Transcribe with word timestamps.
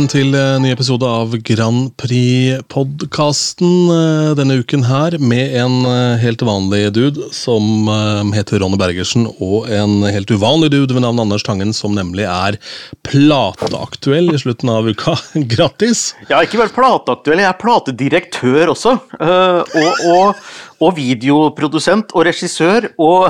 velkommen 0.00 0.08
til 0.08 0.32
en 0.38 0.62
ny 0.64 0.70
episode 0.72 1.04
av 1.04 1.34
Grand 1.44 1.90
Prix-podkasten 2.00 3.90
eh, 3.92 4.30
denne 4.38 4.56
uken 4.62 4.86
her, 4.88 5.18
med 5.20 5.52
en 5.60 5.84
eh, 5.84 6.22
helt 6.22 6.40
vanlig 6.40 6.86
dude 6.96 7.26
som 7.36 7.84
eh, 7.84 8.30
heter 8.32 8.62
Ronny 8.62 8.78
Bergersen, 8.80 9.26
og 9.44 9.68
en 9.68 10.06
helt 10.08 10.32
uvanlig 10.32 10.70
dude 10.72 10.96
ved 10.96 11.04
navn 11.04 11.20
Anders 11.20 11.44
Tangen, 11.44 11.74
som 11.76 11.92
nemlig 11.98 12.24
er 12.24 12.56
plateaktuell 13.04 14.32
i 14.32 14.40
slutten 14.40 14.72
av 14.72 14.88
uka. 14.88 15.18
Grattis! 15.52 16.14
Ja, 16.30 16.40
ikke 16.40 16.62
bare 16.62 16.72
plateaktuell, 16.78 17.44
jeg 17.44 17.50
er 17.50 17.60
platedirektør 17.60 18.72
også. 18.72 18.96
Og, 19.20 20.04
og, 20.14 20.40
og 20.80 20.96
videoprodusent 20.96 22.14
og 22.16 22.24
regissør. 22.30 22.88
Og 22.96 23.28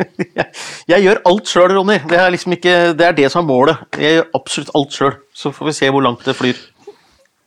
jeg 0.92 1.04
gjør 1.04 1.20
alt 1.28 1.52
sjøl, 1.52 1.76
Ronny. 1.76 1.98
Det 2.08 2.18
er, 2.18 2.32
liksom 2.32 2.56
ikke, 2.56 2.76
det 2.96 3.08
er 3.10 3.18
det 3.18 3.28
som 3.32 3.44
er 3.44 3.50
målet. 3.50 3.84
Jeg 3.98 4.16
gjør 4.16 4.30
absolutt 4.40 4.72
alt 4.78 4.96
sjøl. 4.96 5.14
Så 5.42 5.50
får 5.54 5.72
vi 5.72 5.74
se 5.80 5.90
hvor 5.90 6.04
langt 6.04 6.22
det 6.26 6.36
flyr. 6.38 6.58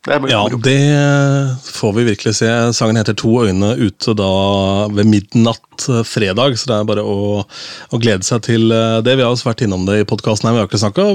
Det 0.06 0.30
ja, 0.30 0.48
det 0.62 1.56
får 1.64 1.92
vi 1.92 2.04
virkelig 2.04 2.34
se. 2.38 2.48
Sangen 2.72 2.96
heter 2.96 3.14
'To 3.14 3.42
øyne' 3.42 3.74
ute 3.74 4.14
da 4.14 4.86
ved 4.94 5.08
midnatt 5.10 5.88
eh, 5.88 6.04
fredag, 6.06 6.54
så 6.58 6.68
det 6.70 6.76
er 6.76 6.86
bare 6.86 7.02
å, 7.02 7.42
å 7.90 7.98
glede 7.98 8.22
seg 8.22 8.44
til 8.46 8.70
eh, 8.70 9.00
det. 9.02 9.16
Vi 9.18 9.24
har 9.26 9.34
også 9.34 9.48
vært 9.48 9.64
innom 9.66 9.82
det 9.88 9.98
i 9.98 10.06
podkasten, 10.06 10.52
vi 10.54 10.62
har 10.62 10.70
ikke 10.70 10.78
snakka 10.78 11.08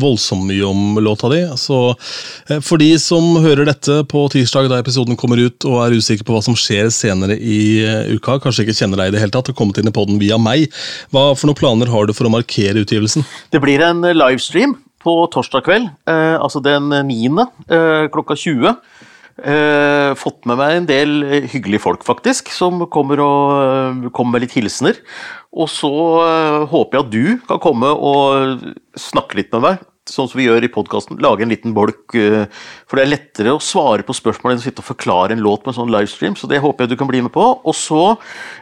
voldsomt 0.00 0.48
mye 0.48 0.64
om 0.64 0.96
låta 1.04 1.28
di. 1.34 1.42
Så 1.60 1.82
eh, 2.48 2.64
for 2.64 2.80
de 2.80 2.94
som 2.96 3.36
hører 3.44 3.68
dette 3.68 4.00
på 4.08 4.24
tirsdag 4.32 4.72
da 4.72 4.80
episoden 4.80 5.20
kommer 5.20 5.36
ut 5.36 5.68
og 5.68 5.82
er 5.84 6.00
usikre 6.00 6.24
på 6.24 6.38
hva 6.38 6.44
som 6.48 6.56
skjer 6.56 6.88
senere 6.88 7.36
i 7.36 7.84
uka, 8.16 8.40
kanskje 8.40 8.64
ikke 8.64 8.80
kjenner 8.80 9.04
deg 9.04 9.12
i 9.12 9.18
det 9.18 9.26
hele 9.26 9.36
tatt, 9.36 9.52
og 9.52 9.58
kommet 9.58 9.82
inn 9.82 9.92
i 9.92 9.98
poden 10.00 10.16
via 10.22 10.40
meg, 10.40 10.70
hva 11.12 11.34
for 11.36 11.50
noen 11.50 11.60
planer 11.60 11.92
har 11.92 12.08
du 12.08 12.16
for 12.16 12.24
å 12.24 12.32
markere 12.32 12.86
utgivelsen? 12.86 13.28
Det 13.52 13.60
blir 13.60 13.84
en 13.84 14.00
livestream 14.16 14.78
på 15.00 15.14
torsdag 15.32 15.64
kveld, 15.66 15.90
eh, 16.10 16.36
altså 16.36 16.62
den 16.64 16.90
9. 17.08 17.46
Eh, 17.68 18.06
klokka 18.12 18.36
20. 18.36 18.74
Eh, 19.40 20.12
fått 20.20 20.44
med 20.44 20.58
meg 20.60 20.76
en 20.76 20.88
del 20.88 21.12
hyggelige 21.48 21.80
folk, 21.80 22.04
faktisk, 22.04 22.50
som 22.52 22.84
kommer, 22.92 23.22
og, 23.24 24.10
kommer 24.12 24.36
med 24.36 24.44
litt 24.44 24.56
hilsener. 24.58 25.00
Og 25.50 25.70
så 25.72 25.90
håper 26.70 26.98
jeg 26.98 27.06
at 27.06 27.14
du 27.14 27.46
kan 27.48 27.62
komme 27.62 27.88
og 27.88 28.60
snakke 28.94 29.40
litt 29.40 29.50
med 29.56 29.64
meg, 29.64 29.80
sånn 30.06 30.28
som 30.28 30.38
vi 30.38 30.46
gjør 30.46 30.66
i 30.66 30.70
podkasten. 30.70 31.18
Lage 31.24 31.42
en 31.42 31.50
liten 31.50 31.72
bolk. 31.74 32.12
For 32.12 32.98
det 32.98 33.02
er 33.02 33.10
lettere 33.10 33.56
å 33.56 33.64
svare 33.64 34.04
på 34.06 34.14
spørsmål 34.14 34.54
enn 34.54 34.62
å 34.62 34.66
sitte 34.66 34.84
og 34.84 34.90
forklare 34.92 35.34
en 35.34 35.42
låt 35.42 35.64
med 35.64 35.72
en 35.72 35.80
sånn 35.80 35.92
livestream, 35.94 36.36
så 36.38 36.46
det 36.50 36.60
håper 36.62 36.84
jeg 36.84 36.92
du 36.92 37.00
kan 37.00 37.10
bli 37.10 37.24
med 37.24 37.32
på. 37.34 37.48
Og 37.64 37.74
så, 37.74 38.14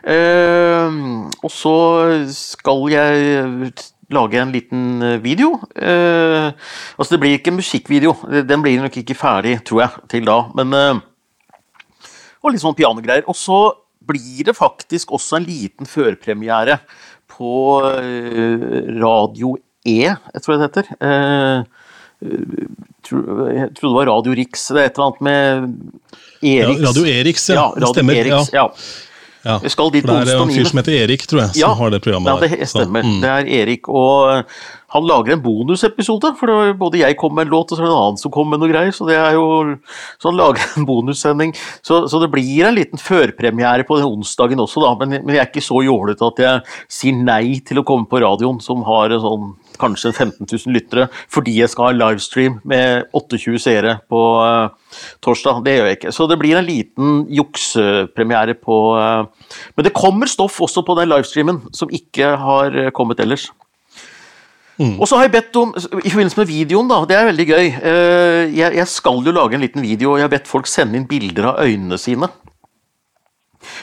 og 0.08 1.52
så 1.52 1.76
skal 2.32 2.88
jeg 2.94 3.76
lage 4.14 4.40
en 4.40 4.52
liten 4.54 5.02
eh, 5.02 5.18
video. 5.22 5.58
Eh, 5.76 6.48
altså 6.96 7.14
Det 7.14 7.20
blir 7.22 7.36
ikke 7.36 7.52
en 7.52 7.60
musikkvideo, 7.60 8.14
den 8.48 8.64
blir 8.64 8.80
nok 8.82 8.96
ikke 9.00 9.16
ferdig, 9.18 9.58
tror 9.68 9.84
jeg, 9.84 10.08
til 10.14 10.28
da. 10.28 10.38
Men 10.58 10.78
eh, 10.78 11.04
Og 12.42 12.54
litt 12.54 12.62
sånn 12.62 12.76
pianogreier. 12.78 13.26
Og 13.28 13.36
så 13.36 13.60
blir 14.08 14.46
det 14.48 14.56
faktisk 14.56 15.12
også 15.12 15.40
en 15.40 15.48
liten 15.48 15.88
førpremiere 15.88 16.78
på 17.28 17.52
eh, 17.98 18.94
Radio 19.00 19.56
E, 19.88 20.00
jeg 20.08 20.44
tror 20.44 20.56
det 20.56 20.68
heter. 20.68 20.88
Eh, 21.00 21.58
jeg 22.18 22.98
trodde 23.06 23.78
det 23.78 23.94
var 23.94 24.08
Radio 24.10 24.32
Rix, 24.34 24.64
det 24.74 24.80
er 24.82 24.88
et 24.88 24.96
eller 24.98 25.06
annet 25.06 25.20
med 25.28 25.68
Eriks. 26.42 26.80
Ja, 26.80 26.88
Radio 26.88 27.04
Eriks, 27.06 27.44
ja. 27.48 27.54
ja 27.54 27.66
radio 27.76 27.92
stemmer. 27.92 28.18
Eriks, 28.22 28.50
ja. 28.52 28.64
Ja, 28.64 28.72
dit 29.94 30.04
for 30.04 30.26
det 30.26 30.34
er 30.34 30.40
en 30.42 30.50
fyr 30.50 30.66
som 30.68 30.80
heter 30.80 30.96
Erik, 31.04 31.24
tror 31.30 31.44
jeg, 31.44 31.54
som 31.54 31.62
ja, 31.62 31.70
har 31.78 31.94
det 31.94 32.00
programmet 32.04 32.32
ja, 32.32 32.48
det 32.58 32.68
stemmer. 32.68 33.06
Så, 33.06 33.12
mm. 33.14 33.20
Det 33.22 33.30
er 33.30 33.50
Erik, 33.60 33.88
og 33.88 34.44
han 34.94 35.06
lager 35.08 35.34
en 35.34 35.42
bonusepisode. 35.44 36.32
For 36.40 36.72
både 36.80 37.02
jeg 37.02 37.16
kom 37.20 37.34
med 37.36 37.46
en 37.46 37.52
låt, 37.52 37.72
og 37.72 37.76
så 37.76 37.82
er 37.82 37.86
det 37.86 37.92
en 37.92 38.00
annen 38.00 38.20
som 38.20 38.32
kom 38.34 38.48
med 38.50 38.62
noe 38.62 38.70
greier. 38.72 38.94
Så 38.94 39.06
det 39.08 39.18
er 39.20 39.36
jo, 39.36 39.46
så 40.18 40.30
han 40.30 40.40
lager 40.40 40.64
en 40.80 40.88
bonussending. 40.90 41.54
Så, 41.84 42.02
så 42.10 42.22
det 42.22 42.30
blir 42.32 42.66
en 42.68 42.78
liten 42.78 43.00
førpremiere 43.00 43.86
på 43.88 44.00
den 44.00 44.08
onsdagen 44.08 44.64
også, 44.64 44.84
da. 44.84 44.94
Men, 45.02 45.20
men 45.22 45.36
jeg 45.36 45.44
er 45.44 45.50
ikke 45.52 45.64
så 45.68 45.82
jålete 45.86 46.32
at 46.32 46.44
jeg 46.44 46.78
sier 47.00 47.20
nei 47.20 47.58
til 47.66 47.82
å 47.82 47.86
komme 47.88 48.08
på 48.10 48.22
radioen, 48.24 48.62
som 48.64 48.82
har 48.88 49.14
en 49.14 49.24
sånn 49.24 49.50
kanskje 49.80 50.12
15 50.12 50.46
000 50.46 50.74
lyttere, 50.74 51.08
fordi 51.32 51.58
jeg 51.60 51.72
skal 51.72 51.90
ha 51.90 51.96
livestream 51.96 52.58
med 52.68 53.08
28 53.16 53.62
seere 53.62 53.98
på 54.10 54.22
uh, 54.42 54.98
torsdag. 55.24 55.62
Det 55.66 55.76
gjør 55.78 55.88
jeg 55.90 56.00
ikke. 56.00 56.14
Så 56.14 56.26
det 56.30 56.40
blir 56.40 56.58
en 56.58 56.68
liten 56.68 57.22
juksepremiere 57.32 58.58
på 58.58 58.80
uh, 58.98 59.48
Men 59.76 59.88
det 59.88 59.96
kommer 59.96 60.30
stoff 60.30 60.60
også 60.60 60.84
på 60.86 60.98
den 60.98 61.10
livestreamen 61.12 61.62
som 61.72 61.92
ikke 61.94 62.34
har 62.38 62.76
kommet 62.96 63.20
ellers. 63.20 63.48
Mm. 64.78 64.94
Og 65.00 65.08
så 65.10 65.18
har 65.18 65.26
jeg 65.26 65.34
bedt 65.34 65.56
om, 65.58 65.72
i 65.74 66.10
forbindelse 66.10 66.38
med 66.38 66.46
videoen, 66.46 66.90
da, 66.90 67.00
det 67.10 67.16
er 67.18 67.24
veldig 67.26 67.46
gøy 67.48 67.64
eh, 67.66 68.42
jeg, 68.54 68.76
jeg, 68.78 68.86
skal 68.86 69.24
jo 69.26 69.34
lage 69.34 69.58
en 69.58 69.64
liten 69.64 69.82
video, 69.82 70.12
og 70.12 70.20
jeg 70.20 70.28
har 70.28 70.34
bedt 70.36 70.50
folk 70.50 70.70
sende 70.70 71.00
inn 71.00 71.08
bilder 71.10 71.50
av 71.50 71.64
øynene 71.66 71.98
sine. 71.98 72.28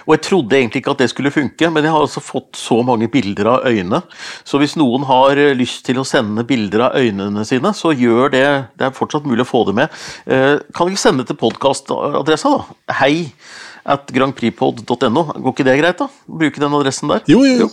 Og 0.06 0.16
jeg 0.16 0.24
trodde 0.28 0.58
egentlig 0.58 0.82
ikke 0.82 0.94
at 0.96 1.04
det 1.04 1.10
skulle 1.12 1.34
funke, 1.34 1.70
men 1.74 1.86
jeg 1.86 1.94
har 1.94 2.06
altså 2.06 2.24
fått 2.24 2.60
så 2.60 2.80
mange 2.86 3.10
bilder 3.12 3.52
av 3.56 3.68
øynene. 3.68 4.02
Så 4.48 4.60
hvis 4.62 4.78
noen 4.80 5.06
har 5.10 5.40
eh, 5.42 5.54
lyst 5.58 5.86
til 5.88 6.00
å 6.02 6.08
sende 6.08 6.46
bilder 6.48 6.88
av 6.88 7.00
øynene 7.00 7.46
sine, 7.48 7.74
så 7.76 7.94
gjør 7.96 8.34
det. 8.36 8.48
Det 8.80 8.90
er 8.90 8.98
fortsatt 8.98 9.28
mulig 9.28 9.46
å 9.46 9.52
få 9.52 9.66
det 9.70 9.78
med. 9.82 10.02
Eh, 10.26 10.56
kan 10.76 10.92
vi 10.92 11.00
sende 11.00 11.28
til 11.28 11.40
podkastadressa, 11.40 12.56
da? 12.56 13.00
Hei 13.02 13.16
at 13.86 14.10
grandpripod.no. 14.10 15.26
Går 15.38 15.52
ikke 15.52 15.66
det 15.68 15.80
greit, 15.80 16.00
da? 16.02 16.10
Bruke 16.26 16.62
den 16.62 16.74
adressen 16.74 17.12
der? 17.12 17.26
Jo, 17.30 17.44
jo, 17.46 17.66
jo. 17.66 17.70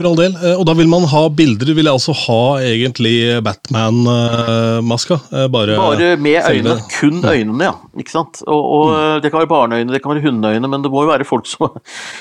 For 0.00 0.08
all 0.08 0.16
del. 0.16 0.32
Eh, 0.32 0.56
og 0.56 0.64
da 0.64 0.72
vil 0.78 0.88
man 0.88 1.04
ha 1.10 1.20
bilder. 1.28 1.74
Vil 1.76 1.84
jeg 1.84 1.92
altså 1.92 2.14
ha 2.16 2.42
egentlig 2.64 3.12
Batman-maska? 3.44 5.18
Eh, 5.28 5.48
bare, 5.52 5.74
Bare 5.76 6.14
med 6.16 6.38
øynene. 6.40 6.76
Kun 6.94 7.18
øynene, 7.20 7.66
ja. 7.68 7.74
Ikke 8.00 8.14
sant? 8.14 8.40
Og, 8.46 8.62
og 8.64 8.84
mm. 8.94 9.18
Det 9.20 9.28
kan 9.28 9.42
være 9.42 9.50
barneøyne, 9.50 9.92
det 9.92 10.00
kan 10.00 10.14
være 10.14 10.24
hundeøyne, 10.24 10.70
men 10.72 10.86
det 10.86 10.92
må 10.92 11.02
jo 11.04 11.10
være 11.10 11.26
folk 11.28 11.44
som 11.50 11.74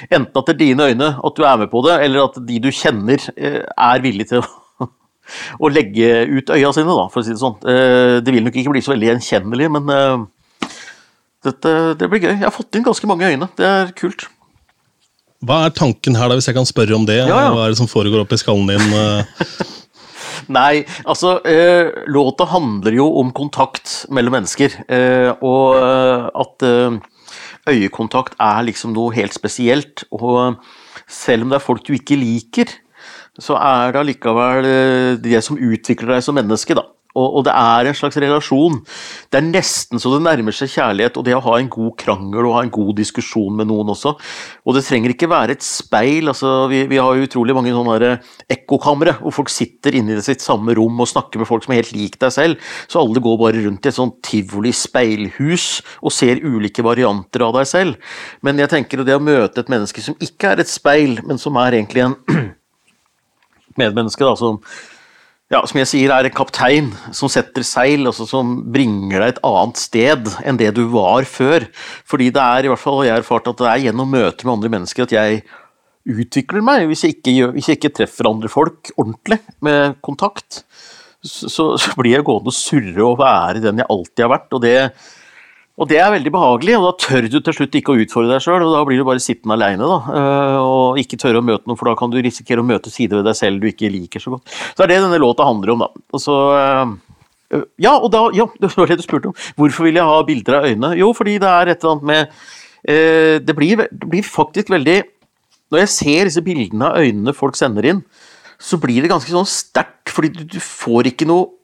Enten 0.10 0.42
at 0.42 0.50
det 0.50 0.58
er 0.58 0.60
dine 0.60 0.90
øyne, 0.92 1.08
at 1.24 1.38
du 1.38 1.46
er 1.48 1.62
med 1.62 1.72
på 1.72 1.84
det, 1.86 1.96
eller 2.04 2.26
at 2.26 2.40
de 2.50 2.58
du 2.60 2.68
kjenner, 2.76 3.24
eh, 3.38 3.62
er 3.64 4.04
villige 4.04 4.34
til 4.34 4.44
å 4.44 4.50
å 5.64 5.72
legge 5.72 6.10
ut 6.34 6.52
øya 6.52 6.74
sine, 6.76 6.98
da, 7.00 7.06
for 7.14 7.22
å 7.22 7.24
si 7.24 7.32
det 7.32 7.40
sånn. 7.40 7.60
Det 7.64 8.34
vil 8.34 8.44
nok 8.44 8.56
ikke 8.60 8.74
bli 8.74 8.82
så 8.84 8.92
veldig 8.96 9.12
gjenkjennelig, 9.12 9.68
men 9.78 10.26
dette, 11.46 11.74
det 12.02 12.10
blir 12.10 12.24
gøy. 12.26 12.34
Jeg 12.34 12.48
har 12.48 12.56
fått 12.56 12.76
inn 12.76 12.88
ganske 12.88 13.08
mange 13.08 13.30
øyne. 13.30 13.48
Det 13.56 13.68
er 13.68 13.94
kult. 14.00 14.26
Hva 15.40 15.62
er 15.66 15.76
tanken 15.76 16.18
her, 16.20 16.28
da, 16.28 16.36
hvis 16.36 16.50
jeg 16.50 16.58
kan 16.58 16.68
spørre 16.68 16.98
om 16.98 17.06
det? 17.08 17.22
Ja, 17.22 17.28
ja. 17.32 17.52
Hva 17.56 17.68
er 17.68 17.74
det 17.74 17.80
som 17.80 17.88
foregår 17.88 18.26
oppi 18.26 18.40
skallen 18.42 18.68
din? 18.68 18.96
Eh? 18.96 19.46
Nei, 20.50 20.82
altså 21.08 21.38
eh, 21.48 21.92
Låta 22.12 22.48
handler 22.50 22.98
jo 22.98 23.06
om 23.22 23.32
kontakt 23.36 24.04
mellom 24.12 24.36
mennesker. 24.40 24.76
Eh, 24.92 25.32
og 25.46 25.80
eh, 25.80 26.28
at 26.44 26.68
eh, 26.68 27.00
øyekontakt 27.70 28.36
er 28.42 28.68
liksom 28.68 28.96
noe 28.96 29.16
helt 29.16 29.36
spesielt. 29.36 30.04
Og 30.12 30.60
selv 31.08 31.46
om 31.46 31.54
det 31.54 31.60
er 31.60 31.66
folk 31.66 31.88
du 31.88 31.94
ikke 31.96 32.20
liker, 32.20 32.76
så 33.40 33.56
er 33.56 33.94
det 33.94 34.02
allikevel 34.02 34.66
det 35.24 35.40
som 35.46 35.56
utvikler 35.56 36.18
deg 36.18 36.26
som 36.26 36.36
menneske, 36.36 36.76
da. 36.76 36.84
Og, 37.18 37.42
det 37.48 37.54
er 37.58 37.88
en 37.90 37.98
slags 37.98 38.18
relasjon. 38.22 38.76
Det 39.34 39.40
er 39.40 39.48
nesten 39.48 39.98
så 40.02 40.12
det 40.14 40.22
nærmer 40.22 40.54
seg 40.54 40.70
kjærlighet, 40.76 41.16
og 41.18 41.26
det 41.26 41.34
å 41.34 41.42
ha 41.42 41.56
en 41.58 41.70
god 41.72 41.96
krangel 41.98 42.46
og 42.46 42.54
ha 42.54 42.62
en 42.62 42.74
god 42.74 42.92
diskusjon 43.00 43.56
med 43.58 43.66
noen 43.72 43.90
også. 43.96 44.14
Og 44.70 44.78
det 44.78 44.84
trenger 44.86 45.16
ikke 45.16 45.32
være 45.32 45.56
et 45.58 45.66
speil. 45.66 46.30
altså 46.30 46.68
Vi, 46.70 46.84
vi 46.92 47.00
har 47.02 47.18
jo 47.18 47.26
utrolig 47.26 47.56
mange 47.58 47.74
sånne 47.74 48.12
ekkokamre 48.54 49.16
hvor 49.24 49.34
folk 49.40 49.50
sitter 49.50 49.98
inne 49.98 50.20
i 50.20 50.26
sitt 50.26 50.46
samme 50.46 50.76
rom 50.78 51.02
og 51.02 51.10
snakker 51.10 51.42
med 51.42 51.50
folk 51.50 51.66
som 51.66 51.74
er 51.74 51.82
helt 51.82 51.96
lik 51.98 52.20
deg 52.22 52.36
selv. 52.36 52.70
Så 52.86 53.02
alle 53.02 53.24
går 53.26 53.42
bare 53.42 53.66
rundt 53.66 53.90
i 53.90 53.92
et 53.92 53.98
sånt 53.98 54.22
tivoli 54.26 54.76
speilhus 54.76 55.68
og 56.04 56.14
ser 56.14 56.44
ulike 56.46 56.86
varianter 56.86 57.48
av 57.48 57.58
deg 57.58 57.72
selv. 57.74 58.14
Men 58.46 58.62
jeg 58.62 58.70
tenker 58.76 59.02
det 59.02 59.18
å 59.18 59.24
møte 59.24 59.66
et 59.66 59.74
menneske 59.74 60.06
som 60.06 60.18
ikke 60.22 60.54
er 60.54 60.62
et 60.62 60.70
speil, 60.70 61.18
men 61.26 61.42
som 61.42 61.58
er 61.58 61.82
egentlig 61.82 62.06
en 62.06 62.18
medmenneske, 63.82 64.22
da, 64.22 64.38
som 64.38 64.62
ja, 65.50 65.64
som 65.66 65.80
jeg 65.82 65.90
sier, 65.90 66.12
er 66.14 66.28
en 66.28 66.36
kaptein 66.36 66.92
som 67.16 67.32
setter 67.32 67.66
seil, 67.66 68.06
altså 68.06 68.28
som 68.30 68.52
bringer 68.70 69.18
deg 69.18 69.32
et 69.32 69.42
annet 69.50 69.82
sted 69.82 70.30
enn 70.46 70.60
det 70.62 70.70
du 70.78 70.84
var 70.94 71.26
før. 71.26 71.66
Fordi 72.06 72.30
det 72.36 72.44
er 72.44 72.68
i 72.68 72.70
hvert 72.70 72.82
fall, 72.82 73.02
jeg 73.08 73.16
har 73.16 73.24
erfart 73.24 73.50
at 73.50 73.58
det 73.58 73.72
er 73.72 73.88
gjennom 73.88 74.14
møter 74.14 74.46
med 74.46 74.56
andre 74.60 74.72
mennesker 74.78 75.08
at 75.08 75.16
jeg 75.16 75.42
utvikler 76.10 76.66
meg. 76.66 76.86
Hvis 76.92 77.04
jeg 77.06 77.18
ikke, 77.18 77.34
hvis 77.56 77.72
jeg 77.72 77.80
ikke 77.80 77.96
treffer 77.98 78.30
andre 78.30 78.52
folk 78.52 78.94
ordentlig 78.96 79.40
med 79.66 79.98
kontakt, 80.06 80.62
så, 81.26 81.74
så 81.82 81.96
blir 81.98 82.20
jeg 82.20 82.28
gående 82.28 82.54
og 82.54 82.56
surre 82.56 83.08
og 83.08 83.18
være 83.20 83.64
den 83.66 83.82
jeg 83.82 83.90
alltid 83.90 84.26
har 84.28 84.34
vært. 84.36 84.54
og 84.54 84.64
det 84.64 84.78
og 85.80 85.88
det 85.88 86.00
er 86.04 86.12
veldig 86.12 86.32
behagelig, 86.36 86.74
og 86.76 86.86
da 86.86 86.92
tør 87.00 87.26
du 87.32 87.38
til 87.40 87.56
slutt 87.56 87.76
ikke 87.80 87.94
å 87.94 88.00
utfordre 88.04 88.34
deg 88.34 88.44
sjøl, 88.44 88.66
og 88.66 88.74
da 88.76 88.82
blir 88.88 89.00
du 89.00 89.06
bare 89.08 89.22
sittende 89.24 89.56
aleine, 89.56 89.88
da. 89.88 90.00
Eh, 90.20 90.56
og 90.60 91.00
ikke 91.00 91.20
tørre 91.22 91.40
å 91.40 91.46
møte 91.46 91.70
noen, 91.70 91.80
for 91.80 91.88
da 91.88 91.94
kan 92.00 92.12
du 92.12 92.18
risikere 92.20 92.60
å 92.60 92.68
møte 92.68 92.92
sider 92.92 93.22
ved 93.22 93.30
deg 93.30 93.38
selv 93.40 93.64
du 93.64 93.70
ikke 93.70 93.92
liker 93.94 94.24
så 94.24 94.34
godt. 94.34 94.52
Så 94.76 94.84
er 94.84 94.92
det 94.92 94.98
denne 95.00 95.22
låta 95.24 95.48
handler 95.48 95.72
om, 95.72 95.86
da. 95.86 96.04
Og 96.12 96.24
så 96.24 96.36
eh, 96.58 97.62
Ja, 97.80 97.94
og 97.96 98.12
da 98.12 98.26
Ja, 98.36 98.50
det 98.62 98.74
var 98.76 98.92
det 98.92 99.00
du 99.00 99.06
spurte 99.06 99.32
om. 99.32 99.38
Hvorfor 99.56 99.88
vil 99.88 100.02
jeg 100.02 100.10
ha 100.12 100.18
bilder 100.28 100.58
av 100.60 100.68
øynene? 100.68 100.98
Jo, 101.00 101.14
fordi 101.16 101.38
det 101.40 101.54
er 101.54 101.72
et 101.72 101.80
eller 101.80 101.96
annet 101.96 102.10
med 102.12 102.42
eh, 102.84 103.38
det 103.40 103.56
blir, 103.56 103.86
det 103.88 104.10
blir 104.12 104.28
faktisk 104.28 104.74
veldig 104.76 104.98
Når 105.72 105.86
jeg 105.86 105.94
ser 105.96 106.28
disse 106.28 106.44
bildene 106.44 106.92
av 106.92 107.08
øynene 107.08 107.36
folk 107.38 107.56
sender 107.56 107.88
inn, 107.88 108.04
så 108.60 108.76
blir 108.82 109.00
det 109.00 109.12
ganske 109.14 109.32
sånn 109.32 109.48
sterkt, 109.48 110.12
fordi 110.12 110.44
du 110.44 110.60
får 110.60 111.14
ikke 111.14 111.28
noe 111.30 111.59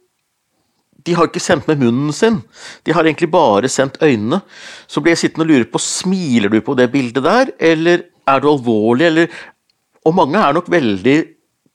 de 1.06 1.14
har 1.14 1.30
ikke 1.30 1.44
sendt 1.44 1.68
med 1.70 1.82
munnen 1.84 2.14
sin. 2.16 2.40
De 2.86 2.94
har 2.96 3.06
egentlig 3.06 3.30
bare 3.34 3.70
sendt 3.72 4.00
øynene. 4.02 4.42
Så 4.88 5.02
blir 5.02 5.14
jeg 5.14 5.26
sittende 5.26 5.46
og 5.46 5.52
lure 5.54 5.70
på, 5.70 5.82
smiler 5.82 6.52
du 6.52 6.60
på 6.66 6.76
det 6.78 6.90
bildet 6.94 7.26
der, 7.26 7.54
eller 7.60 8.08
er 8.26 8.42
du 8.42 8.50
alvorlig, 8.52 9.12
eller 9.12 9.44
Og 10.06 10.14
mange 10.14 10.38
er 10.38 10.54
nok 10.54 10.68
veldig 10.70 11.16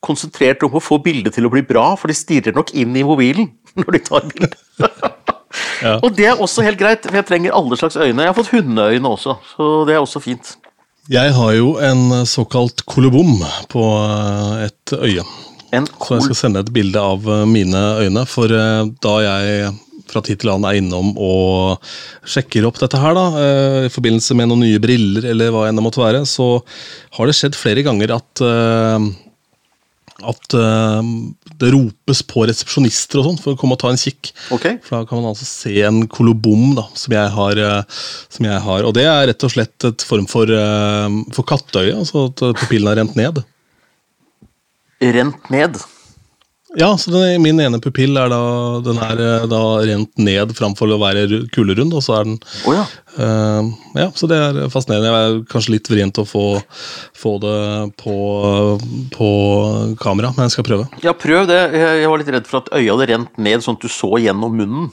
konsentrert 0.00 0.62
om 0.62 0.76
å 0.78 0.82
få 0.82 1.00
bildet 1.02 1.34
til 1.34 1.48
å 1.48 1.50
bli 1.50 1.64
bra, 1.66 1.96
for 1.98 2.06
de 2.06 2.14
stirrer 2.14 2.54
nok 2.54 2.70
inn 2.78 2.94
i 2.94 3.02
mobilen 3.02 3.48
når 3.80 3.96
de 3.96 4.00
tar 4.06 4.28
bildet. 4.30 4.54
ja. 5.84 5.96
Og 5.98 6.14
det 6.14 6.28
er 6.30 6.38
også 6.38 6.62
helt 6.62 6.78
greit, 6.78 7.02
for 7.02 7.18
jeg 7.18 7.26
trenger 7.26 7.56
alle 7.58 7.78
slags 7.80 7.98
øyne. 7.98 8.22
Jeg 8.22 8.30
har 8.30 8.38
fått 8.38 8.52
hundeøyne 8.54 9.14
også, 9.16 9.34
så 9.56 9.70
det 9.88 9.96
er 9.96 10.04
også 10.04 10.22
fint. 10.22 10.54
Jeg 11.10 11.34
har 11.34 11.52
jo 11.56 11.74
en 11.82 12.22
såkalt 12.22 12.84
kolobom 12.86 13.40
på 13.72 13.84
et 14.62 14.94
øye. 14.94 15.24
Så 15.70 16.16
jeg 16.16 16.26
skal 16.26 16.38
sende 16.38 16.64
et 16.64 16.72
bilde 16.74 16.98
av 16.98 17.26
eh, 17.30 17.46
mine 17.48 17.80
øyne. 18.02 18.26
For 18.28 18.50
eh, 18.50 18.82
da 19.02 19.14
jeg 19.24 19.70
fra 20.10 20.22
tid 20.26 20.40
til 20.42 20.50
annen 20.50 20.66
er 20.66 20.80
innom 20.80 21.12
og 21.22 21.90
sjekker 22.26 22.66
opp 22.66 22.80
dette 22.80 22.98
her, 22.98 23.14
da, 23.14 23.26
eh, 23.38 23.80
i 23.86 23.94
forbindelse 23.94 24.34
med 24.38 24.50
noen 24.50 24.64
nye 24.66 24.82
briller 24.82 25.28
eller 25.30 25.52
hva 25.54 25.68
enn 25.68 25.78
det 25.78 25.86
måtte 25.86 26.02
være, 26.02 26.24
så 26.26 26.56
har 27.16 27.30
det 27.30 27.36
skjedd 27.38 27.58
flere 27.58 27.86
ganger 27.86 28.16
at 28.18 28.46
at 30.20 30.52
det 30.52 31.68
ropes 31.72 32.18
på 32.28 32.42
resepsjonister 32.44 33.22
og 33.22 33.24
sånn 33.24 33.38
for 33.40 33.54
å 33.54 33.56
komme 33.56 33.72
og 33.72 33.80
ta 33.80 33.88
en 33.88 33.96
kikk. 33.96 34.34
Okay. 34.52 34.76
For 34.84 34.98
Da 34.98 35.08
kan 35.08 35.16
man 35.16 35.30
altså 35.30 35.46
se 35.48 35.72
en 35.88 36.02
kolobom 36.12 36.74
da, 36.76 36.84
som 36.92 37.14
jeg, 37.16 37.30
har, 37.32 37.60
som 38.28 38.48
jeg 38.50 38.58
har. 38.66 38.84
Og 38.84 38.92
det 38.98 39.06
er 39.08 39.30
rett 39.30 39.46
og 39.48 39.54
slett 39.54 39.86
et 39.88 40.04
form 40.04 40.28
for, 40.28 40.52
for 41.32 41.48
katteøye, 41.48 41.96
altså 42.02 42.26
at 42.28 42.44
pupillen 42.60 42.92
har 42.92 43.00
rent 43.00 43.16
ned 43.16 43.40
rent 45.00 45.50
ned. 45.52 45.80
Ja, 46.78 46.98
så 46.98 47.10
den, 47.10 47.42
min 47.42 47.58
ene 47.60 47.80
pupill 47.82 48.14
er 48.20 48.30
da, 48.30 48.42
den 48.86 48.98
er 49.02 49.20
eh, 49.24 49.46
da 49.50 49.60
rent 49.82 50.20
ned 50.22 50.52
framfor 50.54 50.92
å 50.94 51.00
være 51.02 51.24
kulerund, 51.50 51.96
og 51.98 52.04
så 52.04 52.20
er 52.20 52.28
den 52.28 52.36
oh, 52.68 52.76
ja. 52.76 52.84
Uh, 53.16 53.72
ja, 53.98 54.06
så 54.14 54.28
det 54.30 54.38
er 54.38 54.60
fascinerende. 54.70 55.10
Jeg 55.10 55.32
er 55.32 55.40
kanskje 55.50 55.74
litt 55.74 55.90
vrient 55.90 56.20
å 56.22 56.26
få, 56.28 56.44
få 57.18 57.32
det 57.42 57.56
på, 57.98 58.14
på, 59.16 59.30
kamera, 59.98 60.30
men 60.36 60.46
jeg 60.46 60.54
skal 60.54 60.68
prøve. 60.68 60.86
Ja, 61.02 61.16
prøv 61.18 61.48
det. 61.50 61.58
Jeg 61.74 62.12
var 62.12 62.22
litt 62.22 62.30
redd 62.36 62.46
for 62.50 62.62
at 62.62 62.70
øya 62.76 62.94
hadde 62.94 63.10
rent 63.10 63.42
ned, 63.42 63.66
sånn 63.66 63.80
at 63.80 63.88
du 63.88 63.90
så 63.90 64.14
gjennom 64.22 64.54
munnen. 64.62 64.92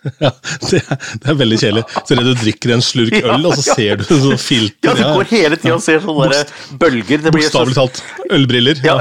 Ja, 0.20 0.30
det 0.64 0.80
er, 0.80 0.98
det 1.20 1.28
er, 1.28 1.36
veldig 1.36 1.58
kjedelig. 1.60 1.82
Så 1.94 2.16
det 2.16 2.24
du 2.24 2.32
drikker 2.40 2.72
en 2.74 2.82
slurk 2.84 3.16
øl, 3.18 3.28
ja, 3.28 3.38
og 3.50 3.56
så 3.58 3.76
ser 3.76 4.00
du 4.00 4.04
sånn 4.08 4.40
filter. 4.40 4.90
Ja, 4.90 4.94
du 4.96 5.18
går 5.18 5.30
hele 5.32 5.58
tida 5.60 5.76
og 5.76 5.84
ser 5.84 6.00
sånne 6.04 6.28
Bokst, 6.30 6.54
bølger. 6.80 7.24
Bokstavelig 7.26 7.76
så... 7.76 7.86
talt. 7.86 8.02
Ølbriller. 8.30 8.80
Ja. 8.84 8.96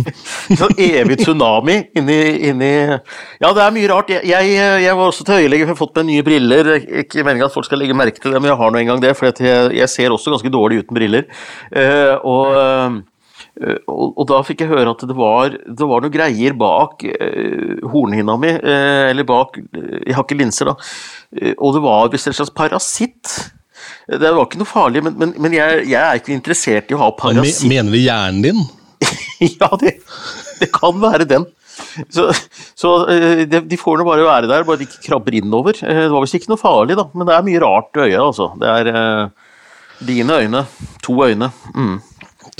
sånn 0.60 0.76
evig 0.80 1.18
tsunami 1.22 1.78
inni, 1.96 2.18
inni, 2.50 2.72
Ja, 3.40 3.50
det 3.56 3.64
er 3.64 3.74
mye 3.76 3.90
rart. 3.92 4.12
Jeg, 4.14 4.24
jeg, 4.30 4.56
jeg 4.84 4.98
var 5.00 5.12
også 5.12 5.26
til 5.28 5.44
øyelege, 5.44 5.64
for 5.64 5.72
jeg 5.72 5.74
har 5.74 5.80
fått 5.80 6.00
meg 6.00 6.08
nye 6.10 6.26
briller. 6.26 6.72
Ikke 7.04 7.24
meningen 7.24 7.48
at 7.48 7.56
folk 7.56 7.68
skal 7.68 7.82
legge 7.82 7.96
merke 7.96 8.20
til 8.20 8.34
det, 8.34 8.42
men 8.42 8.52
jeg 8.52 8.60
har 8.60 8.74
nå 8.74 8.82
engang 8.82 9.02
det, 9.04 9.14
for 9.18 9.30
jeg, 9.30 9.72
jeg, 9.80 9.92
ser 9.92 10.14
også 10.14 10.34
ganske 10.34 10.52
dårlig 10.52 10.84
uten 10.84 10.96
briller. 10.96 11.28
Uh, 11.74 12.14
og 12.24 12.54
Eh, 12.54 13.00
og, 13.54 14.16
og, 14.18 14.24
da 14.26 14.40
fikk 14.42 14.64
jeg 14.64 14.72
høre 14.72 14.92
at 14.96 15.02
det 15.06 15.14
var, 15.14 15.54
det 15.54 15.86
var 15.86 16.02
noen 16.02 16.12
greier 16.14 16.56
bak 16.58 17.04
eh, 17.06 17.82
hornhinna 17.92 18.34
mi, 18.40 18.50
eh, 18.50 19.10
eller 19.12 19.26
bak 19.28 19.60
Jeg 19.60 20.16
har 20.16 20.24
ikke 20.24 20.38
linser, 20.40 20.72
da. 20.72 20.74
Eh, 21.38 21.54
og 21.54 21.76
det 21.76 21.82
var 21.84 22.10
visst 22.12 22.30
en 22.30 22.34
slags 22.34 22.50
parasitt. 22.54 23.30
Det 24.10 24.18
var 24.26 24.42
ikke 24.42 24.58
noe 24.58 24.68
farlig, 24.68 25.04
men, 25.06 25.14
men, 25.20 25.34
men 25.38 25.54
jeg, 25.54 25.84
jeg, 25.86 26.00
er 26.00 26.18
ikke 26.18 26.34
interessert 26.34 26.90
i 26.90 26.96
å 26.96 27.02
ha 27.04 27.12
parasitt. 27.14 27.68
Mener 27.70 27.94
du 27.94 28.00
hjernen 28.00 28.42
din? 28.42 28.64
ja, 29.60 29.70
det, 29.78 30.00
det, 30.58 30.70
kan 30.74 30.98
være 31.02 31.28
den. 31.30 31.46
Så, 32.10 32.26
så 32.74 32.96
eh, 33.12 33.44
de, 33.46 33.62
de 33.70 33.78
får 33.78 34.00
nå 34.00 34.08
bare 34.08 34.26
være 34.26 34.50
der, 34.50 34.66
bare 34.66 34.82
de 34.82 34.88
ikke 34.88 35.04
krabber 35.12 35.38
innover. 35.38 35.78
Det 35.78 36.10
var 36.10 36.26
visst 36.26 36.40
ikke 36.40 36.50
noe 36.50 36.60
farlig, 36.60 36.98
da, 36.98 37.06
men 37.14 37.30
det 37.30 37.38
er 37.38 37.46
mye 37.46 37.62
rart 37.62 37.94
i 38.00 38.08
øyet, 38.08 38.18
altså. 38.18 38.50
Det 38.58 38.74
er 38.80 38.90
eh, 38.90 39.54
dine 40.10 40.42
øyne. 40.42 40.64
To 41.06 41.16
øyne. 41.22 41.50
Mm. 41.74 41.96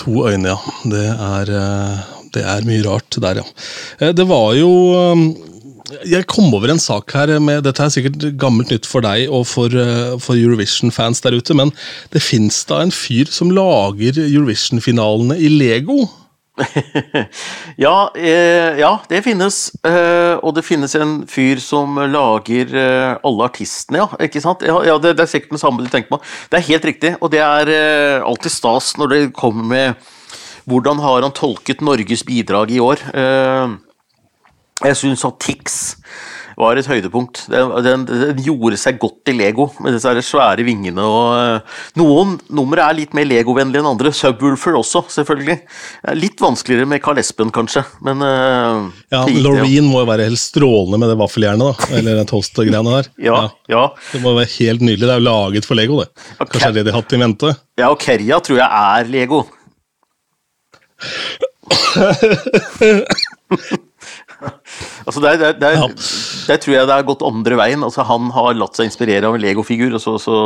To 0.03 0.27
øyne, 0.29 0.55
ja. 0.55 0.59
Det 0.91 1.07
er, 1.13 1.51
eh, 1.55 2.05
det 2.35 2.45
er 2.45 2.67
mye 2.67 2.85
rart 2.87 3.19
der, 3.23 3.43
ja. 3.43 3.49
Eh, 4.01 4.15
det 4.17 4.27
var 4.29 4.55
jo 4.59 4.71
eh, 4.99 5.27
jeg 6.09 6.27
kom 6.27 6.49
over 6.57 6.73
en 6.73 6.81
sak 6.81 7.13
her 7.13 7.29
med 7.45 7.63
Dette 7.67 7.85
er 7.85 7.93
sikkert 7.93 8.25
gammelt 8.41 8.73
nytt 8.73 8.87
for 8.89 9.05
deg 9.05 9.29
og 9.29 9.45
for, 9.47 9.69
for 10.19 10.35
Eurovision-fans 10.35 11.21
der 11.23 11.37
ute, 11.37 11.55
men 11.55 11.71
det 12.11 12.25
fins 12.25 12.63
da 12.67 12.81
en 12.83 12.95
fyr 12.95 13.29
som 13.31 13.53
lager 13.53 14.17
Eurovision-finalene 14.25 15.37
i 15.37 15.53
Lego? 15.53 16.07
ja, 17.77 18.13
eh, 18.15 18.79
ja, 18.79 18.93
det 19.11 19.23
finnes. 19.27 19.57
Eh, 19.83 20.35
og 20.39 20.55
det 20.55 20.63
finnes 20.67 20.95
en 20.99 21.15
fyr 21.31 21.59
som 21.63 21.99
lager 22.11 22.75
eh, 22.79 23.15
alle 23.27 23.49
artistene, 23.49 24.05
ja. 24.05 24.09
Ikke 24.23 24.43
sant? 24.45 24.63
Ja, 24.67 24.79
ja 24.87 24.99
det, 25.03 25.17
det, 25.19 25.27
er 25.27 25.33
sikkert 25.33 25.57
det 25.57 25.63
samme 25.65 25.83
du 25.83 25.91
tenker 25.91 26.15
på. 26.15 26.21
Det 26.51 26.61
er 26.61 26.69
helt 26.69 26.87
riktig, 26.91 27.15
og 27.21 27.33
det 27.35 27.43
er 27.43 27.73
eh, 27.75 28.21
alltid 28.23 28.55
stas 28.55 28.95
når 29.01 29.15
det 29.15 29.23
kommer 29.37 29.71
med 29.75 30.11
Hvordan 30.65 30.97
har 31.05 31.21
han 31.21 31.35
tolket 31.37 31.83
Norges 31.85 32.23
bidrag 32.25 32.71
i 32.73 32.79
år? 32.81 33.03
Eh, 33.13 33.75
jeg 34.87 34.97
syns 34.97 35.27
at 35.29 35.37
Tix 35.45 35.75
var 36.61 36.79
et 36.79 36.89
høydepunkt. 36.89 37.45
Den, 37.53 37.73
den, 37.85 38.05
den, 38.09 38.43
gjorde 38.45 38.79
seg 38.81 38.99
godt 39.03 39.31
i 39.31 39.35
Lego, 39.37 39.69
med 39.83 39.97
disse 39.97 40.13
svære 40.29 40.65
vingene 40.67 41.03
og 41.05 41.27
uh, 41.35 41.81
Noen 41.99 42.37
numre 42.55 42.85
er 42.85 42.97
litt 42.99 43.15
mer 43.17 43.27
Lego-vennlige 43.29 43.83
enn 43.83 43.91
andre. 43.91 44.13
Subwoolfer 44.15 44.77
også, 44.79 45.05
selvfølgelig. 45.15 45.59
Litt 46.19 46.43
vanskeligere 46.43 46.89
med 46.91 47.03
Carl 47.05 47.21
Espen, 47.23 47.53
kanskje, 47.55 47.85
men 48.05 48.23
uh, 48.25 48.91
Ja, 49.15 49.25
Loreen 49.45 49.89
må 49.91 50.03
jo 50.03 50.11
være 50.11 50.29
helt 50.29 50.43
strålende 50.43 51.01
med 51.03 51.13
det 51.13 51.19
vaffeljernet, 51.21 51.65
da. 51.71 51.75
Eller 51.99 52.21
den 52.21 52.31
toast-greiene 52.31 52.99
der. 52.99 53.11
ja, 53.31 53.37
ja. 53.73 53.75
ja, 53.75 53.85
Det 54.13 54.23
må 54.25 54.35
være 54.39 54.53
helt 54.59 54.83
nydelig. 54.85 55.05
Det 55.07 55.15
er 55.17 55.21
jo 55.23 55.29
laget 55.29 55.69
for 55.69 55.75
Lego, 55.79 55.95
det. 56.03 56.11
Kanskje 56.39 56.57
okay. 56.59 56.69
er 56.69 56.79
det 56.79 56.87
de 56.87 56.95
har 56.95 57.01
hatt 57.03 57.17
i 57.17 57.23
mente? 57.25 57.49
Ja, 57.81 57.87
og 57.91 57.99
Kerja 58.03 58.37
tror 58.45 58.59
jeg 58.63 58.71
er 58.71 59.03
Lego. 59.15 59.45
altså 65.07 65.21
der, 65.21 65.37
der, 65.37 65.53
der, 65.53 65.71
ja. 65.71 65.87
Der, 66.49 66.61
tror 66.63 66.75
jeg 66.77 66.89
det 66.89 66.97
har 66.97 67.07
gått 67.07 67.25
andre 67.27 67.59
veien. 67.61 67.85
Altså 67.87 68.05
Han 68.09 68.31
har 68.35 68.57
latt 68.59 68.79
seg 68.79 68.91
inspirere 68.91 69.29
av 69.29 69.37
en 69.37 69.43
Lego-figur, 69.43 69.95
og 69.97 70.03
så, 70.03 70.17
så, 70.23 70.41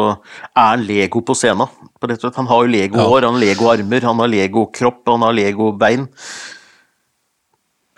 er 0.52 0.70
han 0.74 0.86
Lego 0.88 1.22
på 1.24 1.36
scenen. 1.38 1.68
Han 2.02 2.50
har 2.50 2.66
jo 2.66 2.72
Lego-hår, 2.74 3.22
ja. 3.22 3.30
han 3.30 3.38
har 3.38 3.44
Lego-armer, 3.46 4.06
han 4.10 4.22
har 4.22 4.32
Lego-kropp, 4.32 5.02
han 5.10 5.26
har 5.26 5.36
Lego-bein. 5.36 6.06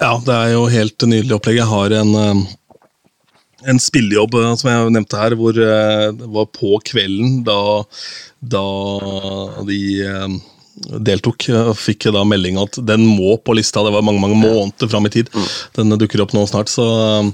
Ja, 0.01 0.15
det 0.25 0.33
er 0.33 0.55
jo 0.55 0.65
helt 0.73 1.05
nydelig 1.05 1.37
opplegg. 1.37 1.59
Jeg 1.61 1.69
har 1.69 1.95
en, 1.99 2.15
eh, 2.17 2.45
en 3.69 3.81
spillejobb 3.83 4.39
eh, 4.41 4.55
som 4.57 4.71
jeg 4.71 4.95
nevnte 4.97 5.21
her, 5.21 5.37
hvor 5.37 5.59
eh, 5.61 6.07
det 6.17 6.31
var 6.37 6.49
på 6.57 6.79
kvelden 6.89 7.43
da, 7.45 7.61
da 8.41 8.65
de 9.69 9.81
deltok, 10.81 11.49
og 11.53 11.75
fikk 11.79 12.09
da 12.15 12.23
melding 12.27 12.59
at 12.61 12.79
den 12.87 13.05
må 13.09 13.35
på 13.45 13.55
lista. 13.59 13.83
Det 13.85 13.93
var 13.95 14.05
mange 14.07 14.23
mange 14.23 14.39
måneder 14.39 14.91
fram 14.91 15.07
i 15.09 15.13
tid. 15.13 15.31
Mm. 15.35 15.47
Den 15.77 15.99
dukker 16.01 16.23
opp 16.25 16.35
nå 16.37 16.45
snart. 16.49 16.71
Så, 16.73 16.85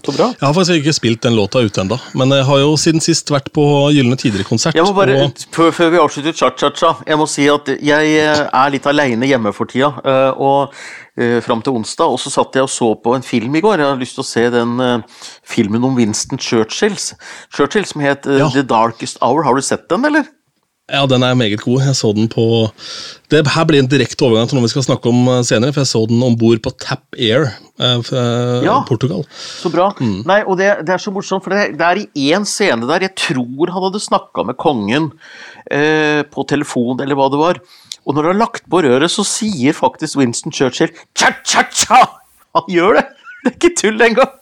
så 0.06 0.14
Jeg 0.16 0.42
har 0.42 0.54
faktisk 0.56 0.80
ikke 0.80 0.96
spilt 0.96 1.22
den 1.26 1.36
låta 1.38 1.62
ute 1.62 1.82
ennå, 1.82 1.98
men 2.18 2.34
jeg 2.34 2.46
har 2.48 2.62
jo 2.62 2.74
siden 2.80 3.04
sist 3.04 3.30
vært 3.32 3.52
på 3.54 3.64
Gylne 3.94 4.18
Tider-konsert. 4.20 4.78
Og... 4.80 5.46
Før 5.52 5.90
vi 5.92 6.02
avslutter 6.02 6.36
cha-cha-cha, 6.36 6.96
jeg 7.06 7.20
må 7.20 7.28
si 7.30 7.48
at 7.52 7.70
jeg 7.74 8.14
eh, 8.20 8.44
er 8.46 8.72
litt 8.74 8.86
aleine 8.88 9.28
hjemme 9.28 9.52
for 9.56 9.70
tida. 9.70 9.92
Eh, 10.02 10.40
og 10.42 10.74
eh, 11.20 11.38
fram 11.44 11.62
til 11.64 11.78
onsdag, 11.78 12.16
og 12.16 12.20
så 12.22 12.32
satt 12.32 12.58
jeg 12.58 12.66
og 12.66 12.72
så 12.72 12.92
på 13.02 13.16
en 13.16 13.26
film 13.26 13.56
i 13.58 13.64
går. 13.64 13.82
Jeg 13.82 13.92
har 13.92 14.00
lyst 14.00 14.18
til 14.18 14.24
å 14.24 14.30
se 14.30 14.46
den 14.54 14.78
filmen 15.46 15.84
om 15.86 15.96
Winston 15.98 16.40
Churchills. 16.42 17.12
Churchill 17.54 17.86
som 17.88 18.04
het 18.04 18.26
ja. 18.26 18.50
The 18.52 18.64
Darkest 18.66 19.20
Hour. 19.22 19.46
Har 19.46 19.56
du 19.56 19.64
sett 19.64 19.88
den, 19.92 20.08
eller? 20.08 20.26
Ja, 20.86 21.02
den 21.10 21.24
er 21.26 21.34
meget 21.34 21.58
god. 21.64 21.80
Jeg 21.82 21.96
så 21.98 22.12
den 22.14 22.28
på 22.30 22.68
det 23.32 23.40
Her 23.50 23.64
blir 23.66 23.82
en 23.82 23.88
direkte 23.90 24.22
overgang 24.22 24.46
til 24.46 24.54
noe 24.54 24.68
vi 24.68 24.70
skal 24.70 24.84
snakke 24.86 25.10
om 25.10 25.24
eh, 25.32 25.40
senere, 25.46 25.74
for 25.74 25.82
jeg 25.82 25.90
så 25.90 26.02
den 26.06 26.22
om 26.22 26.36
bord 26.38 26.60
på 26.62 26.70
Tap 26.78 27.16
Air 27.18 27.48
fra 27.76 28.20
eh, 28.22 28.66
ja, 28.68 28.76
Portugal. 28.86 29.24
Så 29.34 29.72
bra. 29.74 29.88
Mm. 29.98 30.20
Nei, 30.28 30.38
og 30.46 30.60
det, 30.60 30.70
det, 30.86 30.94
er 30.94 31.02
så 31.02 31.10
morsomt, 31.10 31.42
for 31.42 31.52
det, 31.52 31.74
det 31.80 31.88
er 31.88 32.04
i 32.04 32.28
én 32.30 32.46
scene 32.46 32.86
der 32.86 33.08
jeg 33.08 33.16
tror 33.18 33.74
han 33.74 33.86
hadde 33.88 34.04
snakka 34.04 34.46
med 34.46 34.58
kongen 34.62 35.10
eh, 35.74 36.22
på 36.22 36.46
telefon, 36.46 37.02
eller 37.02 37.18
hva 37.18 37.28
det 37.34 37.42
var. 37.42 37.60
Og 38.06 38.14
når 38.14 38.30
han 38.30 38.36
har 38.36 38.44
lagt 38.46 38.70
på 38.70 38.84
røret, 38.86 39.10
så 39.10 39.26
sier 39.26 39.74
faktisk 39.74 40.22
Winston 40.22 40.54
Churchill 40.54 40.94
cha-cha-cha! 41.18 42.04
Han 42.54 42.70
gjør 42.70 43.00
det! 43.00 43.08
Det 43.42 43.50
er 43.50 43.58
ikke 43.58 43.76
tull 43.82 44.06
engang! 44.06 44.36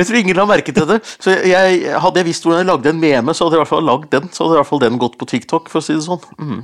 Men 0.00 0.06
jeg 0.06 0.14
tror 0.14 0.22
ingen 0.22 0.38
la 0.38 0.44
merke 0.48 0.72
til 0.72 0.86
det. 0.88 0.96
Så 1.20 1.34
jeg, 1.44 1.80
Hadde 2.00 2.22
jeg 2.22 2.30
visst 2.30 2.46
hvordan 2.46 2.62
jeg 2.62 2.68
lagde 2.70 2.88
en 2.88 3.00
meme, 3.02 3.34
så 3.36 3.44
hadde 3.44 3.58
jeg 3.58 3.60
i 3.60 3.64
hvert 3.66 3.74
fall 3.74 3.84
lagd 3.84 4.06
den. 4.14 4.30
Så 4.32 4.46
hadde 4.46 4.54
i 4.56 4.60
hvert 4.62 4.70
fall 4.70 4.80
den 4.80 5.00
gått 5.02 5.18
på 5.20 5.28
TikTok, 5.28 5.68
for 5.68 5.82
å 5.82 5.84
si 5.84 5.92
det 5.92 6.06
sånn. 6.06 6.22
Mm. 6.40 6.62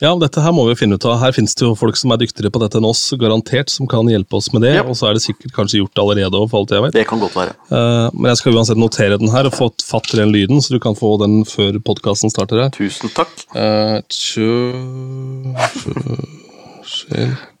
Ja, 0.00 0.14
dette 0.16 0.40
her 0.40 0.54
må 0.56 0.64
vi 0.70 0.78
finne 0.80 0.96
ut 0.96 1.04
av. 1.04 1.18
Her 1.20 1.34
finnes 1.36 1.52
det 1.60 1.66
jo 1.66 1.74
folk 1.76 1.98
som 2.00 2.14
er 2.14 2.22
dyktigere 2.22 2.48
på 2.54 2.62
dette 2.62 2.80
enn 2.80 2.88
oss, 2.88 3.02
garantert, 3.20 3.68
som 3.68 3.84
kan 3.90 4.08
hjelpe 4.08 4.38
oss 4.38 4.48
med 4.54 4.64
det. 4.64 4.72
Ja. 4.78 4.86
Og 4.88 4.96
så 4.96 5.10
er 5.10 5.18
det 5.18 5.20
sikkert 5.26 5.52
kanskje 5.58 5.82
gjort 5.82 6.00
allerede 6.00 6.40
for 6.48 6.62
alt 6.62 6.72
jeg 6.72 6.86
vet. 6.86 6.96
Det 6.96 7.04
kan 7.10 7.20
godt 7.20 7.36
være. 7.36 7.52
Uh, 7.68 8.08
men 8.16 8.30
jeg 8.32 8.40
skal 8.40 8.56
uansett 8.56 8.80
notere 8.80 9.20
den 9.20 9.34
her 9.36 9.50
og 9.50 9.58
få 9.58 9.68
fatt 9.84 10.08
i 10.16 10.22
den 10.22 10.32
lyden, 10.32 10.64
så 10.64 10.72
du 10.72 10.80
kan 10.80 10.96
få 10.96 11.18
den 11.20 11.42
før 11.44 11.76
podkasten 11.84 12.32
starter 12.32 12.64
her. 12.64 12.72
Tusen 12.72 13.12
takk. 13.12 13.34
Uh, 13.52 14.00
tjø... 14.08 14.48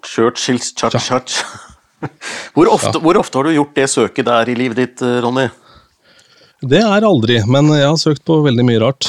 Churchills 0.00 0.72
cha-cha. 0.72 1.20
Hvor 2.56 2.70
ofte, 2.72 2.96
ja. 2.96 3.02
hvor 3.04 3.18
ofte, 3.20 3.38
har 3.38 3.46
du 3.46 3.54
gjort 3.54 3.76
det 3.76 3.88
søket 3.92 4.26
der 4.26 4.48
i 4.50 4.54
livet 4.58 4.78
ditt, 4.80 5.02
Ronny? 5.22 5.46
Det 6.60 6.80
er 6.82 7.06
aldri, 7.06 7.38
men 7.48 7.70
jeg 7.72 7.86
har 7.86 7.98
søkt 8.00 8.24
på 8.26 8.40
veldig 8.44 8.64
mye 8.66 8.80
rart, 8.82 9.06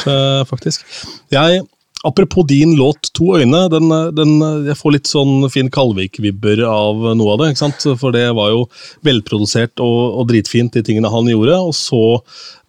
faktisk. 0.48 0.86
Jeg 1.34 1.64
Apropos 2.04 2.48
din 2.48 2.76
låt 2.76 3.14
'To 3.14 3.38
øyne', 3.38 3.70
den, 3.70 3.90
den, 4.16 4.32
jeg 4.66 4.78
får 4.78 4.94
litt 4.96 5.10
sånn 5.10 5.46
Finn 5.54 5.70
Kalvik-vibber 5.70 6.64
av 6.66 7.04
noe 7.18 7.34
av 7.34 7.42
det. 7.42 7.52
ikke 7.52 7.62
sant? 7.62 7.86
For 8.02 8.16
det 8.16 8.26
var 8.34 8.50
jo 8.50 8.64
velprodusert 9.06 9.78
og, 9.86 10.00
og, 10.18 10.24
dritfint, 10.32 10.74
de 10.74 10.82
tingene 10.82 11.12
han 11.14 11.30
gjorde. 11.30 11.60
Og 11.62 11.76
så 11.78 12.02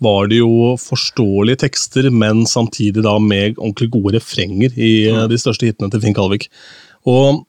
var 0.05 0.29
det 0.29 0.43
jo 0.43 0.75
forståelige 0.77 1.63
tekster, 1.65 2.11
men 2.13 2.45
samtidig 2.45 3.07
da 3.07 3.17
med 3.19 3.57
ordentlig 3.57 3.89
gode 3.95 4.19
refrenger 4.19 4.77
i 4.77 4.93
mm. 5.09 5.25
de 5.33 5.41
største 5.41 5.71
hitene 5.71 5.89
til 5.89 6.05
Finn 6.05 6.19
Kalvik. 6.19 6.51
Og 7.09 7.25
eh, 7.33 7.41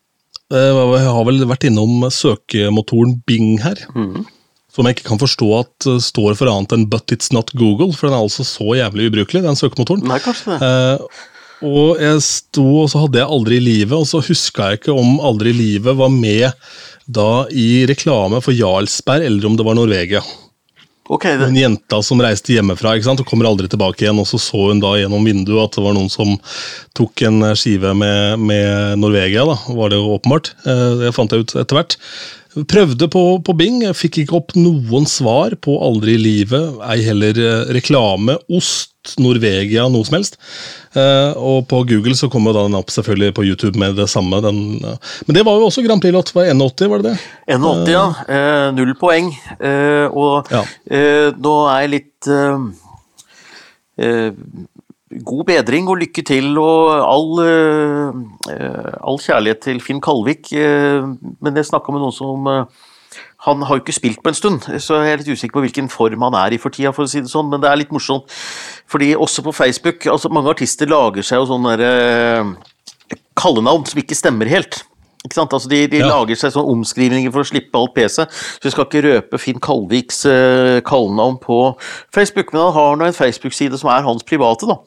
jeg 0.51 1.12
har 1.15 1.25
vel 1.27 1.43
vært 1.50 1.67
innom 1.69 2.07
søkemotoren 2.12 3.19
Bing 3.27 3.59
her. 3.63 3.79
Mm. 3.95 4.25
Som 4.73 4.88
jeg 4.89 4.97
ikke 4.97 5.12
kan 5.12 5.21
forstå 5.21 5.47
at 5.59 5.88
uh, 5.89 6.00
står 6.01 6.33
for 6.39 6.50
annet 6.50 6.73
enn 6.73 6.88
'but 6.89 7.13
it's 7.13 7.31
not 7.33 7.53
Google', 7.53 7.93
for 7.93 8.09
den 8.09 8.17
er 8.17 8.25
altså 8.25 8.45
så 8.47 8.73
jævlig 8.79 9.12
ubrukelig, 9.12 9.43
den 9.45 9.59
søkemotoren. 9.59 10.05
Nei, 10.09 10.17
kanskje 10.19 10.57
det. 10.57 10.59
Eh, 10.65 11.29
og 11.63 12.01
jeg 12.01 12.23
sto, 12.25 12.65
og 12.81 12.89
så 12.91 13.03
hadde 13.05 13.21
jeg 13.21 13.29
Aldri 13.29 13.59
i 13.59 13.63
livet, 13.63 13.93
og 13.95 14.07
så 14.09 14.19
huska 14.19 14.71
jeg 14.71 14.81
ikke 14.81 14.97
om 14.97 15.19
Aldri 15.23 15.53
i 15.53 15.59
livet 15.59 15.95
var 15.95 16.09
med 16.12 16.50
da 17.05 17.45
i 17.51 17.85
reklame 17.88 18.41
for 18.43 18.55
Jarlsberg, 18.55 19.23
eller 19.29 19.47
om 19.47 19.55
det 19.59 19.65
var 19.67 19.77
Norvegia. 19.77 20.23
Okay, 21.12 21.36
det... 21.36 21.50
En 21.51 21.57
jenta 21.57 22.00
som 22.05 22.22
reiste 22.24 22.53
hjemmefra 22.55 22.93
ikke 22.95 23.10
sant, 23.10 23.19
og 23.19 23.27
kommer 23.27 23.50
aldri 23.50 23.67
tilbake 23.72 24.05
igjen. 24.05 24.22
og 24.22 24.27
Så 24.29 24.39
så 24.39 24.69
hun 24.69 24.79
da 24.83 24.93
gjennom 24.95 25.25
vinduet 25.27 25.65
at 25.65 25.75
det 25.75 25.83
var 25.83 25.98
noen 25.98 26.12
som 26.12 26.38
tok 26.95 27.25
en 27.27 27.50
skive 27.60 27.91
med, 27.98 28.39
med 28.39 29.01
Norvegia. 29.01 29.43
da, 29.50 29.57
var 29.75 29.91
det 29.91 30.00
jo 30.00 30.13
åpenbart. 30.15 30.53
Eh, 30.63 30.88
det 31.01 31.12
fant 31.15 31.36
jeg 31.36 31.43
ut 31.43 31.55
etter 31.60 31.79
hvert. 31.79 31.98
Prøvde 32.53 33.07
på, 33.10 33.22
på 33.41 33.53
Bing, 33.57 33.81
fikk 33.98 34.19
ikke 34.24 34.38
opp 34.38 34.51
noen 34.57 35.07
svar 35.10 35.55
på 35.63 35.74
Aldri 35.81 36.13
i 36.17 36.22
livet, 36.22 36.75
ei 36.86 37.00
heller 37.01 37.39
eh, 37.41 37.72
reklame, 37.74 38.38
ost, 38.53 38.91
Norvegia, 39.19 39.88
noe 39.91 40.05
som 40.07 40.15
helst. 40.15 40.38
Uh, 40.95 41.33
og 41.36 41.65
på 41.67 41.81
Google 41.89 42.15
så 42.15 42.29
kommer 42.31 42.55
den 42.55 42.77
opp 42.77 42.93
selvfølgelig 42.93 43.33
på 43.36 43.43
YouTube 43.43 43.79
med 43.81 43.98
det 44.00 44.05
samme. 44.07 44.39
Den, 44.45 44.77
uh, 44.79 44.95
men 45.27 45.36
det 45.36 45.43
var 45.43 45.57
jo 45.60 45.67
også 45.67 45.83
Grand 45.83 46.00
Prix-låt. 46.00 46.31
Var 46.38 46.53
81, 46.53 46.88
var 46.91 47.03
det 47.03 47.12
det? 47.12 47.17
81, 47.51 47.91
ja. 47.91 48.05
Uh, 48.29 48.69
null 48.77 48.93
poeng. 49.01 49.33
og 50.13 50.53
ja. 50.53 50.63
nå 51.36 51.55
er 51.74 51.83
jeg 51.83 51.93
litt 51.98 52.31
God 55.22 55.46
bedring 55.46 55.89
og 55.91 56.00
lykke 56.01 56.24
til 56.25 56.58
og 56.58 56.89
all, 57.05 57.43
all 58.98 59.20
kjærlighet 59.22 59.62
til 59.67 59.84
Finn 59.84 60.01
Kalvik. 60.01 60.50
men 60.51 61.55
jeg 61.60 61.70
snakka 61.70 61.93
med 61.93 62.01
noen 62.01 62.15
som 62.15 62.50
han 63.43 63.63
har 63.67 63.75
jo 63.75 63.84
ikke 63.84 63.96
spilt 63.96 64.22
på 64.24 64.32
en 64.32 64.38
stund, 64.38 64.67
så 64.79 65.01
jeg 65.03 65.12
er 65.12 65.20
litt 65.20 65.34
usikker 65.36 65.58
på 65.58 65.65
hvilken 65.65 65.89
form 65.91 66.24
han 66.24 66.38
er 66.39 66.55
i 66.55 66.60
for 66.62 66.72
tida, 66.72 66.93
for 66.96 67.03
å 67.03 67.12
si 67.12 67.20
det 67.20 67.32
sånn, 67.32 67.50
men 67.51 67.60
det 67.62 67.67
er 67.70 67.82
litt 67.82 67.91
morsomt. 67.91 68.32
Fordi 68.88 69.12
også 69.20 69.43
på 69.43 69.51
Facebook 69.51 70.08
altså 70.08 70.32
Mange 70.32 70.53
artister 70.53 70.88
lager 70.88 71.25
seg 71.27 71.41
jo 71.41 71.50
sånne 71.51 71.75
kallenavn 73.38 73.86
som 73.89 74.00
ikke 74.00 74.17
stemmer 74.17 74.50
helt. 74.51 74.84
Ikke 75.24 75.38
sant? 75.38 75.53
Altså 75.56 75.70
de, 75.72 75.86
de 75.88 76.01
ja. 76.01 76.08
lager 76.10 76.36
seg 76.39 76.51
sånne 76.51 76.74
omskrivninger 76.75 77.32
for 77.32 77.46
å 77.46 77.48
slippe 77.48 77.80
alt 77.80 77.94
PC. 77.96 78.25
Så 78.27 78.68
jeg 78.68 78.74
skal 78.75 78.88
ikke 78.89 79.03
røpe 79.06 79.39
Finn 79.39 79.62
Kalviks 79.63 80.25
uh, 80.27 80.82
kallenavn 80.84 81.38
på 81.44 81.60
Facebook, 82.15 82.51
men 82.51 82.65
han 82.65 82.75
har 82.75 83.00
nå 83.00 83.08
en 83.08 83.15
Facebook-side 83.15 83.80
som 83.80 83.92
er 83.94 84.03
hans 84.03 84.27
private. 84.27 84.68
da. 84.68 84.80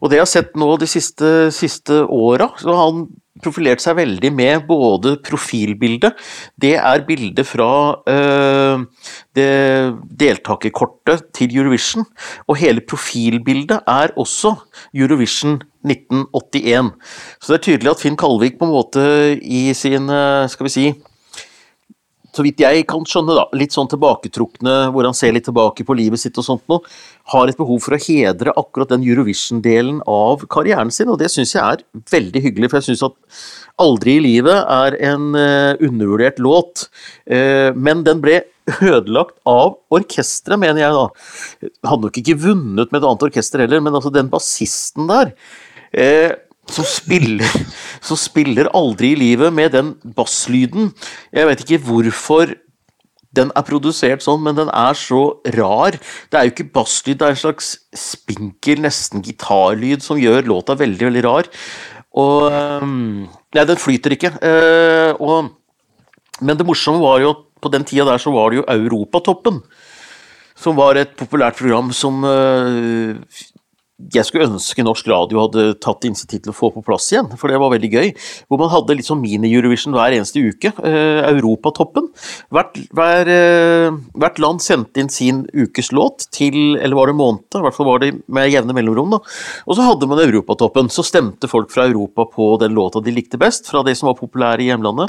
Og 0.00 0.10
det 0.10 0.18
jeg 0.18 0.26
har 0.26 0.32
sett 0.32 0.58
nå 0.58 0.72
de 0.82 0.90
siste, 0.90 1.30
siste 1.54 2.02
åra, 2.02 2.50
så 2.58 2.74
han 2.80 3.06
profilert 3.42 3.82
seg 3.82 3.98
veldig 3.98 4.30
med 4.34 4.66
både 4.68 5.16
profilbildet 5.24 6.16
Det 6.60 6.74
er 6.78 7.04
bildet 7.06 7.46
fra 7.46 7.70
uh, 8.08 8.84
det 9.36 9.50
deltakerkortet 10.20 11.28
til 11.36 11.52
Eurovision. 11.58 12.06
Og 12.48 12.56
hele 12.60 12.80
profilbildet 12.80 13.82
er 13.86 14.14
også 14.16 14.54
Eurovision 14.96 15.60
1981. 15.86 16.92
Så 17.40 17.52
det 17.52 17.58
er 17.58 17.66
tydelig 17.68 17.92
at 17.92 18.02
Finn 18.02 18.16
Kalvik 18.18 18.58
på 18.58 18.66
en 18.68 18.74
måte 18.74 19.04
i 19.42 19.68
sin, 19.76 20.08
eh, 20.10 20.48
skal 20.50 20.66
vi 20.66 20.72
si 20.72 20.86
så 22.36 22.44
vidt 22.44 22.62
jeg 22.62 22.84
kan 22.90 23.04
skjønne, 23.08 23.36
da, 23.36 23.46
litt 23.56 23.74
sånn 23.74 23.88
tilbaketrukne, 23.90 24.76
hvor 24.94 25.08
han 25.08 25.16
ser 25.16 25.34
litt 25.34 25.46
tilbake 25.48 25.86
på 25.86 25.96
livet 25.96 26.20
sitt 26.20 26.36
og 26.40 26.46
sånt 26.46 26.66
noe, 26.70 26.84
har 27.32 27.50
et 27.50 27.58
behov 27.58 27.80
for 27.82 27.96
å 27.96 28.00
hedre 28.00 28.54
akkurat 28.54 28.92
den 28.92 29.06
Eurovision-delen 29.06 30.02
av 30.10 30.44
karrieren 30.52 30.92
sin, 30.94 31.10
og 31.12 31.18
det 31.22 31.32
syns 31.32 31.56
jeg 31.56 31.64
er 31.64 31.86
veldig 32.12 32.44
hyggelig, 32.44 32.70
for 32.70 32.80
jeg 32.80 32.92
syns 32.92 33.06
at 33.08 33.16
Aldri 33.82 34.14
i 34.16 34.24
livet 34.24 34.56
er 34.72 34.94
en 35.10 35.32
uh, 35.36 35.76
undervurdert 35.84 36.38
låt, 36.40 36.86
uh, 37.28 37.74
men 37.76 38.06
den 38.06 38.22
ble 38.24 38.38
ødelagt 38.94 39.36
av 39.48 39.76
orkesteret, 39.94 40.58
mener 40.62 40.80
jeg 40.80 40.96
da. 40.96 41.04
Hadde 41.90 42.08
nok 42.08 42.20
ikke 42.22 42.38
vunnet 42.46 42.90
med 42.90 43.02
et 43.02 43.08
annet 43.10 43.26
orkester 43.28 43.62
heller, 43.62 43.84
men 43.84 43.98
altså 43.98 44.12
den 44.14 44.32
bassisten 44.32 45.10
der 45.10 45.34
uh, 45.34 46.32
som 46.72 46.86
spiller, 46.88 47.46
som 48.04 48.18
spiller 48.18 48.70
aldri 48.74 49.12
i 49.14 49.18
livet 49.20 49.54
med 49.54 49.74
den 49.76 49.94
basslyden. 50.16 50.92
Jeg 51.34 51.50
vet 51.50 51.64
ikke 51.64 51.82
hvorfor 51.86 52.54
den 53.36 53.52
er 53.52 53.66
produsert 53.66 54.24
sånn, 54.24 54.42
men 54.44 54.56
den 54.58 54.70
er 54.72 54.96
så 54.96 55.38
rar. 55.56 55.98
Det 56.30 56.38
er 56.38 56.48
jo 56.48 56.54
ikke 56.54 56.70
basslyd, 56.78 57.18
det 57.20 57.28
er 57.28 57.34
en 57.34 57.42
slags 57.42 57.72
spinkel, 57.96 58.80
nesten 58.84 59.24
gitarlyd 59.24 60.04
som 60.04 60.20
gjør 60.20 60.48
låta 60.48 60.76
veldig, 60.78 61.10
veldig 61.10 61.24
rar. 61.26 61.50
Og 62.16 62.46
ehm, 62.48 63.26
Nei, 63.56 63.64
den 63.64 63.80
flyter 63.80 64.12
ikke. 64.12 64.34
Eh, 64.44 65.12
og, 65.16 65.52
men 66.44 66.58
det 66.58 66.66
morsomme 66.68 67.00
var 67.00 67.22
jo 67.22 67.32
at 67.32 67.44
på 67.64 67.70
den 67.72 67.86
tida 67.88 68.04
der 68.04 68.20
så 68.20 68.32
var 68.34 68.52
det 68.52 68.60
jo 68.60 68.66
Europatoppen. 68.68 69.62
Som 70.56 70.76
var 70.76 70.96
et 70.96 71.14
populært 71.16 71.56
program 71.58 71.92
som 71.96 72.24
eh, 72.28 73.16
jeg 73.96 74.26
skulle 74.28 74.44
ønske 74.50 74.84
norsk 74.84 75.06
radio 75.08 75.40
hadde 75.40 75.62
tatt 75.80 76.04
initiativ 76.04 76.42
til 76.44 76.52
å 76.52 76.56
få 76.56 76.68
på 76.74 76.82
plass 76.84 77.06
igjen, 77.14 77.30
for 77.40 77.48
det 77.48 77.60
var 77.62 77.72
veldig 77.72 77.88
gøy. 77.88 78.10
Hvor 78.44 78.60
man 78.60 78.68
hadde 78.68 78.96
litt 78.98 79.08
sånn 79.08 79.22
mini-Eurovision 79.22 79.96
hver 79.96 80.12
eneste 80.18 80.42
uke. 80.44 80.74
Eh, 80.84 81.22
Europatoppen. 81.30 82.10
Hvert, 82.52 82.76
hver, 82.92 83.30
eh, 83.32 83.96
hvert, 84.20 84.40
land 84.42 84.60
sendte 84.60 85.00
inn 85.00 85.08
sin 85.08 85.46
ukes 85.56 85.92
låt 85.96 86.28
til 86.30 86.76
Eller 86.76 86.94
var 86.94 87.06
det 87.08 87.16
måned? 87.16 87.48
I 87.56 87.64
hvert 87.64 87.74
fall 87.74 87.88
var 87.88 88.00
det 88.04 88.12
med 88.28 88.52
jevne 88.52 88.76
mellomrom. 88.76 89.16
da. 89.16 89.18
Og 89.66 89.76
så 89.76 89.88
hadde 89.88 90.06
man 90.06 90.20
Europatoppen. 90.20 90.90
Så 90.92 91.02
stemte 91.02 91.48
folk 91.48 91.70
fra 91.70 91.88
Europa 91.88 92.26
på 92.26 92.58
den 92.60 92.74
låta 92.76 93.02
de 93.02 93.10
likte 93.10 93.38
best, 93.38 93.66
fra 93.66 93.82
det 93.82 93.96
som 93.96 94.08
var 94.08 94.20
populære 94.20 94.60
i 94.60 94.68
hjemlandet. 94.68 95.08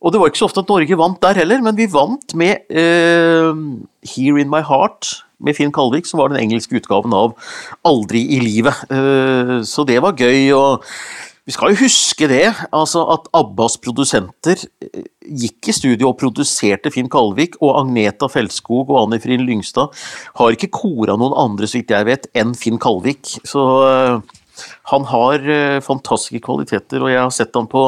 Og 0.00 0.12
det 0.12 0.20
var 0.20 0.30
ikke 0.30 0.38
så 0.38 0.48
ofte 0.48 0.62
at 0.62 0.70
Norge 0.70 0.96
vant 0.96 1.20
der 1.20 1.34
heller, 1.34 1.60
men 1.60 1.76
vi 1.76 1.86
vant 1.86 2.32
med 2.34 2.62
eh, 2.70 3.52
Here 4.06 4.40
In 4.40 4.48
My 4.48 4.62
Heart 4.62 5.26
med 5.44 5.56
Finn 5.56 5.72
Kalvik, 5.74 6.08
som 6.08 6.20
var 6.20 6.32
den 6.32 6.40
engelske 6.42 6.78
utgaven 6.80 7.14
av 7.16 7.34
Aldri 7.88 8.22
i 8.36 8.40
livet. 8.44 8.84
Uh, 8.92 9.60
så 9.66 9.86
det 9.88 10.00
var 10.04 10.18
gøy. 10.18 10.52
og 10.56 10.86
vi 11.48 11.54
skal 11.56 11.72
jo 11.72 11.80
huske 11.80 12.28
det, 12.30 12.52
altså 12.76 13.00
at 13.10 13.24
Abbas 13.34 13.78
produsenter 13.82 14.60
eh, 14.84 15.06
gikk 15.24 15.70
i 15.72 15.74
studio 15.74 16.10
og 16.10 16.18
produserte 16.20 16.92
Finn 16.94 17.08
Kalvik, 17.10 17.56
og 17.64 17.80
Agneta 17.80 18.28
Feltskog 18.30 18.92
og 18.92 19.00
Anne 19.00 19.18
Frin 19.24 19.42
Lyngstad 19.48 19.96
har 20.38 20.54
ikke 20.54 20.70
kora 20.76 21.16
noen 21.18 21.34
andre, 21.40 21.66
så 21.66 21.80
vidt 21.80 21.90
jeg 21.96 22.06
vet, 22.06 22.28
enn 22.38 22.52
Finn 22.54 22.78
Kalvik. 22.78 23.32
Så 23.48 23.64
uh, 23.82 24.20
han 24.92 25.08
har 25.10 25.48
fantastiske 25.82 26.44
kvaliteter, 26.44 27.00
og 27.02 27.10
jeg 27.10 27.22
har 27.24 27.34
sett 27.34 27.56
han 27.56 27.66
på 27.72 27.86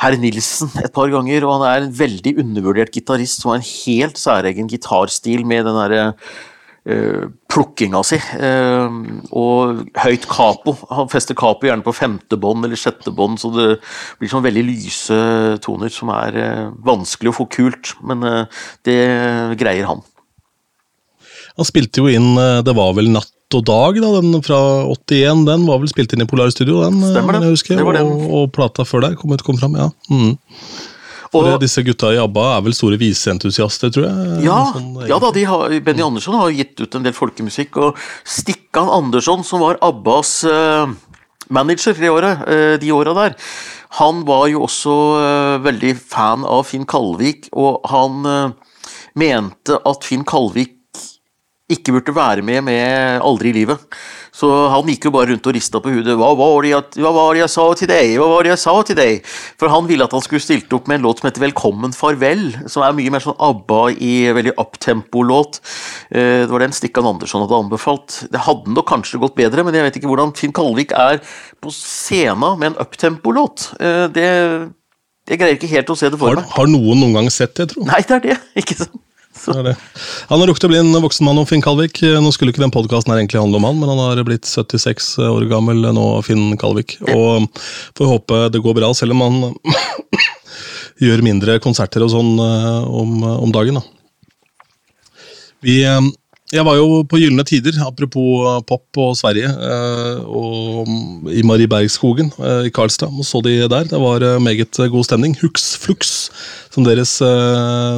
herr 0.00 0.16
Nilsen 0.20 0.70
et 0.80 0.92
par 0.94 1.10
ganger, 1.12 1.44
og 1.44 1.58
han 1.58 1.66
er 1.68 1.82
en 1.84 1.96
veldig 1.96 2.36
undervurdert 2.40 2.94
gitarist 2.94 3.42
som 3.42 3.52
har 3.52 3.60
en 3.60 3.68
helt 3.68 4.20
særegen 4.20 4.70
gitarstil 4.70 5.44
med 5.48 5.66
den 5.68 5.76
derre 5.76 6.04
uh, 6.88 7.26
plukkinga 7.52 8.00
si. 8.06 8.20
Uh, 8.40 8.88
og 9.36 9.82
høyt 10.00 10.28
capo. 10.30 10.76
Han 10.88 11.10
fester 11.12 11.36
capo 11.38 11.68
gjerne 11.68 11.84
på 11.86 11.96
femte 11.96 12.38
bånd 12.40 12.64
eller 12.66 12.80
sjette 12.80 13.12
bånd, 13.12 13.40
så 13.42 13.52
det 13.56 13.68
blir 14.20 14.32
sånn 14.32 14.46
veldig 14.46 14.64
lyse 14.70 15.18
toner 15.64 15.92
som 15.92 16.12
er 16.16 16.40
uh, 16.40 16.70
vanskelig 16.86 17.34
å 17.34 17.38
få 17.42 17.50
kult, 17.52 17.92
men 18.00 18.24
det 18.86 19.00
greier 19.60 19.90
han. 19.90 20.00
Han 21.58 21.66
spilte 21.66 22.00
jo 22.00 22.08
inn 22.08 22.38
Det 22.64 22.72
var 22.72 22.94
vel 22.96 23.10
natt 23.12 23.34
og 23.58 23.64
dag, 23.66 23.98
da, 23.98 24.10
den 24.20 24.44
fra 24.46 24.60
81, 24.86 25.42
den 25.48 25.66
var 25.66 25.80
vel 25.82 25.90
spilt 25.90 26.14
inn 26.14 26.22
i 26.22 26.28
Polar 26.28 26.52
Studio, 26.54 26.84
den, 26.84 27.00
Stemmer 27.02 27.36
det. 27.36 27.48
Jeg 27.48 27.56
husker, 27.56 27.80
det 27.80 27.86
var 27.86 27.98
og, 28.04 28.22
og, 28.28 28.46
plata 28.54 28.86
før 28.86 29.04
der 29.08 29.18
kom, 29.18 29.34
kom 29.46 29.58
fram, 29.58 29.76
ja. 29.78 29.88
Mm. 30.12 30.36
For 31.30 31.46
og, 31.46 31.60
disse 31.62 31.82
gutta 31.86 32.10
i 32.14 32.18
ABBA 32.18 32.46
er 32.56 32.64
vel 32.66 32.74
store 32.74 32.98
viseentusiaster, 32.98 33.92
tror 33.94 34.08
jeg? 34.08 34.38
Ja, 34.46 34.60
sånn, 34.74 34.88
ja 35.06 35.18
da, 35.22 35.30
har, 35.50 35.76
Benny 35.86 36.02
Andersson 36.02 36.38
har 36.38 36.54
gitt 36.54 36.82
ut 36.82 36.96
en 36.98 37.06
del 37.06 37.14
folkemusikk, 37.14 37.78
og 37.82 38.00
Stikkan 38.26 38.90
Andersson, 38.90 39.44
som 39.46 39.62
var 39.62 39.78
ABBAs 39.86 40.32
uh, 40.50 40.90
manager 41.50 41.94
de 41.98 42.10
åra, 42.10 42.34
de 42.82 42.96
der, 43.22 43.38
han 44.00 44.24
var 44.26 44.48
jo 44.50 44.66
også 44.66 44.96
uh, 45.18 45.62
veldig 45.62 45.94
fan 45.98 46.46
av 46.46 46.66
Finn 46.70 46.86
Kalvik, 46.86 47.50
og 47.54 47.82
han 47.90 48.54
mente 49.18 49.78
at 49.86 50.06
Finn 50.06 50.26
Kalvik 50.26 50.79
ikke 51.74 51.94
burde 51.96 52.14
være 52.16 52.44
med 52.46 52.64
med 52.66 53.20
Aldri 53.24 53.52
i 53.52 53.60
livet. 53.60 53.82
Så 54.34 54.48
han 54.70 54.88
gikk 54.88 55.08
jo 55.08 55.12
bare 55.14 55.32
rundt 55.32 55.46
og 55.50 55.54
rista 55.56 55.80
på 55.82 55.90
hudet. 55.90 56.14
Hva 56.18 56.30
var, 56.38 56.62
det 56.62 56.70
jeg, 56.70 57.02
var 57.02 57.34
det 57.34 57.42
jeg 57.42 57.52
sa 57.52 57.64
til 57.76 57.90
deg? 57.90 58.12
Hva 58.20 58.28
var 58.30 58.46
det 58.46 58.52
jeg 58.52 58.62
sa 58.62 58.74
til 58.86 58.98
deg? 58.98 59.30
For 59.60 59.72
han 59.72 59.88
ville 59.90 60.06
at 60.06 60.14
han 60.14 60.24
skulle 60.24 60.44
stilt 60.44 60.72
opp 60.76 60.86
med 60.90 61.00
en 61.00 61.08
låt 61.08 61.20
som 61.20 61.28
heter 61.28 61.44
Velkommen 61.44 61.94
farvel, 61.96 62.44
som 62.70 62.86
er 62.86 62.96
mye 62.96 63.12
mer 63.12 63.24
sånn 63.24 63.38
ABBA 63.42 63.80
i 63.98 64.14
veldig 64.38 64.54
uptempo-låt. 64.62 65.60
Eh, 66.14 66.46
det 66.46 66.50
var 66.52 66.64
den 66.64 66.76
Stikkan 66.76 67.10
Andersson 67.10 67.44
hadde 67.44 67.62
anbefalt. 67.66 68.20
Det 68.30 68.46
hadde 68.46 68.76
nok 68.76 68.88
kanskje 68.90 69.22
gått 69.22 69.38
bedre, 69.40 69.66
men 69.66 69.76
jeg 69.76 69.88
vet 69.88 70.00
ikke 70.00 70.12
hvordan 70.12 70.34
Finn 70.38 70.54
Kalvik 70.56 70.94
er 70.96 71.22
på 71.60 71.74
scenen 71.74 72.60
med 72.60 72.72
en 72.72 72.82
uptempo-låt. 72.86 73.72
Eh, 73.82 74.06
det 74.14 74.28
jeg 75.30 75.38
greier 75.38 75.58
ikke 75.58 75.70
helt 75.70 75.90
å 75.92 75.94
se 75.98 76.08
det 76.10 76.18
for 76.18 76.34
meg. 76.34 76.42
Har, 76.42 76.64
har 76.64 76.70
noen 76.70 77.04
noen 77.04 77.20
gang 77.20 77.28
sett 77.30 77.54
det, 77.58 77.68
tro? 77.70 77.84
Nei, 77.86 78.00
det 78.06 78.16
er 78.16 78.24
det. 78.24 78.36
ikke 78.62 78.78
sant? 78.80 78.98
Det 79.46 79.62
det. 79.64 79.74
Han 80.28 80.42
har 80.42 80.50
rukket 80.50 80.66
å 80.66 80.70
bli 80.70 80.80
en 80.80 80.96
voksen 81.02 81.26
mann 81.26 81.38
om 81.40 81.46
Finn 81.48 81.62
Kalvik. 81.64 82.02
Nå 82.02 82.32
skulle 82.34 82.52
ikke 82.52 82.62
den 82.62 82.74
podkasten 82.74 83.14
egentlig 83.14 83.40
handle 83.40 83.60
om 83.60 83.68
han, 83.68 83.78
men 83.80 83.92
han 83.92 84.02
har 84.02 84.20
blitt 84.26 84.48
76 84.48 85.14
år 85.26 85.46
gammel 85.50 85.90
nå, 85.96 86.06
Finn 86.26 86.58
Kalvik. 86.60 86.98
Og 87.14 87.48
får 87.98 88.12
håpe 88.14 88.42
det 88.52 88.62
går 88.64 88.76
bra, 88.76 88.92
selv 88.96 89.16
om 89.16 89.24
han 89.24 89.40
gjør 91.04 91.24
mindre 91.24 91.58
konserter 91.64 92.04
og 92.04 92.12
sånn 92.12 92.34
eh, 92.44 92.90
om, 93.00 93.16
om 93.46 93.54
dagen. 93.54 93.80
da. 93.80 94.66
Vi 95.64 95.80
eh, 95.88 96.00
jeg 96.50 96.64
var 96.66 96.78
jo 96.80 97.02
på 97.06 97.18
Gylne 97.20 97.44
tider, 97.46 97.76
apropos 97.86 98.46
eh, 98.50 98.62
pop 98.66 98.98
og 98.98 99.12
Sverige, 99.18 99.50
eh, 99.50 100.22
og 100.26 101.30
i 101.30 101.44
Mariebergskogen 101.46 102.32
eh, 102.42 102.64
i 102.66 102.72
Karlstad. 102.74 103.12
Og 103.14 103.26
så 103.26 103.38
de 103.44 103.54
der. 103.70 103.86
Det 103.90 104.00
var 104.02 104.24
meget 104.42 104.80
god 104.90 105.06
stemning. 105.06 105.36
Hux 105.38 105.76
Flux, 105.78 106.30
som 106.74 106.86
deres 106.86 107.20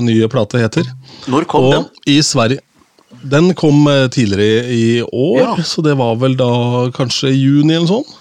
nye 0.04 0.28
plate 0.28 0.60
heter. 0.60 0.90
Når 1.32 1.48
kom 1.48 1.64
og 1.64 1.72
den? 1.78 1.88
I 2.06 2.20
Sverige. 2.22 2.60
Den 3.22 3.54
kom 3.54 3.86
tidligere 4.10 4.66
i 4.74 5.02
år, 5.02 5.38
ja. 5.38 5.62
så 5.62 5.82
det 5.84 5.94
var 5.96 6.16
vel 6.18 6.34
da 6.36 6.50
kanskje 6.96 7.30
juni 7.30 7.76
eller 7.76 7.88
sånn. 7.88 8.18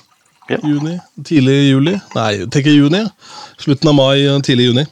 Ja. 0.51 0.59
Juni, 0.67 0.97
Tidlig 1.25 1.55
juli. 1.71 1.93
Nei, 2.15 2.31
tenker 2.51 2.75
juni. 2.75 3.01
Slutten 3.61 3.89
av 3.89 3.95
mai, 3.97 4.27
tidlig 4.45 4.67
juni. 4.69 4.85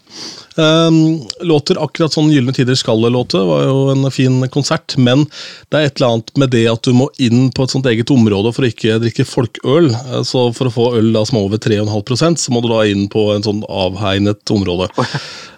Um, 0.56 1.28
låter 1.46 1.78
akkurat 1.84 2.14
sånn 2.14 2.32
Gylne 2.34 2.54
tider 2.56 2.76
skal-låte 2.76 3.42
var 3.48 3.68
jo 3.68 3.84
en 3.94 4.08
fin 4.12 4.42
konsert, 4.52 4.96
men 4.98 5.28
det 5.70 5.78
er 5.78 5.88
et 5.88 6.00
eller 6.00 6.16
annet 6.16 6.34
med 6.42 6.54
det 6.56 6.66
at 6.72 6.88
du 6.88 6.96
må 6.98 7.10
inn 7.22 7.48
på 7.56 7.64
et 7.64 7.76
sånt 7.76 7.88
eget 7.90 8.12
område 8.14 8.52
for 8.56 8.66
å 8.66 8.72
ikke 8.72 8.98
drikke 9.04 9.28
folkøl. 9.30 9.92
Så 10.28 10.50
for 10.58 10.70
å 10.70 10.74
få 10.74 10.88
øl 11.00 11.14
da 11.16 11.24
som 11.28 11.40
er 11.40 11.48
over 11.48 11.62
3,5% 11.62 12.42
så 12.42 12.56
må 12.56 12.64
du 12.66 12.72
da 12.72 12.82
inn 12.90 13.08
på 13.12 13.30
en 13.36 13.46
sånn 13.46 13.62
avhegnet 13.70 14.56
område. 14.56 14.90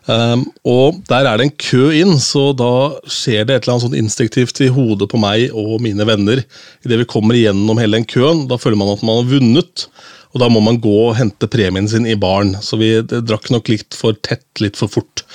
Um, 0.10 0.48
og 0.68 1.02
der 1.10 1.28
er 1.30 1.38
det 1.38 1.46
en 1.48 1.58
kø 1.62 1.92
inn, 1.94 2.16
så 2.22 2.50
da 2.58 2.72
skjer 3.06 3.46
det 3.46 3.56
et 3.56 3.64
eller 3.64 3.76
annet 3.76 3.86
sånn 3.86 4.00
instinktivt 4.00 4.64
i 4.66 4.72
hodet 4.74 5.08
på 5.12 5.20
meg 5.22 5.54
og 5.54 5.78
mine 5.84 6.08
venner. 6.10 6.42
Idet 6.86 7.04
vi 7.04 7.10
kommer 7.10 7.38
igjennom 7.38 7.80
hele 7.82 8.00
den 8.00 8.10
køen, 8.10 8.48
da 8.50 8.60
føler 8.62 8.82
man 8.82 8.96
at 8.96 9.06
man 9.06 9.22
har 9.22 9.30
vunnet. 9.30 9.86
Og 10.32 10.40
da 10.40 10.48
må 10.52 10.62
man 10.64 10.80
gå 10.82 10.94
og 11.10 11.16
hente 11.20 11.50
premien 11.52 11.90
sin 11.92 12.08
i 12.08 12.16
baren. 12.20 12.54
Så 12.64 12.80
vi 12.80 12.94
drakk 13.04 13.50
nok 13.52 13.72
litt 13.72 13.98
for 13.98 14.16
tett, 14.24 14.48
litt 14.64 14.80
for 14.80 14.92
fort. 14.92 15.26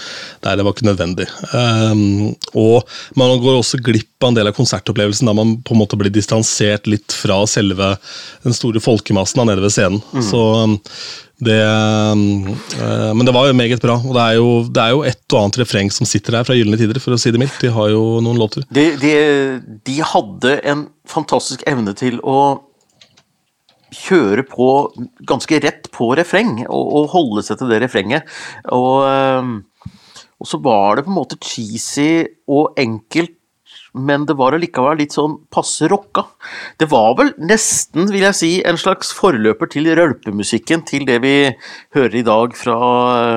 Der 0.45 0.57
det 0.57 0.65
var 0.65 0.77
ikke 0.77 0.89
nødvendig. 0.89 1.29
Um, 1.53 2.33
og 2.57 2.89
man 3.19 3.37
går 3.43 3.61
også 3.61 3.83
glipp 3.85 4.25
av 4.25 4.33
en 4.33 4.39
del 4.39 4.51
av 4.51 4.57
konsertopplevelsen 4.57 5.29
da 5.29 5.37
man 5.37 5.59
på 5.67 5.77
en 5.77 5.83
måte 5.83 5.99
blir 6.01 6.13
distansert 6.15 6.89
litt 6.89 7.13
fra 7.13 7.43
selve 7.51 7.95
den 8.47 8.57
store 8.57 8.81
folkemassen 8.83 9.43
da, 9.43 9.49
nede 9.51 9.65
ved 9.65 9.75
scenen. 9.77 10.01
Mm. 10.17 10.25
Så 10.25 10.43
um, 10.65 10.77
det, 11.45 11.59
uh, 11.61 13.13
men 13.13 13.29
det 13.29 13.35
var 13.37 13.51
jo 13.51 13.59
meget 13.59 13.83
bra. 13.85 13.99
Og 14.01 14.17
det 14.17 14.23
er 14.25 14.39
jo, 14.41 14.49
det 14.71 14.85
er 14.85 14.95
jo 14.95 15.03
et 15.13 15.21
og 15.35 15.43
annet 15.43 15.61
refreng 15.61 15.93
som 15.93 16.09
sitter 16.09 16.39
der 16.39 16.49
fra 16.49 16.57
Gylne 16.57 16.81
tider, 16.81 17.03
for 17.03 17.17
å 17.17 17.21
si 17.21 17.35
det 17.35 17.43
mildt. 17.43 17.61
De 17.61 17.73
har 17.75 17.93
jo 17.93 18.23
noen 18.25 18.41
låter. 18.41 18.65
De, 18.73 18.89
de, 19.03 19.13
de 19.85 19.99
hadde 20.15 20.57
en 20.65 20.89
fantastisk 21.11 21.67
evne 21.69 21.93
til 21.99 22.17
å 22.25 22.39
kjøre 23.97 24.45
på 24.49 24.69
ganske 25.29 25.61
rett 25.65 25.89
på 25.95 26.11
refreng, 26.19 26.61
og, 26.67 26.85
og 27.01 27.11
holde 27.15 27.45
seg 27.47 27.61
til 27.61 27.73
det 27.73 27.81
refrenget. 27.85 28.29
Og, 28.75 29.07
ehm, 29.09 29.57
og, 30.37 30.49
så 30.51 30.61
var 30.63 30.97
det 30.97 31.07
på 31.07 31.13
en 31.13 31.19
måte 31.19 31.41
cheesy 31.43 32.27
og 32.53 32.77
enkelt, 32.81 33.35
men 33.97 34.27
det 34.29 34.37
var 34.37 34.53
allikevel 34.53 34.99
litt 35.01 35.15
sånn 35.17 35.39
passe 35.53 35.89
rocka. 35.89 36.27
Det 36.77 36.89
var 36.91 37.15
vel 37.17 37.33
nesten, 37.41 38.11
vil 38.13 38.27
jeg 38.27 38.37
si, 38.37 38.51
en 38.61 38.77
slags 38.81 39.15
forløper 39.17 39.71
til 39.73 39.89
rølpemusikken, 39.97 40.85
til 40.85 41.07
det 41.09 41.17
vi 41.25 41.37
hører 41.97 42.19
i 42.21 42.27
dag 42.27 42.53
fra 42.61 42.77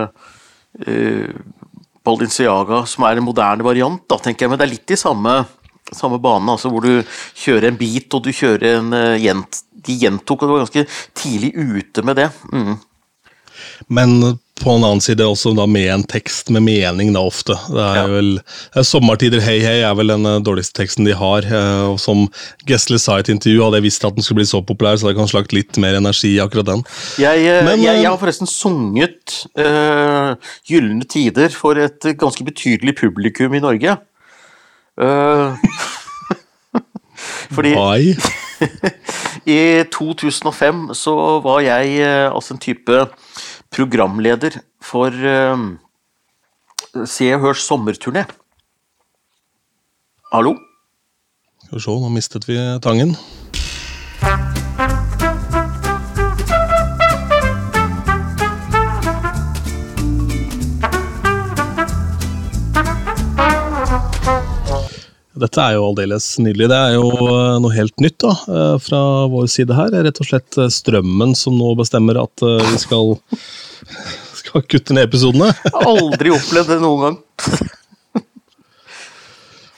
uh, 0.09 1.29
Baldinciaga, 2.03 2.81
som 2.91 3.07
er 3.07 3.21
en 3.21 3.27
moderne 3.29 3.63
variant, 3.63 4.03
da, 4.11 4.19
tenker 4.19 4.45
jeg. 4.45 4.51
Men 4.51 4.59
det 4.59 4.67
er 4.67 4.73
litt 4.73 4.95
i 4.97 4.99
samme 4.99 5.37
samme 5.95 6.19
bane, 6.21 6.51
altså 6.51 6.69
hvor 6.69 6.85
du 6.85 7.01
kjører 7.39 7.69
en 7.69 7.79
beat 7.79 8.13
og 8.13 8.25
du 8.25 8.31
kjører 8.35 8.77
en 8.77 8.93
uh, 8.93 9.15
De 9.85 9.97
gjentok, 10.03 10.43
og 10.43 10.53
var 10.53 10.65
ganske 10.65 10.85
tidlig 11.17 11.53
ute 11.55 12.05
med 12.05 12.21
det. 12.21 12.29
Mm. 12.53 12.77
Men 13.87 14.39
på 14.59 14.71
en 14.71 14.83
annen 14.83 15.01
side 15.01 15.23
også 15.23 15.53
da 15.55 15.65
med 15.69 15.87
en 15.93 16.03
tekst 16.07 16.49
med 16.53 16.63
mening, 16.65 17.13
da 17.15 17.21
ofte. 17.23 17.55
Det 17.71 17.79
er 17.83 17.99
ja. 17.99 18.07
vel, 18.11 18.31
er 18.75 18.85
'Sommertider, 18.85 19.41
hei 19.43 19.59
hei' 19.63 19.83
er 19.87 19.95
vel 19.95 20.11
den 20.11 20.27
eh, 20.27 20.41
dårligste 20.43 20.75
teksten 20.81 21.07
de 21.07 21.15
har. 21.15 21.47
Eh, 21.47 21.83
og 21.93 21.99
Som 22.01 22.27
Gessle 22.67 22.99
sa 22.99 23.17
i 23.17 23.23
et 23.23 23.31
intervju, 23.31 23.63
hadde 23.63 23.79
jeg 23.79 23.87
visst 23.87 24.05
at 24.05 24.17
den 24.17 24.25
skulle 24.25 24.41
bli 24.41 24.49
så 24.49 24.61
populær, 24.65 24.97
så 24.97 25.07
hadde 25.07 25.15
jeg 25.15 25.21
kanskje 25.21 25.39
lagt 25.39 25.55
litt 25.55 25.79
mer 25.81 25.99
energi 25.99 26.35
i 26.35 26.43
akkurat 26.43 26.67
den. 26.73 26.83
Jeg, 27.21 27.63
Men, 27.63 27.79
jeg, 27.79 28.03
jeg 28.03 28.09
har 28.09 28.19
forresten 28.19 28.51
sunget 28.51 29.39
uh, 29.55 30.35
'Gylne 30.67 31.07
tider' 31.07 31.55
for 31.55 31.79
et 31.79 32.11
ganske 32.19 32.43
betydelig 32.43 32.97
publikum 32.99 33.55
i 33.55 33.63
Norge. 33.63 33.97
Uh, 34.99 35.55
fordi 37.55 37.75
Why? 37.79 38.15
I 39.45 39.83
2005 39.91 40.95
så 40.97 41.13
var 41.43 41.61
jeg 41.63 41.99
uh, 42.01 42.35
altså 42.35 42.55
en 42.55 42.61
type 42.63 43.05
programleder 43.71 44.59
for 44.81 45.13
uh, 45.13 47.05
Se 47.05 47.29
og 47.35 47.43
Hørs 47.43 47.63
sommerturné. 47.67 48.25
Hallo? 50.33 50.55
Skal 51.65 51.77
vi 51.77 51.83
se, 51.85 51.93
nå 52.01 52.09
mistet 52.13 52.47
vi 52.49 52.57
tangen. 52.81 53.13
Dette 65.39 65.63
er 65.63 65.77
jo 65.77 65.87
aldeles 65.87 66.27
nydelig. 66.41 66.67
Det 66.71 66.77
er 66.77 66.95
jo 66.97 67.09
eh, 67.23 67.57
noe 67.63 67.75
helt 67.75 67.95
nytt 68.03 68.19
da, 68.23 68.35
eh, 68.51 68.75
fra 68.83 69.01
vår 69.31 69.49
side 69.51 69.75
her. 69.77 69.91
Det 69.91 70.01
er 70.01 70.07
rett 70.09 70.21
og 70.23 70.29
slett 70.29 70.59
eh, 70.59 70.71
strømmen 70.73 71.35
som 71.37 71.55
nå 71.55 71.73
bestemmer 71.79 72.19
at 72.21 72.43
vi 72.43 72.79
skal, 72.81 73.15
skal 74.41 74.65
kutte 74.67 74.95
ned 74.97 75.07
episodene. 75.07 75.51
Aldri 75.79 76.33
opplevd 76.35 76.75
det 76.75 76.81
noen 76.85 77.05
gang. 77.07 77.19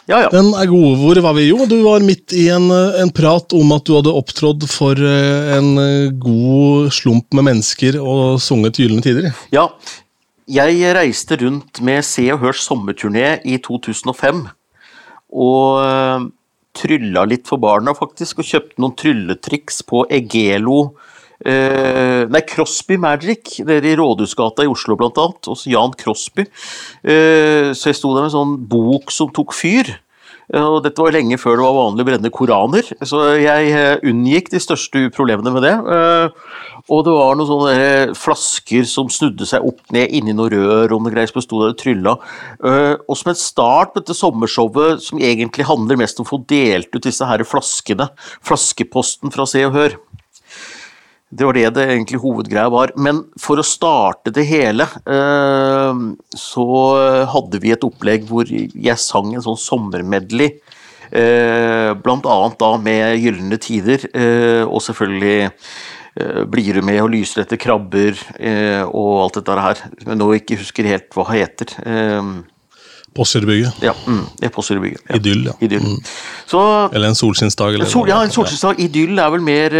Ja, 0.09 0.17
ja. 0.25 0.29
Den 0.33 0.49
er 0.57 0.65
god. 0.67 0.97
Hvor 0.99 1.19
var 1.23 1.35
vi? 1.37 1.43
Jo, 1.45 1.63
du 1.69 1.75
var 1.85 2.01
midt 2.03 2.33
i 2.35 2.47
en, 2.51 2.65
en 2.73 3.11
prat 3.15 3.53
om 3.55 3.69
at 3.71 3.85
du 3.87 3.93
hadde 3.95 4.11
opptrådt 4.11 4.65
for 4.67 4.97
en 4.97 5.69
god 6.19 6.89
slump 6.91 7.37
med 7.37 7.45
mennesker 7.47 7.95
og 8.01 8.41
sunget 8.43 8.81
Gylne 8.81 8.99
tider. 9.05 9.29
Ja. 9.55 9.69
Jeg 10.51 10.81
reiste 10.97 11.37
rundt 11.39 11.79
med 11.85 12.03
Se 12.03 12.25
og 12.33 12.41
Hørs 12.41 12.65
sommerturné 12.65 13.37
i 13.47 13.61
2005 13.61 14.49
og 15.31 15.81
eh, 15.83 16.27
trylla 16.77 17.25
litt 17.27 17.47
for 17.49 17.61
barna, 17.61 17.95
faktisk, 17.97 18.41
og 18.41 18.47
kjøpte 18.47 18.81
noen 18.81 18.97
trylletriks 18.99 19.81
på 19.87 20.05
Egelo. 20.11 20.93
Eh, 21.41 22.27
nei, 22.29 22.43
Crosby 22.47 22.99
Magic, 23.01 23.57
nede 23.65 23.89
i 23.89 23.97
Rådhusgata 23.97 24.65
i 24.65 24.69
Oslo 24.71 24.97
blant 24.99 25.17
annet. 25.21 25.49
hos 25.49 25.65
Jan 25.69 25.95
Crosby. 25.97 26.45
Eh, 27.01 27.71
så 27.73 27.89
jeg 27.89 27.97
sto 27.97 28.13
der 28.13 28.25
med 28.25 28.31
en 28.31 28.37
sånn 28.37 28.55
bok 28.69 29.11
som 29.13 29.31
tok 29.33 29.55
fyr. 29.57 29.89
Og 30.59 30.81
dette 30.83 30.99
var 30.99 31.13
lenge 31.15 31.37
før 31.39 31.59
det 31.59 31.63
var 31.63 31.77
vanlig 31.77 32.03
å 32.03 32.07
brenne 32.09 32.31
koraner, 32.33 32.87
så 33.07 33.21
jeg 33.39 33.69
eh, 33.71 34.01
unngikk 34.07 34.49
de 34.51 34.59
største 34.59 35.05
problemene 35.15 35.53
med 35.55 35.63
det. 35.63 35.71
Eh, 35.95 36.81
og 36.91 37.05
det 37.07 37.13
var 37.15 37.37
noen 37.39 37.47
sånne 37.47 38.15
flasker 38.19 38.87
som 38.89 39.07
snudde 39.13 39.47
seg 39.47 39.63
opp 39.67 39.79
ned 39.95 40.11
inni 40.11 40.35
noe 40.35 40.51
rør 40.51 40.95
og 40.97 41.05
noe 41.05 41.13
greier 41.13 41.31
som 41.31 41.43
sto 41.45 41.61
der 41.61 41.71
og 41.71 41.79
trylla. 41.79 42.17
Eh, 42.67 42.95
og 42.99 43.19
som 43.19 43.31
en 43.31 43.39
start 43.39 43.93
på 43.93 44.01
dette 44.03 44.17
sommershowet, 44.17 45.05
som 45.05 45.21
egentlig 45.23 45.69
handler 45.69 46.01
mest 46.01 46.19
om 46.19 46.27
å 46.27 46.31
få 46.33 46.41
delt 46.51 46.91
ut 46.91 47.07
disse 47.07 47.27
her 47.27 47.45
flaskene, 47.47 48.09
flaskeposten 48.43 49.31
fra 49.31 49.47
Se 49.47 49.63
og 49.69 49.77
Hør, 49.77 49.95
det 51.31 51.47
var 51.47 51.55
det 51.55 51.69
det 51.77 51.85
egentlig 51.87 52.19
hovedgreia 52.19 52.71
var. 52.71 52.91
Men 52.99 53.23
for 53.39 53.61
å 53.61 53.65
starte 53.65 54.33
det 54.35 54.43
hele, 54.49 54.83
eh, 54.83 56.01
så 56.35 56.67
hadde 57.31 57.61
vi 57.63 57.71
et 57.71 57.87
opplegg 57.87 58.27
hvor 58.27 58.51
jeg 58.51 58.99
sang 58.99 59.31
en 59.33 59.45
sånn 59.45 59.59
sommermedley. 59.59 60.57
Eh, 61.11 61.91
blant 62.03 62.27
annet 62.27 62.59
da 62.59 62.75
med 62.79 63.15
Gylne 63.23 63.59
tider, 63.63 64.07
eh, 64.11 64.63
og 64.67 64.83
selvfølgelig 64.83 65.51
blir 66.51 66.75
du 66.75 66.81
med 66.83 66.97
og 66.99 67.13
lyser 67.13 67.45
etter 67.45 67.55
krabber 67.55 68.17
og 68.91 69.11
alt 69.23 69.37
dette 69.37 69.61
her. 69.63 69.83
Men 70.03 70.19
nå 70.19 70.25
ikke 70.35 70.57
husker 70.59 70.83
helt 70.83 71.07
hva 71.15 71.23
det 71.29 71.37
heter. 71.37 71.71
Postgirobygget. 73.15 73.79
Ja, 73.79 73.93
mm, 73.95 74.25
det 74.41 74.49
er 74.49 74.51
Postgirobygget. 74.51 75.05
Ja. 75.07 75.21
Idyll, 75.21 75.45
ja. 75.47 75.53
Idyll. 75.63 75.85
Mm. 75.87 76.03
Så, 76.51 76.59
Eller 76.91 77.13
en 77.13 77.15
solskinnsdag. 77.15 77.79
Sol, 77.87 78.11
ja, 78.11 78.19
en 78.27 78.35
solskinnsdag. 78.35 78.83
Idyll 78.83 79.23
er 79.23 79.31
vel 79.31 79.47
mer 79.47 79.77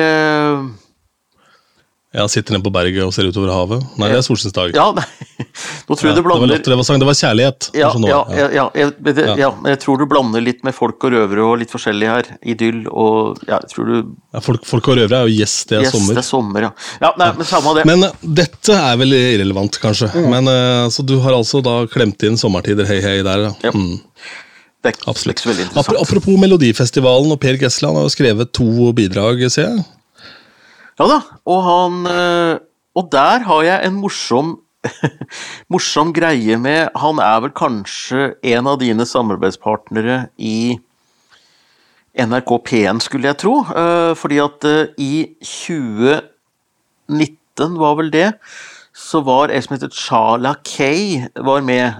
Ja, 2.11 2.25
Sitter 2.27 2.57
nede 2.57 2.65
på 2.65 2.71
berget 2.75 3.05
og 3.05 3.13
ser 3.15 3.23
utover 3.31 3.47
havet. 3.55 3.83
Nei, 3.95 4.09
det 4.11 4.17
er 4.19 4.23
solskinnsdag. 4.25 4.73
Ja, 4.75 4.89
nei. 4.91 5.05
Nå 5.87 5.95
tror 5.95 6.09
jeg 6.09 6.17
du 6.17 6.19
Det 6.19 6.23
var 6.27 6.49
latter, 6.49 6.73
det 6.73 6.77
var 6.81 6.83
sang, 6.87 6.99
det 6.99 7.07
var 7.07 7.15
kjærlighet. 7.15 7.69
ja, 7.79 7.91
sånn 7.93 8.07
ja, 8.09 8.17
ja, 8.35 8.47
ja, 8.57 8.65
jeg, 8.75 8.91
det, 8.99 9.13
Ja. 9.29 9.35
ja, 9.39 9.49
men 9.55 9.71
jeg 9.71 9.79
tror 9.85 10.01
du 10.01 10.03
blander 10.11 10.43
litt 10.43 10.59
med 10.67 10.75
folk 10.75 10.99
og 11.07 11.13
røvere 11.15 11.45
og 11.47 11.61
litt 11.61 11.71
forskjellig 11.71 12.09
her. 12.11 12.29
Idyll 12.43 12.81
og 12.91 13.39
Ja, 13.47 13.61
jeg 13.63 13.71
tror 13.71 13.87
du 13.87 13.95
Ja, 14.35 14.41
folk, 14.43 14.65
folk 14.67 14.91
og 14.91 14.99
røvere 14.99 15.21
er 15.21 15.31
jo 15.31 15.39
Yes, 15.39 15.55
det 15.71 15.77
er 15.79 15.85
Yes, 15.87 15.95
sommer. 15.95 16.17
det 16.19 16.23
er 16.23 16.27
sommer, 16.27 16.67
ja. 16.67 16.71
Ja, 17.05 17.13
nei, 17.21 17.29
men 17.39 17.47
samme 17.47 17.71
av 17.71 17.79
det. 17.79 17.85
Men 17.87 18.03
eh, 18.09 18.27
dette 18.41 18.75
er 18.75 18.99
vel 18.99 19.15
irrelevant, 19.15 19.79
kanskje. 19.83 20.11
Mm. 20.11 20.27
Men 20.35 20.51
eh, 20.51 20.89
Så 20.91 21.07
du 21.07 21.15
har 21.23 21.31
altså 21.39 21.63
da 21.63 21.77
klemt 21.95 22.27
inn 22.27 22.35
sommertider, 22.39 22.91
hei 22.91 22.99
hei, 23.07 23.17
der, 23.23 23.47
ja. 23.47 23.53
Ja. 23.69 23.71
Mm, 23.71 24.01
det 24.83 24.91
er 24.91 24.97
ikke 24.99 25.07
absolutt. 25.15 25.39
så 25.39 25.47
veldig 25.53 25.69
interessant. 25.69 26.03
Apropos 26.03 26.39
Melodifestivalen 26.43 27.31
og 27.31 27.39
Per 27.39 27.55
Gessle, 27.61 27.87
han 27.87 28.01
har 28.01 28.07
jo 28.09 28.13
skrevet 28.19 28.51
to 28.57 28.91
bidrag, 28.99 29.47
ser 29.53 29.69
jeg. 29.69 29.83
Ja 31.01 31.07
da, 31.09 31.17
og 31.49 31.63
han 31.65 32.05
øh, 32.05 32.61
Og 32.93 33.07
der 33.09 33.41
har 33.41 33.61
jeg 33.65 33.81
en 33.87 33.95
morsom 33.97 34.61
morsom 35.73 36.13
greie 36.13 36.57
med 36.61 36.93
Han 37.01 37.17
er 37.17 37.41
vel 37.41 37.49
kanskje 37.57 38.37
en 38.45 38.69
av 38.69 38.77
dine 38.81 39.05
samarbeidspartnere 39.09 40.27
i 40.37 40.77
NRK 42.21 42.51
P1, 42.67 42.99
skulle 43.01 43.27
jeg 43.31 43.37
tro. 43.41 43.65
øh, 43.65 44.15
Fordi 44.15 44.37
at 44.43 44.63
øh, 44.67 44.87
i 44.97 45.27
2019, 45.41 47.79
var 47.81 47.95
vel 47.95 48.13
det, 48.13 48.33
så 48.93 49.21
var 49.25 49.49
ei 49.49 49.61
som 49.61 49.73
heter 49.73 49.89
Charla 49.89 50.53
Kay 50.65 51.21
var 51.39 51.61
med. 51.65 51.93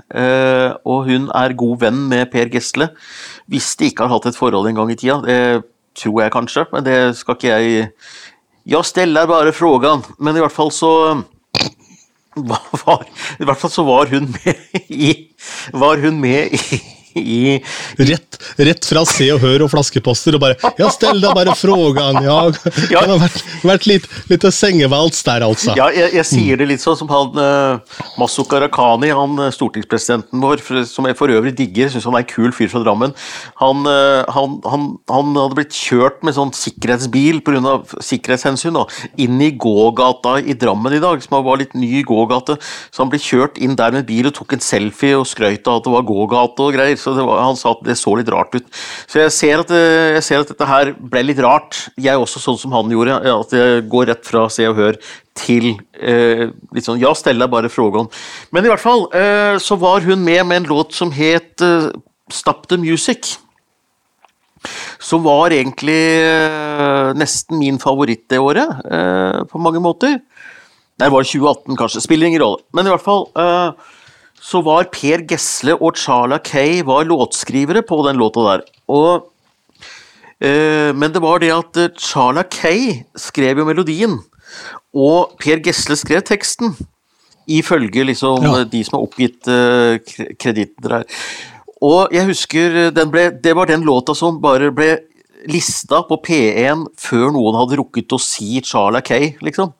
Og 0.85 1.05
hun 1.09 1.29
er 1.33 1.53
god 1.57 1.79
venn 1.79 2.09
med 2.09 2.25
Per 2.31 2.45
Gessle. 2.53 2.89
Hvis 3.47 3.75
de 3.79 3.85
ikke 3.85 4.03
har 4.03 4.09
hatt 4.13 4.25
et 4.29 4.37
forhold 4.37 4.67
en 4.69 4.75
gang 4.75 4.91
i 4.91 4.95
tida. 4.95 5.21
Det 5.25 5.63
tror 5.95 6.21
jeg 6.21 6.31
kanskje, 6.31 6.65
men 6.73 6.85
det 6.85 6.97
skal 7.19 7.35
ikke 7.35 7.51
jeg 7.51 7.89
Jeg 8.65 8.85
er 9.17 9.27
bare 9.29 9.53
frågan. 9.53 10.03
Men 10.19 10.37
i 10.37 10.43
hvert 10.43 10.55
fall 10.55 10.71
så 10.71 10.91
var, 12.35 13.05
I 13.39 13.45
hvert 13.47 13.59
fall 13.59 13.73
så 13.73 13.83
var 13.83 14.11
hun 14.11 14.29
med 14.31 14.89
i 14.89 15.13
Var 15.73 16.01
hun 16.03 16.19
med 16.21 16.53
i, 16.55 16.79
i 17.15 17.59
Rett, 17.99 18.37
rett 18.57 18.85
fra 18.87 19.03
Se 19.07 19.27
og 19.33 19.41
Hør 19.43 19.65
og 19.65 19.71
flaskeposter 19.73 20.37
og 20.37 20.43
bare 20.43 20.73
Ja, 20.79 20.89
stell 20.93 21.21
deg 21.21 21.33
bare 21.35 21.55
frågan. 21.57 22.21
Ja, 22.23 22.39
Ja. 22.91 23.01
det 23.03 23.09
har 23.09 23.19
vært, 23.21 23.41
vært 23.65 23.87
litt, 23.89 24.07
litt 24.31 24.45
sengevalts 24.53 25.23
der, 25.25 25.43
altså. 25.45 25.75
Ja, 25.77 25.89
jeg, 25.93 26.13
jeg 26.17 26.27
sier 26.27 26.59
det 26.59 26.67
litt 26.69 26.83
sånn 26.83 26.97
som 26.99 27.09
han 27.11 27.37
uh, 27.37 28.01
Masuk 28.19 28.49
Gharahkhani, 28.51 29.11
han 29.15 29.37
eh, 29.45 29.51
stortingspresidenten 29.53 30.41
vår, 30.43 30.61
som 30.87 31.07
jeg 31.07 31.17
for 31.19 31.31
øvrig 31.33 31.53
digger, 31.57 31.89
syns 31.91 32.07
han 32.07 32.17
er 32.17 32.23
en 32.25 32.29
kul 32.29 32.51
fyr 32.55 32.69
fra 32.71 32.81
Drammen. 32.83 33.13
Han, 33.61 33.85
eh, 33.89 34.21
han, 34.35 34.57
han, 34.69 34.87
han 35.11 35.33
hadde 35.37 35.57
blitt 35.59 35.75
kjørt 35.77 36.21
med 36.25 36.35
sånn 36.37 36.53
sikkerhetsbil 36.55 37.41
pga. 37.45 37.77
sikkerhetshensyn 38.03 38.75
da, 38.77 38.85
inn 39.21 39.39
i 39.43 39.51
gågata 39.61 40.37
i 40.41 40.55
Drammen 40.59 40.95
i 40.97 41.01
dag, 41.03 41.21
som 41.23 41.39
var 41.45 41.61
litt 41.61 41.75
ny 41.77 42.03
gågate. 42.07 42.57
Så 42.91 43.03
han 43.03 43.11
ble 43.13 43.21
kjørt 43.21 43.59
inn 43.61 43.77
der 43.79 43.95
med 43.95 44.07
bil 44.09 44.29
og 44.29 44.35
tok 44.37 44.57
en 44.57 44.63
selfie 44.63 45.17
og 45.17 45.27
skrøt 45.29 45.67
av 45.67 45.79
at 45.81 45.87
det 45.87 45.95
var 45.95 46.07
gågate 46.07 46.67
og 46.67 46.75
greier. 46.75 46.99
Så 47.01 47.13
var, 47.17 47.41
han 47.41 47.57
sa 47.59 47.73
at 47.75 47.83
det 47.87 47.97
så 47.99 48.13
litt 48.19 48.29
rart 48.31 48.53
ut. 48.55 48.67
Så 49.09 49.23
jeg 49.23 49.33
ser, 49.35 49.63
at, 49.65 49.73
eh, 49.75 50.13
jeg 50.17 50.25
ser 50.27 50.45
at 50.45 50.53
dette 50.53 50.69
her 50.69 50.93
ble 50.97 51.25
litt 51.25 51.41
rart. 51.43 51.79
Jeg 51.97 52.13
er 52.13 52.21
også 52.21 52.41
sånn 52.43 52.59
som 52.61 52.77
han 52.77 52.93
gjorde, 52.93 53.19
at 53.33 53.57
jeg 53.57 53.85
går 53.91 54.09
rett 54.13 54.25
fra 54.27 54.45
Se 54.53 54.67
og 54.69 54.79
Hør 54.79 55.01
til 55.37 55.71
eh, 55.95 56.47
litt 56.75 56.87
sånn 56.87 56.99
Ja, 57.01 57.13
stell 57.17 57.41
deg 57.41 57.51
bare 57.51 57.71
frågan. 57.71 58.09
Men 58.51 58.67
i 58.67 58.71
hvert 58.71 58.83
fall 58.83 59.07
eh, 59.17 59.57
så 59.63 59.77
var 59.81 60.05
hun 60.05 60.23
med 60.25 60.45
med 60.47 60.63
en 60.63 60.71
låt 60.71 60.95
som 60.97 61.13
het 61.15 61.63
eh, 61.65 61.91
Stop 62.31 62.67
the 62.71 62.77
Music. 62.79 63.37
Som 65.01 65.23
var 65.25 65.51
egentlig 65.55 65.99
eh, 66.21 67.11
nesten 67.17 67.57
min 67.59 67.79
favoritt 67.81 68.27
det 68.29 68.39
året, 68.39 68.83
eh, 68.85 69.41
på 69.49 69.61
mange 69.61 69.81
måter. 69.83 70.19
Nei, 71.01 71.07
det 71.07 71.15
var 71.15 71.25
2018, 71.25 71.77
kanskje. 71.79 72.03
Spiller 72.03 72.29
ingen 72.29 72.43
rolle. 72.43 72.61
Men 72.77 72.85
i 72.85 72.93
hvert 72.93 73.03
fall 73.03 73.25
eh, 73.33 73.89
så 74.41 74.61
var 74.65 74.87
Per 74.93 75.21
Gessle 75.29 75.75
og 75.77 75.99
Charla 76.01 76.39
Kay 76.41 76.81
var 76.87 77.05
låtskrivere 77.05 77.83
på 77.85 77.99
den 78.07 78.17
låta 78.17 78.41
der. 78.47 78.63
Og 78.89 79.27
eh, 80.41 80.89
Men 80.97 81.13
det 81.13 81.21
var 81.21 81.39
det 81.43 81.51
at 81.53 81.77
eh, 81.77 81.91
Charla 82.01 82.43
Kay 82.49 83.03
skrev 83.15 83.61
jo 83.61 83.67
melodien, 83.69 84.17
og 84.97 85.35
Per 85.41 85.61
Gessle 85.63 85.95
skrev 85.99 86.23
teksten. 86.27 86.73
Ifølge 87.51 88.03
liksom 88.05 88.43
Ja. 88.45 88.63
de 88.63 88.83
som 88.83 88.97
har 88.99 89.05
oppgitt 89.07 89.47
eh, 89.47 89.99
kreditter 90.39 90.97
her. 90.99 91.05
Og 91.81 92.11
jeg 92.13 92.27
husker 92.29 92.75
eh, 92.87 92.91
den 92.93 93.11
ble, 93.13 93.29
det 93.41 93.55
var 93.57 93.69
den 93.69 93.85
låta 93.85 94.15
som 94.17 94.41
bare 94.41 94.71
ble 94.73 94.91
lista 95.49 96.03
på 96.05 96.19
P1 96.21 96.83
før 97.01 97.31
noen 97.33 97.55
hadde 97.57 97.79
rukket 97.79 98.13
å 98.13 98.19
si 98.21 98.59
Charla 98.61 99.01
Kay, 99.01 99.35
liksom. 99.41 99.71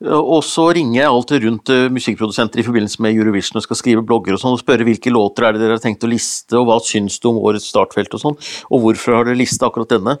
Og 0.00 0.40
så 0.48 0.62
ringer 0.72 0.96
jeg 0.96 1.12
alltid 1.12 1.42
rundt 1.44 1.70
eh, 1.74 1.90
musikkprodusenter 1.92 2.62
i 2.62 2.64
forbindelse 2.64 3.02
med 3.04 3.18
Eurovision 3.18 3.58
og 3.60 3.66
skal 3.66 3.76
skrive 3.76 4.04
blogger 4.06 4.32
og 4.32 4.40
sånn, 4.40 4.54
og 4.56 4.62
spørre 4.62 4.86
hvilke 4.88 5.12
låter 5.12 5.44
er 5.44 5.52
det 5.52 5.60
dere 5.60 5.76
har 5.76 5.82
tenkt 5.82 6.06
å 6.06 6.08
liste, 6.08 6.56
og 6.56 6.70
hva 6.70 6.78
syns 6.80 7.18
du 7.20 7.28
om 7.28 7.40
årets 7.44 7.68
startfelt 7.68 8.16
og 8.16 8.22
sånn, 8.22 8.38
og 8.72 8.86
hvorfor 8.86 9.18
har 9.18 9.28
dere 9.28 9.36
lista 9.42 9.68
akkurat 9.68 9.92
denne? 9.92 10.16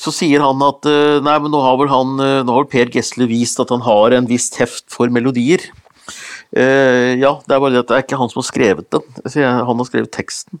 Så 0.00 0.14
sier 0.16 0.40
han 0.40 0.64
at 0.64 0.88
eh, 0.88 1.18
nei, 1.20 1.36
men 1.44 1.52
nå 1.52 1.60
har 1.60 1.76
vel 1.76 1.92
han, 1.92 2.16
eh, 2.24 2.40
nå 2.40 2.56
har 2.56 2.64
vel 2.64 2.72
Per 2.72 2.94
Gessle 2.96 3.28
vist 3.28 3.60
at 3.60 3.74
han 3.74 3.84
har 3.84 4.16
en 4.16 4.30
viss 4.32 4.48
heft 4.56 4.86
for 4.94 5.12
melodier. 5.12 5.68
Eh, 6.58 7.14
ja, 7.20 7.30
det 7.46 7.54
er 7.54 7.60
bare 7.62 7.74
det 7.74 7.82
at 7.84 7.90
det 7.90 7.96
er 7.96 8.04
ikke 8.04 8.18
han 8.18 8.30
som 8.32 8.40
har 8.40 8.48
skrevet 8.48 8.88
den. 8.90 9.04
Han 9.68 9.78
har 9.78 9.86
skrevet 9.86 10.10
teksten. 10.14 10.58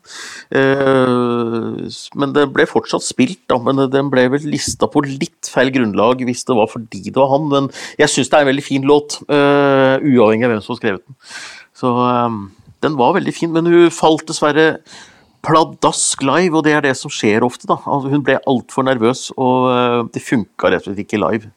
Eh, 0.54 1.88
men 2.18 2.34
det 2.36 2.46
ble 2.54 2.68
fortsatt 2.70 3.06
spilt, 3.06 3.40
da. 3.50 3.58
Men 3.62 3.82
den 3.90 4.12
ble 4.12 4.28
vel 4.34 4.46
lista 4.52 4.86
på 4.90 5.02
litt 5.06 5.50
feil 5.50 5.72
grunnlag 5.74 6.22
hvis 6.28 6.46
det 6.46 6.58
var 6.58 6.70
fordi 6.70 7.08
det 7.08 7.18
var 7.18 7.32
han. 7.34 7.50
Men 7.50 7.70
jeg 7.98 8.12
syns 8.14 8.30
det 8.30 8.38
er 8.38 8.46
en 8.46 8.52
veldig 8.52 8.66
fin 8.68 8.86
låt, 8.86 9.18
eh, 9.26 9.98
uavhengig 9.98 10.46
av 10.46 10.54
hvem 10.54 10.64
som 10.64 10.76
har 10.76 10.82
skrevet 10.82 11.04
den. 11.04 11.20
Så 11.78 11.94
den 12.84 12.98
var 12.98 13.16
veldig 13.18 13.34
fin, 13.34 13.50
men 13.54 13.66
hun 13.66 13.94
falt 13.94 14.26
dessverre 14.28 14.76
pladask 15.46 16.22
live, 16.26 16.58
og 16.58 16.64
det 16.66 16.72
er 16.74 16.82
det 16.82 16.96
som 16.98 17.10
skjer 17.10 17.46
ofte. 17.46 17.66
da. 17.70 17.78
Altså, 17.86 18.10
hun 18.10 18.22
ble 18.26 18.38
altfor 18.50 18.86
nervøs, 18.86 19.28
og 19.38 20.10
det 20.14 20.22
funka 20.22 20.70
rett 20.70 20.86
og 20.86 20.92
slett 20.92 21.04
ikke 21.06 21.22
live. 21.22 21.50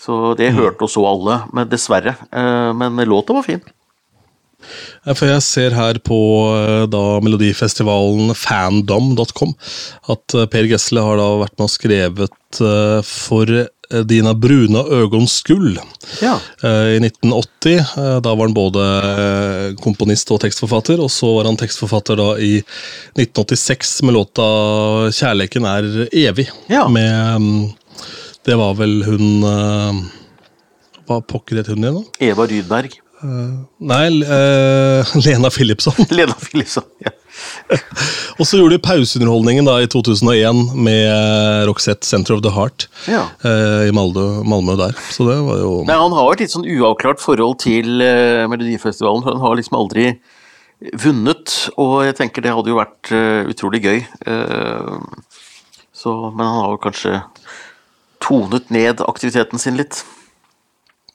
Så 0.00 0.34
det 0.38 0.54
hørte 0.56 0.86
og 0.86 0.92
så 0.92 1.04
alle, 1.04 1.42
men 1.52 1.68
dessverre. 1.68 2.16
Eh, 2.32 2.72
Men 2.72 2.96
låta 3.08 3.36
var 3.36 3.44
fin. 3.44 3.60
For 5.16 5.26
jeg 5.30 5.42
ser 5.44 5.74
her 5.76 5.98
på 6.04 6.20
eh, 6.52 6.86
da 6.92 7.02
melodifestivalen 7.24 8.34
fandom.com 8.36 9.54
at 10.12 10.36
eh, 10.36 10.48
Per 10.52 10.68
Gessle 10.68 11.04
har 11.04 11.20
da 11.20 11.28
vært 11.40 11.56
med 11.56 11.68
og 11.68 11.72
skrevet 11.72 12.36
for 13.06 13.46
Dina 14.10 14.32
bruna 14.38 14.80
øgons 14.94 15.36
skull. 15.40 15.72
Ja. 16.22 16.36
I 16.62 16.98
1980, 17.02 17.78
eh, 17.78 18.16
da 18.22 18.34
var 18.34 18.46
han 18.46 18.54
både 18.54 18.84
komponist 19.82 20.30
og 20.34 20.42
tekstforfatter, 20.44 21.00
og 21.02 21.10
så 21.14 21.30
var 21.38 21.48
han 21.48 21.58
tekstforfatter 21.58 22.18
da 22.20 22.28
i 22.38 22.52
1986 23.16 23.96
med 24.06 24.18
låta 24.18 24.46
'Kjærleiken 25.10 25.66
er 25.66 25.90
evig'. 26.12 26.50
Ja. 26.70 26.86
Med 26.88 27.40
mm, 27.40 27.64
Det 28.46 28.56
var 28.56 28.74
vel 28.78 29.02
hun 29.04 29.44
uh, 29.44 30.00
Hva 31.08 31.20
pokker 31.20 31.60
het 31.60 31.70
hun 31.70 31.84
igjen, 31.84 32.00
da? 32.00 32.26
Eva 32.30 32.46
Rydberg. 32.48 32.98
Nei, 33.20 34.04
uh, 34.24 35.14
Lena 35.26 35.50
Philipsson. 35.52 35.96
Lena 36.16 36.36
Philipson. 36.40 36.86
Ja. 37.04 37.12
Og 38.40 38.46
så 38.48 38.58
gjorde 38.58 38.76
de 38.76 38.82
pauseunderholdningen 38.84 39.68
da 39.68 39.76
i 39.82 39.88
2001 39.90 40.72
med 40.80 41.66
Roxette 41.68 42.06
Center 42.08 42.36
of 42.36 42.42
the 42.44 42.52
Heart 42.54 42.88
Ja. 43.08 43.26
eh, 43.44 43.88
i 43.88 43.92
Malmö, 43.94 44.42
Malmö 44.48 44.76
der. 44.80 44.96
Så 45.12 45.26
det 45.28 45.36
var 45.46 45.60
jo 45.60 45.72
Nei, 45.86 45.96
han 45.96 46.16
har 46.16 46.32
et 46.32 46.42
litt 46.44 46.54
sånn 46.54 46.66
uavklart 46.68 47.22
forhold 47.22 47.60
til 47.62 48.02
eh, 48.04 48.46
Melodifestivalen, 48.50 49.24
han 49.28 49.40
har 49.44 49.56
liksom 49.58 49.78
aldri 49.78 50.14
vunnet, 50.96 51.54
og 51.76 52.06
jeg 52.06 52.16
tenker 52.16 52.44
det 52.44 52.54
hadde 52.56 52.72
jo 52.72 52.78
vært 52.78 53.10
uh, 53.12 53.44
utrolig 53.52 53.82
gøy. 53.84 53.98
Uh, 54.24 54.96
så, 55.92 56.14
men 56.32 56.40
han 56.40 56.56
har 56.56 56.70
jo 56.72 56.78
kanskje 56.80 57.18
tonet 58.30 58.70
ned 58.70 59.02
aktiviteten 59.02 59.58
sin 59.58 59.78
litt. 59.80 60.04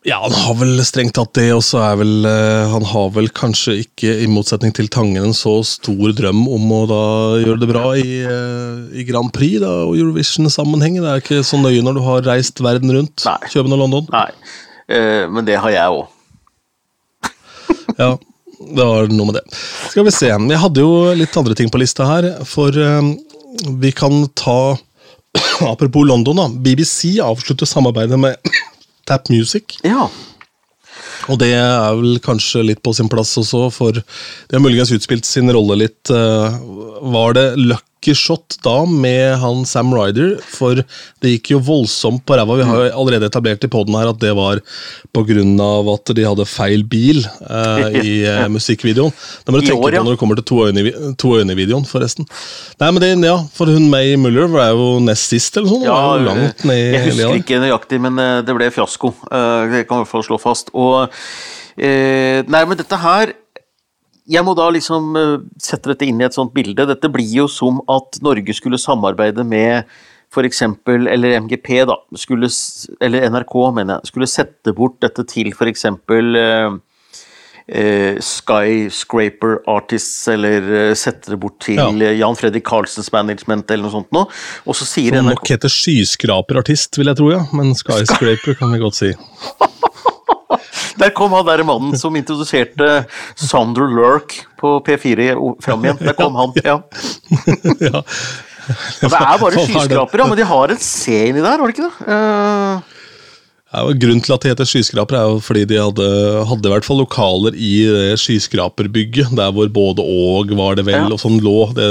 Ja, 0.06 0.20
han 0.22 0.36
har 0.38 0.58
vel 0.60 0.78
strengt 0.86 1.16
tatt 1.18 1.32
det, 1.34 1.48
og 1.56 1.64
så 1.66 1.80
er 1.82 1.96
vel 1.98 2.28
eh, 2.30 2.68
Han 2.70 2.84
har 2.86 3.08
vel 3.16 3.26
kanskje 3.34 3.80
ikke, 3.82 4.12
i 4.22 4.28
motsetning 4.30 4.76
til 4.78 4.86
Tangen, 4.94 5.18
en 5.32 5.34
så 5.34 5.56
stor 5.66 6.14
drøm 6.14 6.44
om 6.46 6.74
å 6.76 6.82
da 6.92 7.06
gjøre 7.42 7.62
det 7.64 7.70
bra 7.72 7.86
i, 7.98 8.20
eh, 8.22 8.84
i 9.02 9.06
Grand 9.08 9.34
Prix 9.34 9.64
da, 9.64 9.72
og 9.88 9.98
Eurovision-sammenheng. 9.98 11.00
Det 11.02 11.10
er 11.10 11.24
ikke 11.24 11.42
så 11.48 11.58
nøye 11.58 11.82
når 11.82 11.98
du 11.98 12.04
har 12.06 12.30
reist 12.30 12.62
verden 12.62 12.94
rundt. 12.94 13.26
Nei. 13.26 13.50
Og 13.64 13.74
London. 13.74 14.06
Nei, 14.14 14.30
uh, 14.94 15.26
men 15.34 15.48
det 15.48 15.58
har 15.64 15.74
jeg 15.74 15.98
òg. 15.98 16.06
Ja, 18.02 18.12
det 18.76 18.86
var 18.86 19.10
noe 19.10 19.32
med 19.32 19.40
det. 19.40 19.46
Skal 19.90 20.06
vi 20.06 20.14
se. 20.14 20.30
Jeg 20.30 20.62
hadde 20.62 20.86
jo 20.86 21.16
litt 21.18 21.38
andre 21.40 21.58
ting 21.58 21.72
på 21.74 21.82
lista 21.82 22.06
her, 22.12 22.30
for 22.46 22.78
uh, 22.78 23.10
vi 23.82 23.90
kan 23.96 24.28
ta 24.38 24.76
Apropos 25.72 26.08
London, 26.08 26.36
da. 26.42 26.48
BBC 26.50 27.18
avslutter 27.24 27.70
samarbeidet 27.70 28.20
med 28.20 28.54
Tap 29.08 29.30
Music. 29.30 29.78
Ja. 29.86 30.10
Og 31.32 31.40
det 31.42 31.52
er 31.58 31.96
vel 31.98 32.20
kanskje 32.24 32.64
litt 32.68 32.84
på 32.86 32.94
sin 32.96 33.10
plass 33.12 33.34
også, 33.42 33.68
for 33.74 33.96
de 33.98 34.54
har 34.54 34.64
muligens 34.64 34.94
utspilt 34.96 35.26
sin 35.28 35.50
rolle 35.54 35.80
litt. 35.86 36.12
Eh, 36.14 36.58
var 37.16 37.36
det 37.38 37.48
lucky 37.58 37.95
shot 38.14 38.58
da 38.62 38.84
med 38.86 39.40
han 39.42 39.64
Sam 39.66 39.90
Ryder? 39.96 40.36
For 40.46 40.78
det 41.24 41.32
gikk 41.32 41.56
jo 41.56 41.60
voldsomt 41.66 42.22
på 42.28 42.38
ræva. 42.38 42.58
Vi 42.60 42.68
har 42.68 42.82
jo 42.84 42.92
allerede 43.02 43.30
etablert 43.32 43.66
i 43.66 43.70
poden 43.72 43.98
her 43.98 44.12
at 44.12 44.20
det 44.22 44.34
var 44.38 44.62
pga. 45.16 45.46
at 45.96 46.14
de 46.16 46.28
hadde 46.28 46.46
feil 46.46 46.84
bil 46.86 47.24
uh, 47.26 47.88
i 48.04 48.22
uh, 48.28 48.46
musikkvideoen. 48.56 49.16
Da 49.46 49.54
må 49.54 49.62
du 49.62 49.66
tenke 49.66 49.80
år, 49.80 49.96
ja. 49.96 50.04
på 50.04 50.10
når 50.10 50.18
det 50.18 50.22
kommer 50.22 50.40
til 50.40 50.48
to 50.52 50.60
øyne, 50.68 51.16
to 51.18 51.34
øyne 51.40 51.56
i 51.56 51.60
videoen, 51.64 51.88
forresten. 51.90 52.28
Nei, 52.80 52.92
men 52.92 53.02
det, 53.02 53.12
ja, 53.26 53.38
For 53.56 53.72
hun 53.72 53.90
May 53.90 54.16
Muller 54.20 54.52
var 54.52 54.76
jo 54.76 55.00
nest 55.04 55.32
sist, 55.34 55.58
eller 55.58 55.72
sånn. 55.72 55.88
Ja, 55.88 55.98
langt 56.22 56.68
ned 56.68 56.84
jeg 57.00 57.08
husker 57.10 57.42
ikke 57.42 57.64
nøyaktig, 57.64 58.02
men 58.04 58.20
eh, 58.22 58.42
det 58.46 58.56
ble 58.58 58.70
fiasko. 58.74 59.16
Det 59.26 59.86
kan 59.88 59.98
i 59.98 60.04
hvert 60.04 60.12
fall 60.12 60.26
slå 60.28 60.40
fast. 60.42 60.70
Og 60.76 61.10
Nei, 61.76 62.62
men 62.64 62.78
dette 62.80 62.98
her 63.02 63.34
jeg 64.26 64.46
må 64.46 64.56
da 64.58 64.70
liksom 64.74 65.14
eh, 65.20 65.38
sette 65.62 65.92
dette 65.92 66.08
inn 66.10 66.22
i 66.22 66.28
et 66.28 66.36
sånt 66.36 66.54
bilde. 66.56 66.88
Dette 66.90 67.12
blir 67.14 67.30
jo 67.44 67.48
som 67.52 67.82
at 67.92 68.20
Norge 68.26 68.58
skulle 68.58 68.82
samarbeide 68.82 69.46
med 69.46 69.86
f.eks. 70.36 70.62
eller 70.90 71.38
MGP, 71.46 71.70
da, 71.88 71.96
skulle, 72.20 72.50
eller 73.04 73.30
NRK, 73.32 73.56
mener 73.76 74.00
jeg, 74.00 74.12
skulle 74.12 74.28
sette 74.30 74.74
bort 74.76 74.98
dette 75.06 75.24
til 75.30 75.52
f.eks. 75.54 75.86
Eh, 75.86 76.76
eh, 77.68 78.18
Skyscraper 78.26 79.62
Artists, 79.72 80.28
eller 80.34 80.68
eh, 80.82 80.92
sette 80.98 81.36
det 81.36 81.40
bort 81.40 81.60
til 81.64 81.80
ja. 81.80 82.12
Jan 82.26 82.38
Fredrik 82.40 82.66
Karlsens 82.68 83.12
Management, 83.16 83.70
eller 83.70 83.88
noe 83.88 83.96
sånt 83.96 84.12
noe. 84.16 84.28
Og 84.66 84.78
så 84.78 84.90
sier 84.90 85.22
Som 85.22 85.32
nok 85.32 85.46
heter 85.54 85.72
Skyskraperartist, 85.72 86.98
vil 87.00 87.14
jeg 87.14 87.22
tro, 87.22 87.32
ja. 87.38 87.46
Men 87.56 87.76
Skyscraper 87.78 88.60
kan 88.60 88.74
vi 88.74 88.84
godt 88.84 89.04
si. 89.04 89.14
Der 91.00 91.14
kom 91.16 91.36
han 91.36 91.46
der 91.48 91.64
mannen 91.68 91.96
som 92.00 92.16
introduserte 92.16 93.06
Sander 93.36 93.90
Lurk 93.92 94.38
på 94.60 94.78
P4 94.86 95.36
fram 95.64 95.86
igjen. 95.86 96.02
Der 96.02 96.18
kom 96.18 96.36
han, 96.40 96.56
ja. 96.64 96.80
ja. 97.92 98.04
det 99.02 99.12
er 99.12 99.40
bare 99.42 99.66
skyskrapere, 99.68 100.28
men 100.30 100.40
de 100.40 100.48
har 100.48 100.74
en 100.74 100.82
C 100.82 101.26
inni 101.30 101.44
der, 101.44 101.60
var 101.60 101.72
det 101.72 101.78
ikke 101.78 101.90
det? 101.90 102.12
Uh... 102.12 102.94
Ja, 103.76 103.82
grunnen 104.00 104.22
til 104.24 104.32
at 104.32 104.44
det 104.44 104.52
heter 104.54 104.68
skyskraper, 104.70 105.18
er 105.20 105.32
jo 105.34 105.40
fordi 105.44 105.66
de 105.68 105.80
hadde, 105.82 106.06
hadde 106.48 106.70
i 106.70 106.72
hvert 106.72 106.86
fall 106.88 107.02
lokaler 107.02 107.58
i 107.60 107.74
skyskraperbygget, 108.22 109.34
der 109.36 109.52
hvor 109.52 109.68
både 109.74 110.06
og 110.06 110.54
var 110.56 110.78
det 110.80 110.86
vel, 110.88 111.02
ja. 111.02 111.12
og 111.12 111.20
sånn 111.20 111.42
lå, 111.44 111.58
det, 111.76 111.90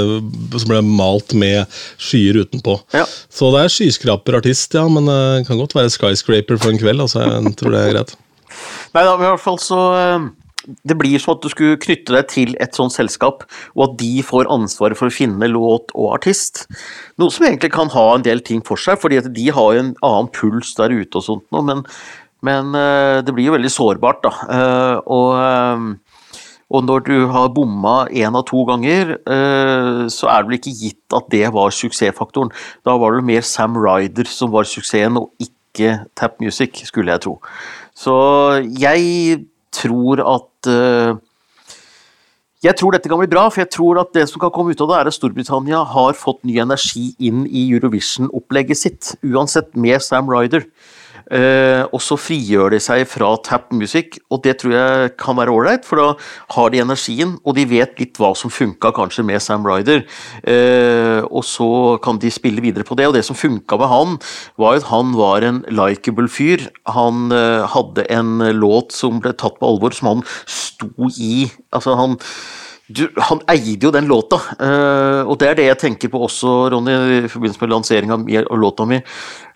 som 0.55 0.71
ble 0.71 0.81
malt 0.87 1.35
med 1.37 1.69
skyer 2.01 2.41
utenpå. 2.41 2.79
Ja. 2.95 3.05
Så 3.29 3.51
det 3.53 3.61
er 3.61 3.75
skyskraperartist, 3.75 4.79
ja, 4.79 4.87
men 4.89 5.11
det 5.11 5.45
kan 5.49 5.61
godt 5.61 5.77
være 5.77 5.93
skyscraper 5.93 6.57
for 6.57 6.73
en 6.73 6.81
kveld. 6.81 7.05
altså 7.05 7.21
Jeg 7.27 7.53
tror 7.59 7.75
det 7.75 7.83
er 7.83 7.97
greit. 7.99 8.15
Nei 8.95 9.03
da, 9.03 9.13
i 9.15 9.23
hvert 9.27 9.43
fall 9.43 9.59
så 9.61 9.79
eh, 9.99 10.27
det 10.87 10.97
blir 10.97 11.21
som 11.21 11.35
at 11.35 11.43
du 11.43 11.51
skulle 11.51 11.79
knytte 11.81 12.15
deg 12.15 12.29
til 12.31 12.55
et 12.63 12.77
sånt 12.77 12.93
selskap, 12.95 13.45
og 13.75 13.83
at 13.87 13.97
de 14.01 14.13
får 14.25 14.49
ansvaret 14.53 14.97
for 14.97 15.11
å 15.11 15.13
finne 15.13 15.49
låt 15.51 15.93
og 15.93 16.15
artist. 16.17 16.65
Noe 17.21 17.33
som 17.33 17.47
egentlig 17.47 17.73
kan 17.75 17.91
ha 17.93 18.07
en 18.15 18.25
del 18.25 18.41
ting 18.45 18.63
for 18.65 18.81
seg, 18.81 18.99
fordi 19.01 19.21
de 19.27 19.49
har 19.53 19.75
jo 19.75 19.83
en 19.83 19.95
annen 20.05 20.31
puls 20.35 20.73
der 20.79 20.95
ute 20.95 21.21
og 21.21 21.27
sånt 21.27 21.45
noe, 21.55 21.65
men, 21.67 21.85
men 22.45 22.73
eh, 22.79 23.21
det 23.25 23.35
blir 23.35 23.51
jo 23.51 23.57
veldig 23.57 23.73
sårbart, 23.73 24.25
da. 24.25 24.33
Eh, 24.57 24.97
og, 25.13 26.39
og 26.73 26.87
når 26.87 27.05
du 27.05 27.15
har 27.29 27.53
bomma 27.53 27.97
én 28.09 28.33
av 28.33 28.47
to 28.49 28.65
ganger, 28.65 29.19
så 30.09 30.31
er 30.31 30.41
det 30.41 30.49
vel 30.49 30.57
ikke 30.57 30.73
gitt 30.79 31.13
at 31.13 31.27
det 31.29 31.43
var 31.53 31.75
suksessfaktoren. 31.77 32.49
Da 32.81 32.95
var 32.97 33.13
det 33.13 33.27
mer 33.27 33.45
Sam 33.45 33.77
Ryder 33.77 34.25
som 34.25 34.49
var 34.55 34.65
suksessen, 34.65 35.21
og 35.21 35.29
ikke 35.37 36.07
Tap 36.17 36.41
Music, 36.41 36.81
skulle 36.89 37.13
jeg 37.13 37.21
tro. 37.27 37.35
Så 37.95 38.15
jeg 38.75 39.45
tror 39.75 40.21
at 40.23 40.69
uh, 40.71 41.17
jeg 42.65 42.79
tror 42.79 42.95
dette 42.95 43.09
kan 43.11 43.19
bli 43.21 43.29
bra, 43.29 43.45
for 43.51 43.61
jeg 43.61 43.71
tror 43.75 43.99
at 44.01 44.13
det 44.15 44.25
som 44.31 44.41
kan 44.41 44.51
komme 44.53 44.73
ut 44.73 44.81
av 44.81 44.89
det, 44.89 44.97
er 44.97 45.09
at 45.11 45.15
Storbritannia 45.15 45.83
har 45.91 46.17
fått 46.17 46.41
ny 46.47 46.57
energi 46.63 47.11
inn 47.21 47.43
i 47.45 47.67
Eurovision-opplegget 47.75 48.79
sitt, 48.79 49.11
uansett 49.21 49.75
med 49.77 50.01
Sam 50.01 50.31
Ryder. 50.31 50.65
Uh, 51.25 51.87
og 51.89 52.01
så 52.03 52.17
frigjør 52.19 52.75
de 52.75 52.79
seg 52.83 53.05
fra 53.09 53.31
tap 53.45 53.71
music, 53.73 54.19
og 54.29 54.43
det 54.45 54.59
tror 54.61 54.75
jeg 54.75 55.13
kan 55.21 55.37
være 55.39 55.53
ålreit, 55.53 55.85
for 55.87 56.01
da 56.01 56.07
har 56.53 56.73
de 56.73 56.83
energien, 56.83 57.35
og 57.43 57.57
de 57.57 57.65
vet 57.69 57.95
litt 58.01 58.19
hva 58.21 58.33
som 58.37 58.53
funka 58.53 58.91
kanskje 58.95 59.25
med 59.25 59.41
Sam 59.43 59.65
Ryder. 59.65 60.03
Uh, 60.45 61.25
og 61.25 61.45
så 61.47 61.69
kan 62.05 62.21
de 62.21 62.33
spille 62.33 62.61
videre 62.63 62.85
på 62.87 62.97
det, 62.99 63.09
og 63.09 63.17
det 63.17 63.25
som 63.25 63.37
funka 63.37 63.79
med 63.81 63.91
han, 63.91 64.19
var 64.61 64.77
at 64.77 64.89
han 64.91 65.15
var 65.17 65.45
en 65.47 65.63
likeable 65.71 66.29
fyr. 66.29 66.67
Han 66.93 67.33
uh, 67.33 67.65
hadde 67.73 68.05
en 68.13 68.37
låt 68.59 68.93
som 68.93 69.17
ble 69.23 69.33
tatt 69.33 69.57
på 69.57 69.71
alvor, 69.71 69.95
som 69.97 70.13
han 70.13 70.23
sto 70.45 71.09
i. 71.17 71.47
Altså, 71.73 71.97
han 71.97 72.19
du, 72.85 73.07
han 73.17 73.39
eide 73.49 73.87
jo 73.87 73.89
den 73.89 74.05
låta, 74.05 74.37
uh, 74.59 75.25
og 75.25 75.39
det 75.41 75.47
er 75.49 75.57
det 75.57 75.67
jeg 75.71 75.81
tenker 75.81 76.11
på 76.13 76.21
også, 76.27 76.53
Ronny, 76.69 76.93
i 77.25 77.31
forbindelse 77.31 77.63
med 77.63 77.71
lanseringa 77.73 78.19
av 78.43 78.59
låta 78.61 78.85
mi. 78.85 78.99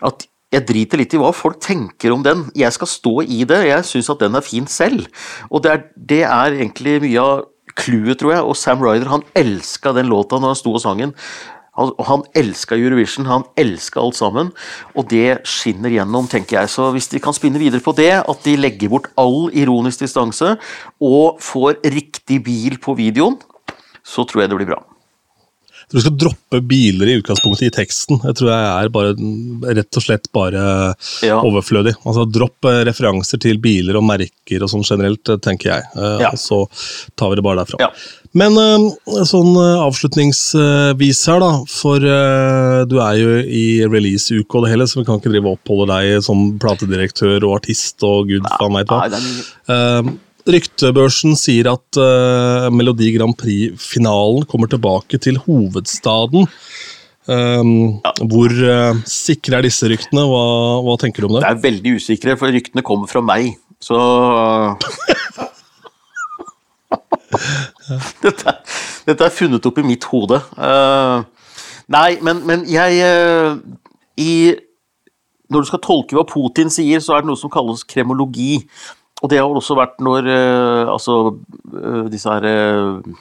At 0.01 0.25
jeg 0.49 0.65
driter 0.65 0.97
litt 0.97 1.13
i 1.13 1.19
hva 1.21 1.29
folk 1.35 1.59
tenker 1.61 2.13
om 2.13 2.23
den. 2.25 2.47
Jeg 2.57 2.73
skal 2.73 2.89
stå 2.89 3.13
i 3.21 3.43
det. 3.49 3.61
Jeg 3.67 3.85
syns 3.85 4.09
at 4.09 4.23
den 4.23 4.37
er 4.37 4.45
fin 4.45 4.65
selv. 4.69 5.05
Og 5.49 5.61
det 5.65 5.71
er, 5.71 5.85
det 5.93 6.23
er 6.25 6.57
egentlig 6.57 6.97
mye 7.05 7.21
av 7.21 7.45
clouet, 7.77 8.17
tror 8.17 8.33
jeg. 8.33 8.47
Og 8.47 8.57
Sam 8.57 8.81
Ryder 8.81 9.11
han 9.11 9.25
elska 9.37 9.93
den 9.97 10.09
låta 10.09 10.41
når 10.41 10.55
han 10.55 10.59
sto 10.59 10.73
og 10.73 10.83
sang 10.83 11.05
den. 11.05 11.15
Han, 11.79 11.93
han 12.09 12.25
elska 12.35 12.75
Eurovision, 12.75 13.29
han 13.29 13.45
elska 13.55 14.01
alt 14.01 14.17
sammen, 14.17 14.49
og 14.99 15.05
det 15.13 15.45
skinner 15.47 15.93
gjennom, 15.93 16.27
tenker 16.27 16.57
jeg. 16.57 16.73
Så 16.73 16.89
hvis 16.91 17.07
de 17.13 17.21
kan 17.23 17.37
spinne 17.37 17.61
videre 17.61 17.79
på 17.85 17.93
det, 17.95 18.11
at 18.19 18.43
de 18.43 18.57
legger 18.59 18.91
bort 18.91 19.07
all 19.21 19.47
ironisk 19.55 20.03
distanse, 20.03 20.57
og 20.99 21.39
får 21.45 21.79
riktig 21.87 22.43
bil 22.43 22.81
på 22.83 22.97
videoen, 22.99 23.39
så 24.03 24.27
tror 24.27 24.43
jeg 24.43 24.51
det 24.51 24.59
blir 24.59 24.73
bra 24.73 24.83
du 25.91 25.97
skal 25.97 26.13
droppe 26.21 26.61
biler 26.61 27.09
i 27.09 27.15
utgangspunktet 27.17 27.65
i 27.65 27.71
teksten. 27.73 28.19
Jeg 28.21 28.37
tror 28.37 28.51
jeg 28.51 28.65
er 28.69 28.91
bare, 28.93 29.13
rett 29.79 29.97
og 29.97 30.05
slett 30.05 30.29
bare 30.35 30.61
ja. 31.25 31.39
overflødig. 31.41 31.95
Altså 32.05 32.27
Dropp 32.29 32.67
eh, 32.69 32.83
referanser 32.85 33.41
til 33.41 33.57
biler 33.63 33.97
og 33.97 34.05
merker 34.05 34.65
og 34.65 34.69
sånn 34.69 34.85
generelt, 34.85 35.25
eh, 35.33 35.39
tenker 35.41 35.71
jeg. 35.71 35.87
Eh, 35.97 36.21
ja. 36.25 36.29
Og 36.29 36.41
så 36.41 36.61
tar 37.17 37.33
vi 37.33 37.39
det 37.39 37.45
bare 37.47 37.63
derfra. 37.63 37.81
Ja. 37.81 37.89
Men 38.37 38.53
sånn 39.25 39.55
avslutningsvis 39.57 41.23
her, 41.31 41.41
da. 41.41 41.49
For 41.65 42.03
du 42.85 42.95
er 43.01 43.15
jo 43.17 43.39
i 43.41 43.63
releaseuke 43.89 44.59
og 44.59 44.67
det 44.67 44.75
hele, 44.75 44.85
så 44.85 44.99
vi 44.99 45.07
kan 45.07 45.17
ikke 45.17 45.31
drive 45.33 45.49
og 45.49 45.57
oppholde 45.57 45.89
deg 45.95 46.21
som 46.21 46.51
platedirektør 46.61 47.47
og 47.49 47.55
artist 47.63 48.05
og 48.05 48.29
gud 48.29 48.45
faen 48.59 48.77
veit 48.77 48.93
hva. 48.93 50.19
Ryktebørsen 50.49 51.35
sier 51.37 51.67
at 51.71 51.99
uh, 51.99 52.69
Melodi 52.73 53.11
Grand 53.15 53.35
Prix-finalen 53.37 54.45
kommer 54.49 54.69
tilbake 54.71 55.19
til 55.21 55.37
hovedstaden. 55.43 56.47
Um, 57.29 57.99
ja. 58.01 58.13
Hvor 58.31 58.49
uh, 58.49 59.01
sikre 59.09 59.59
er 59.59 59.67
disse 59.67 59.85
ryktene? 59.91 60.23
Hva, 60.25 60.43
hva, 60.85 60.95
tenker 61.01 61.21
du 61.21 61.29
om 61.29 61.35
det? 61.37 61.43
Det 61.45 61.51
er 61.51 61.65
veldig 61.67 61.91
usikre, 61.99 62.37
for 62.39 62.55
ryktene 62.55 62.85
kommer 62.85 63.11
fra 63.11 63.21
meg. 63.21 63.51
Så 63.83 63.95
dette, 68.25 68.55
dette, 69.05 69.21
er 69.23 69.35
funnet 69.35 69.67
opp 69.69 69.77
i 69.79 69.85
mitt 69.85 70.07
hode. 70.09 70.41
Uh, 70.57 71.21
nei, 71.93 72.17
men, 72.25 72.41
men 72.49 72.65
jeg 72.69 72.91
i, 74.19 74.31
Når 75.49 75.63
du 75.63 75.69
skal 75.69 75.83
tolke 75.85 76.17
hva 76.17 76.25
Putin 76.27 76.73
sier, 76.73 76.99
så 77.03 77.15
er 77.15 77.23
det 77.23 77.29
noe 77.29 77.39
som 77.39 77.53
kalles 77.53 77.85
kremologi. 77.87 78.65
Og 79.19 79.31
det 79.31 79.39
har 79.41 79.47
også 79.49 79.77
vært 79.79 79.97
når 80.03 80.29
uh, 80.29 80.91
altså 80.93 81.17
uh, 81.33 82.05
disse 82.11 82.29
her 82.29 82.45
uh, 82.47 83.17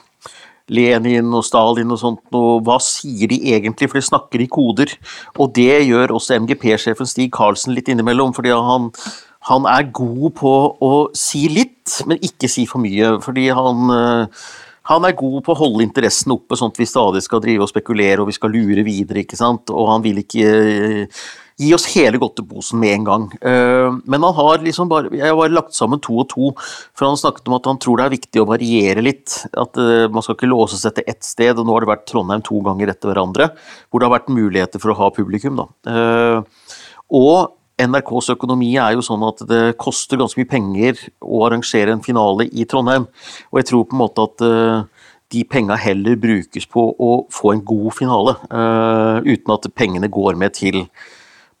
Lenin 0.69 1.33
og 1.33 1.43
Stalin 1.47 1.91
og 1.91 1.99
sånt, 1.99 2.21
og 2.37 2.61
hva 2.67 2.77
sier 2.83 3.31
de 3.31 3.39
egentlig, 3.51 3.89
for 3.89 3.99
de 3.99 4.05
snakker 4.05 4.43
i 4.43 4.49
koder. 4.51 4.93
Og 5.39 5.51
det 5.57 5.81
gjør 5.89 6.13
også 6.19 6.37
MGP-sjefen 6.45 7.09
Stig 7.09 7.31
Karlsen 7.35 7.73
litt 7.75 7.89
innimellom, 7.89 8.35
fordi 8.37 8.53
han, 8.53 8.91
han, 9.49 9.65
er 9.65 9.89
god 9.97 10.35
på 10.37 10.53
å 10.85 10.93
si 11.17 11.47
litt, 11.51 11.99
men 12.05 12.21
ikke 12.21 12.51
si 12.51 12.67
for 12.69 12.85
mye. 12.85 13.15
Fordi 13.25 13.49
han, 13.57 13.89
han 14.89 15.05
er 15.05 15.17
god 15.17 15.43
på 15.45 15.53
å 15.53 15.59
holde 15.59 15.85
interessen 15.85 16.33
oppe, 16.33 16.57
sånn 16.57 16.71
at 16.73 16.79
vi 16.81 16.87
stadig 16.89 17.21
skal 17.25 17.43
drive 17.43 17.65
og 17.65 17.69
spekulere 17.69 18.23
og 18.23 18.31
vi 18.31 18.37
skal 18.37 18.53
lure 18.53 18.85
videre, 18.87 19.21
ikke 19.21 19.37
sant. 19.37 19.69
Og 19.69 19.85
han 19.91 20.01
vil 20.05 20.23
ikke 20.23 20.47
gi 21.59 21.73
oss 21.75 21.85
hele 21.91 22.19
godteposen 22.21 22.79
med 22.79 22.95
en 22.95 23.05
gang. 23.07 23.27
Eh, 23.51 23.89
men 24.09 24.25
han 24.25 24.35
har 24.37 24.63
liksom 24.63 24.89
bare 24.89 25.11
Jeg 25.11 25.27
har 25.27 25.37
bare 25.37 25.53
lagt 25.53 25.75
sammen 25.75 25.99
to 26.01 26.21
og 26.23 26.29
to, 26.31 26.53
for 26.95 27.09
han 27.09 27.19
snakket 27.19 27.51
om 27.51 27.57
at 27.59 27.67
han 27.67 27.81
tror 27.83 27.99
det 27.99 28.07
er 28.07 28.15
viktig 28.15 28.41
å 28.41 28.47
variere 28.49 29.03
litt. 29.05 29.35
At 29.53 29.77
eh, 29.77 30.07
man 30.09 30.25
skal 30.25 30.39
ikke 30.39 30.49
låse 30.49 30.79
seg 30.79 30.97
til 30.97 31.11
ett 31.11 31.21
sted, 31.27 31.53
og 31.59 31.67
nå 31.67 31.75
har 31.75 31.85
det 31.85 31.93
vært 31.93 32.07
Trondheim 32.09 32.45
to 32.45 32.63
ganger 32.65 32.93
etter 32.95 33.11
hverandre. 33.11 33.51
Hvor 33.89 34.01
det 34.01 34.09
har 34.09 34.17
vært 34.17 34.33
muligheter 34.33 34.81
for 34.81 34.95
å 34.95 34.99
ha 35.03 35.13
publikum, 35.13 35.59
da. 35.59 35.69
Eh, 35.91 36.75
og 37.19 37.58
NRKs 37.79 38.33
økonomi 38.35 38.73
er 38.75 38.97
jo 38.97 39.03
sånn 39.05 39.23
at 39.27 39.43
det 39.47 39.77
koster 39.79 40.19
ganske 40.19 40.41
mye 40.41 40.49
penger 40.51 40.99
å 41.23 41.45
arrangere 41.47 41.95
en 41.95 42.03
finale 42.03 42.49
i 42.51 42.67
Trondheim. 42.67 43.07
Og 43.53 43.61
jeg 43.61 43.69
tror 43.71 43.87
på 43.87 43.95
en 43.95 44.03
måte 44.03 44.25
at 44.27 44.43
de 45.29 45.43
penga 45.45 45.77
heller 45.77 46.17
brukes 46.19 46.65
på 46.65 46.83
å 46.97 47.11
få 47.31 47.53
en 47.53 47.63
god 47.65 47.93
finale, 47.93 48.33
uten 49.23 49.53
at 49.53 49.67
pengene 49.77 50.09
går 50.09 50.39
med 50.41 50.55
til 50.57 50.83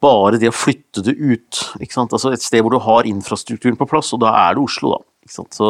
bare 0.01 0.39
det 0.41 0.49
å 0.49 0.55
flytte 0.55 1.03
det 1.05 1.13
ut. 1.19 1.59
Altså 1.77 2.31
et 2.33 2.43
sted 2.43 2.63
hvor 2.63 2.73
du 2.73 2.79
har 2.81 3.07
infrastrukturen 3.07 3.77
på 3.77 3.87
plass, 3.91 4.13
og 4.15 4.23
da 4.23 4.33
er 4.47 4.57
det 4.57 4.63
Oslo, 4.63 4.95
da. 4.95 5.05
Så 5.29 5.67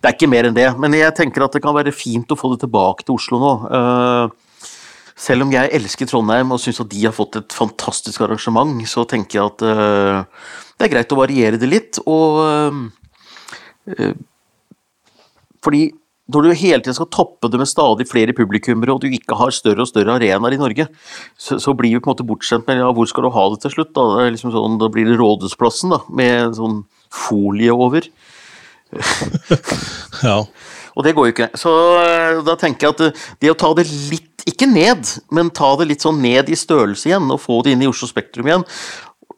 det 0.00 0.08
er 0.08 0.14
ikke 0.14 0.30
mer 0.32 0.48
enn 0.48 0.56
det. 0.56 0.70
Men 0.80 0.96
jeg 0.96 1.12
tenker 1.18 1.44
at 1.44 1.52
det 1.52 1.60
kan 1.64 1.76
være 1.76 1.92
fint 1.92 2.30
å 2.32 2.38
få 2.38 2.54
det 2.54 2.62
tilbake 2.62 3.04
til 3.04 3.18
Oslo 3.18 3.40
nå. 3.42 3.52
Uh, 5.14 5.20
selv 5.20 5.46
om 5.46 5.52
jeg 5.54 5.70
elsker 5.76 6.08
Trondheim 6.10 6.52
og 6.54 6.60
syns 6.62 6.82
at 6.82 6.90
de 6.90 7.04
har 7.06 7.14
fått 7.14 7.38
et 7.38 7.54
fantastisk 7.54 8.24
arrangement, 8.24 8.76
så 8.90 9.06
tenker 9.08 9.40
jeg 9.40 9.52
at 9.52 9.66
uh, 9.66 10.48
det 10.78 10.88
er 10.88 10.94
greit 10.96 11.14
å 11.14 11.20
variere 11.20 11.60
det 11.60 11.70
litt. 11.70 12.00
Og 12.10 12.40
uh, 12.42 14.14
fordi 15.64 15.86
når 16.32 16.40
du 16.40 16.50
hele 16.56 16.80
tiden 16.80 16.96
skal 16.96 17.10
toppe 17.12 17.50
det 17.52 17.58
med 17.60 17.68
stadig 17.68 18.06
flere 18.08 18.32
publikummere, 18.36 18.94
og 18.94 19.02
du 19.02 19.12
ikke 19.12 19.36
har 19.36 19.52
større 19.52 19.84
og 19.84 19.90
større 19.90 20.16
arenaer 20.16 20.56
i 20.56 20.60
Norge, 20.60 20.86
så, 21.36 21.58
så, 21.60 21.74
blir 21.76 21.92
vi 21.92 22.00
på 22.00 22.08
en 22.08 22.14
måte 22.14 22.26
bortskjemt 22.26 22.68
med 22.68 22.80
ja, 22.80 22.88
hvor 22.96 23.08
skal 23.10 23.26
du 23.26 23.32
ha 23.34 23.44
det 23.52 23.60
til 23.64 23.74
slutt? 23.76 23.92
Da, 23.96 24.06
det 24.16 24.30
liksom 24.32 24.54
sånn, 24.54 24.78
da 24.80 24.88
blir 24.92 25.10
det 25.10 25.18
Rådhusplassen, 25.20 25.92
da, 25.92 26.00
med 26.08 26.56
sånn 26.56 26.80
folie 27.12 27.76
over. 27.76 28.08
ja. 30.24 30.38
Og 30.94 31.04
det 31.04 31.12
går 31.12 31.28
jo 31.28 31.34
ikke. 31.34 31.50
Så 31.58 31.70
da 32.46 32.54
tenker 32.56 32.88
jeg 32.88 32.94
at 32.94 33.24
det 33.42 33.52
å 33.52 33.58
ta 33.58 33.74
det 33.76 33.84
litt, 33.90 34.33
ikke 34.50 34.68
ned, 34.68 35.08
men 35.34 35.52
ta 35.54 35.72
det 35.80 35.88
litt 35.90 36.04
sånn 36.04 36.20
ned 36.22 36.50
i 36.52 36.58
størrelse 36.58 37.08
igjen, 37.08 37.30
og 37.32 37.42
få 37.42 37.62
det 37.64 37.74
inn 37.74 37.84
i 37.84 37.90
Oslo 37.90 38.08
Spektrum 38.10 38.48
igjen, 38.50 38.64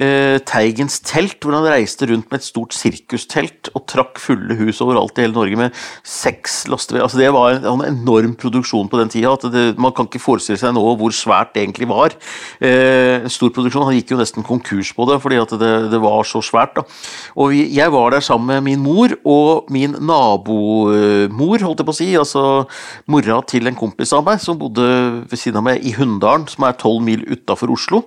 eh, 0.00 0.38
Teigens 0.46 1.00
telt, 1.04 1.38
hvor 1.42 1.56
han 1.56 1.66
reiste 1.68 2.08
rundt 2.10 2.30
med 2.30 2.40
et 2.40 2.46
stort 2.46 2.74
sirkustelt 2.76 3.70
og 3.74 3.86
trakk 3.90 4.20
fulle 4.22 4.56
hus 4.58 4.80
overalt 4.84 5.18
i 5.18 5.24
hele 5.26 5.36
Norge 5.36 5.58
med 5.58 5.78
seks 6.06 6.64
lastebiler. 6.70 7.06
Altså, 7.06 7.20
det 7.20 7.30
var 7.34 7.56
en, 7.56 7.68
en, 7.70 7.84
enorm 7.90 8.34
produksjon 8.38 8.90
på 8.90 9.00
den 9.00 9.12
tida. 9.12 9.34
man 9.78 9.94
kan 9.94 10.08
ikke 10.08 10.22
forestille 10.22 10.60
seg 10.60 10.74
nå 10.74 10.84
hvor 10.98 11.14
svært 11.14 11.54
det 11.54 11.64
egentlig 11.64 11.88
var. 11.90 12.16
Eh, 12.60 13.26
stor 13.32 13.52
produksjon. 13.54 13.86
Han 13.88 13.98
gikk 13.98 14.14
jo 14.14 14.20
nesten 14.20 14.46
konkurs 14.46 14.92
på 14.94 15.06
det 15.10 15.20
fordi 15.22 15.40
at 15.40 15.54
det, 15.60 15.72
det 15.92 16.00
var 16.02 16.24
så 16.28 16.42
svært. 16.44 16.76
Da. 16.76 16.86
Og 17.36 17.52
vi, 17.54 17.64
jeg 17.74 17.92
var 17.94 18.14
der 18.14 18.24
sammen 18.24 18.50
med 18.50 18.64
min 18.68 18.82
mor 18.84 19.14
og 19.24 19.70
min 19.72 19.96
nabomor, 20.00 21.62
holdt 21.64 21.82
jeg 21.82 21.88
på 21.88 21.94
å 21.94 22.00
si. 22.00 22.10
Altså 22.18 22.44
mora 23.10 23.40
til 23.48 23.70
en 23.70 23.78
kompis 23.78 24.14
av 24.16 24.24
meg 24.26 24.42
som 24.42 24.58
bodde 24.60 24.84
ved 25.30 25.38
siden 25.40 25.60
av 25.60 25.68
meg 25.68 25.84
i 25.84 25.94
Hunndalen, 25.96 26.46
som 26.50 26.66
er 26.66 26.78
tolv 26.80 27.02
mil 27.04 27.24
utafor 27.30 27.72
Oslo. 27.74 28.04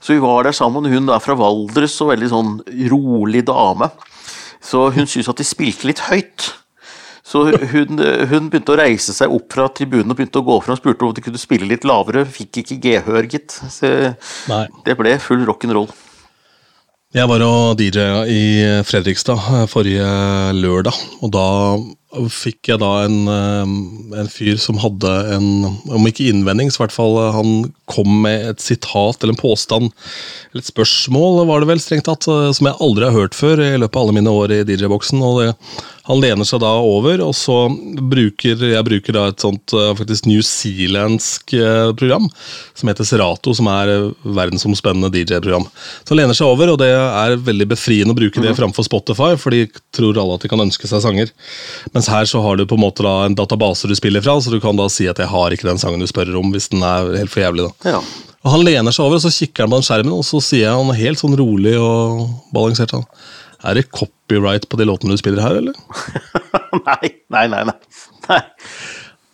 Så 0.00 0.14
vi 0.14 0.22
var 0.22 0.46
der 0.46 0.56
sammen. 0.56 0.86
Hun 0.88 1.10
er 1.10 1.22
fra 1.28 1.36
Valdres 1.38 1.98
og 2.02 2.14
veldig 2.14 2.30
sånn 2.32 2.54
rolig 2.90 3.44
dame. 3.48 3.92
Så 4.64 4.88
hun 4.94 5.06
syntes 5.06 5.30
at 5.30 5.38
de 5.38 5.46
spilte 5.46 5.86
litt 5.88 6.02
høyt. 6.08 6.48
Så 7.28 7.44
hun, 7.52 8.00
hun, 8.00 8.48
begynte 8.48 8.72
å 8.72 8.78
reise 8.80 9.12
seg 9.12 9.32
opp 9.32 9.52
fra 9.52 9.66
tribunen 9.68 10.14
og 10.14 10.16
begynte 10.16 10.40
å 10.40 10.46
gå 10.46 10.58
fram. 10.64 10.78
og 10.78 10.80
spurte 10.80 11.04
om 11.04 11.14
de 11.14 11.24
kunne 11.26 11.40
spille 11.40 11.68
litt 11.68 11.84
lavere. 11.88 12.24
Fikk 12.24 12.62
ikke 12.62 12.78
gehør, 12.86 13.28
gitt. 13.28 13.58
Så 13.68 14.14
det 14.86 14.96
ble 14.96 15.18
full 15.20 15.44
rock'n'roll. 15.48 15.90
Jeg 17.16 17.24
var 17.24 17.40
og 17.40 17.78
DJ 17.80 18.02
i 18.28 18.42
Fredrikstad 18.84 19.44
eh, 19.56 19.62
forrige 19.72 20.08
lørdag, 20.52 20.96
og 21.24 21.30
da 21.32 21.44
fikk 22.32 22.70
jeg 22.70 22.80
da 22.80 22.90
en, 23.04 23.16
eh, 23.28 23.72
en, 24.22 24.30
fyr 24.32 24.56
som 24.60 24.78
hadde 24.80 25.10
en, 25.34 25.48
om 25.92 26.08
ikke 26.08 26.30
innvending, 26.30 26.70
så 26.72 26.80
i 26.80 26.84
hvert 26.86 26.94
fall 26.94 27.18
eh, 27.20 27.34
han 27.36 27.50
kom 27.90 28.22
med 28.24 28.46
et 28.54 28.64
sitat 28.64 29.20
eller 29.20 29.34
en 29.34 29.40
påstand, 29.40 29.90
eller 30.50 30.64
et 30.64 30.70
spørsmål 30.70 31.44
var 31.50 31.60
det 31.60 31.68
vel 31.68 31.82
strengt 31.84 32.08
tatt, 32.08 32.24
som 32.24 32.70
jeg 32.70 32.80
aldri 32.84 33.08
har 33.08 33.16
hørt 33.16 33.36
før 33.36 33.60
i 33.60 33.76
løpet 33.76 34.00
av 34.00 34.06
alle 34.06 34.16
mine 34.20 34.32
år 34.32 34.56
i 34.56 34.62
DJ-boksen. 34.68 35.20
og 35.20 35.42
det 35.42 35.52
han 36.08 36.22
lener 36.22 36.48
seg 36.48 36.62
da 36.64 36.72
over, 36.80 37.22
og 37.24 37.34
så 37.36 37.66
bruker 38.12 38.64
jeg 38.64 38.86
bruker 38.86 39.16
da 39.16 39.26
et 39.30 39.44
sånt 39.44 39.74
eh, 39.76 39.92
faktisk 39.98 40.28
New 40.28 40.42
Zealandsk 40.44 41.54
program 41.98 42.28
som 42.78 42.88
heter 42.88 43.04
Serato, 43.04 43.54
som 43.54 43.68
er 43.72 43.92
eh, 43.92 44.06
verdensomspennende 44.22 45.10
DJ-program. 45.12 45.66
Så 46.04 46.14
han 46.14 46.22
lener 46.22 46.36
seg 46.36 46.48
over, 46.48 46.72
og 46.72 46.80
det 46.80 46.90
er 46.94 47.36
veldig 47.44 47.68
befriende 47.72 48.14
å 48.14 48.18
bruke 48.18 48.40
det 48.40 48.52
mhm. 48.52 48.58
framfor 48.60 48.86
Spotify, 48.86 49.34
for 49.40 49.54
de 49.54 49.66
tror 49.94 50.20
alle 50.20 50.38
at 50.38 50.46
de 50.46 50.52
kan 50.52 50.64
ønske 50.64 50.90
seg 50.90 51.02
sanger. 51.04 51.32
Mens 51.94 52.10
her 52.12 52.28
så 52.30 52.42
har 52.44 52.58
du 52.58 52.66
på 52.68 52.78
en 52.78 52.84
måte 52.86 53.06
da 53.06 53.20
en 53.26 53.36
database 53.38 53.90
du 53.90 53.96
spiller 53.98 54.24
fra, 54.24 54.38
så 54.40 54.54
du 54.54 54.60
kan 54.62 54.78
da 54.78 54.88
si 54.92 55.08
at 55.10 55.20
jeg 55.20 55.30
har 55.32 55.54
ikke 55.54 55.68
den 55.68 55.80
sangen 55.80 56.02
du 56.02 56.08
spør 56.10 56.36
om, 56.40 56.52
hvis 56.54 56.70
den 56.72 56.84
er 56.86 57.14
helt 57.18 57.34
for 57.34 57.44
jævlig. 57.44 57.68
da. 57.68 57.96
Ja. 57.98 58.02
Og 58.46 58.52
Han 58.54 58.62
lener 58.62 58.94
seg 58.94 59.04
over, 59.04 59.18
og 59.18 59.24
så 59.24 59.34
kikker 59.34 59.66
han 59.66 59.72
på 59.72 59.80
den 59.80 59.88
skjermen, 59.88 60.14
og 60.14 60.26
så 60.26 60.40
sier 60.44 60.76
han 60.76 60.94
helt 60.94 61.20
sånn 61.20 61.36
rolig 61.38 61.74
og 61.80 62.28
balansert 62.54 62.94
sånn 62.94 63.06
er 63.66 63.78
det 63.78 63.88
copyright 63.90 64.68
på 64.70 64.78
de 64.78 64.86
låtene 64.86 65.16
du 65.16 65.20
spiller 65.20 65.42
her, 65.42 65.58
eller? 65.58 65.74
nei, 66.86 67.10
nei, 67.34 67.44
nei, 67.50 67.64
nei. 68.28 68.40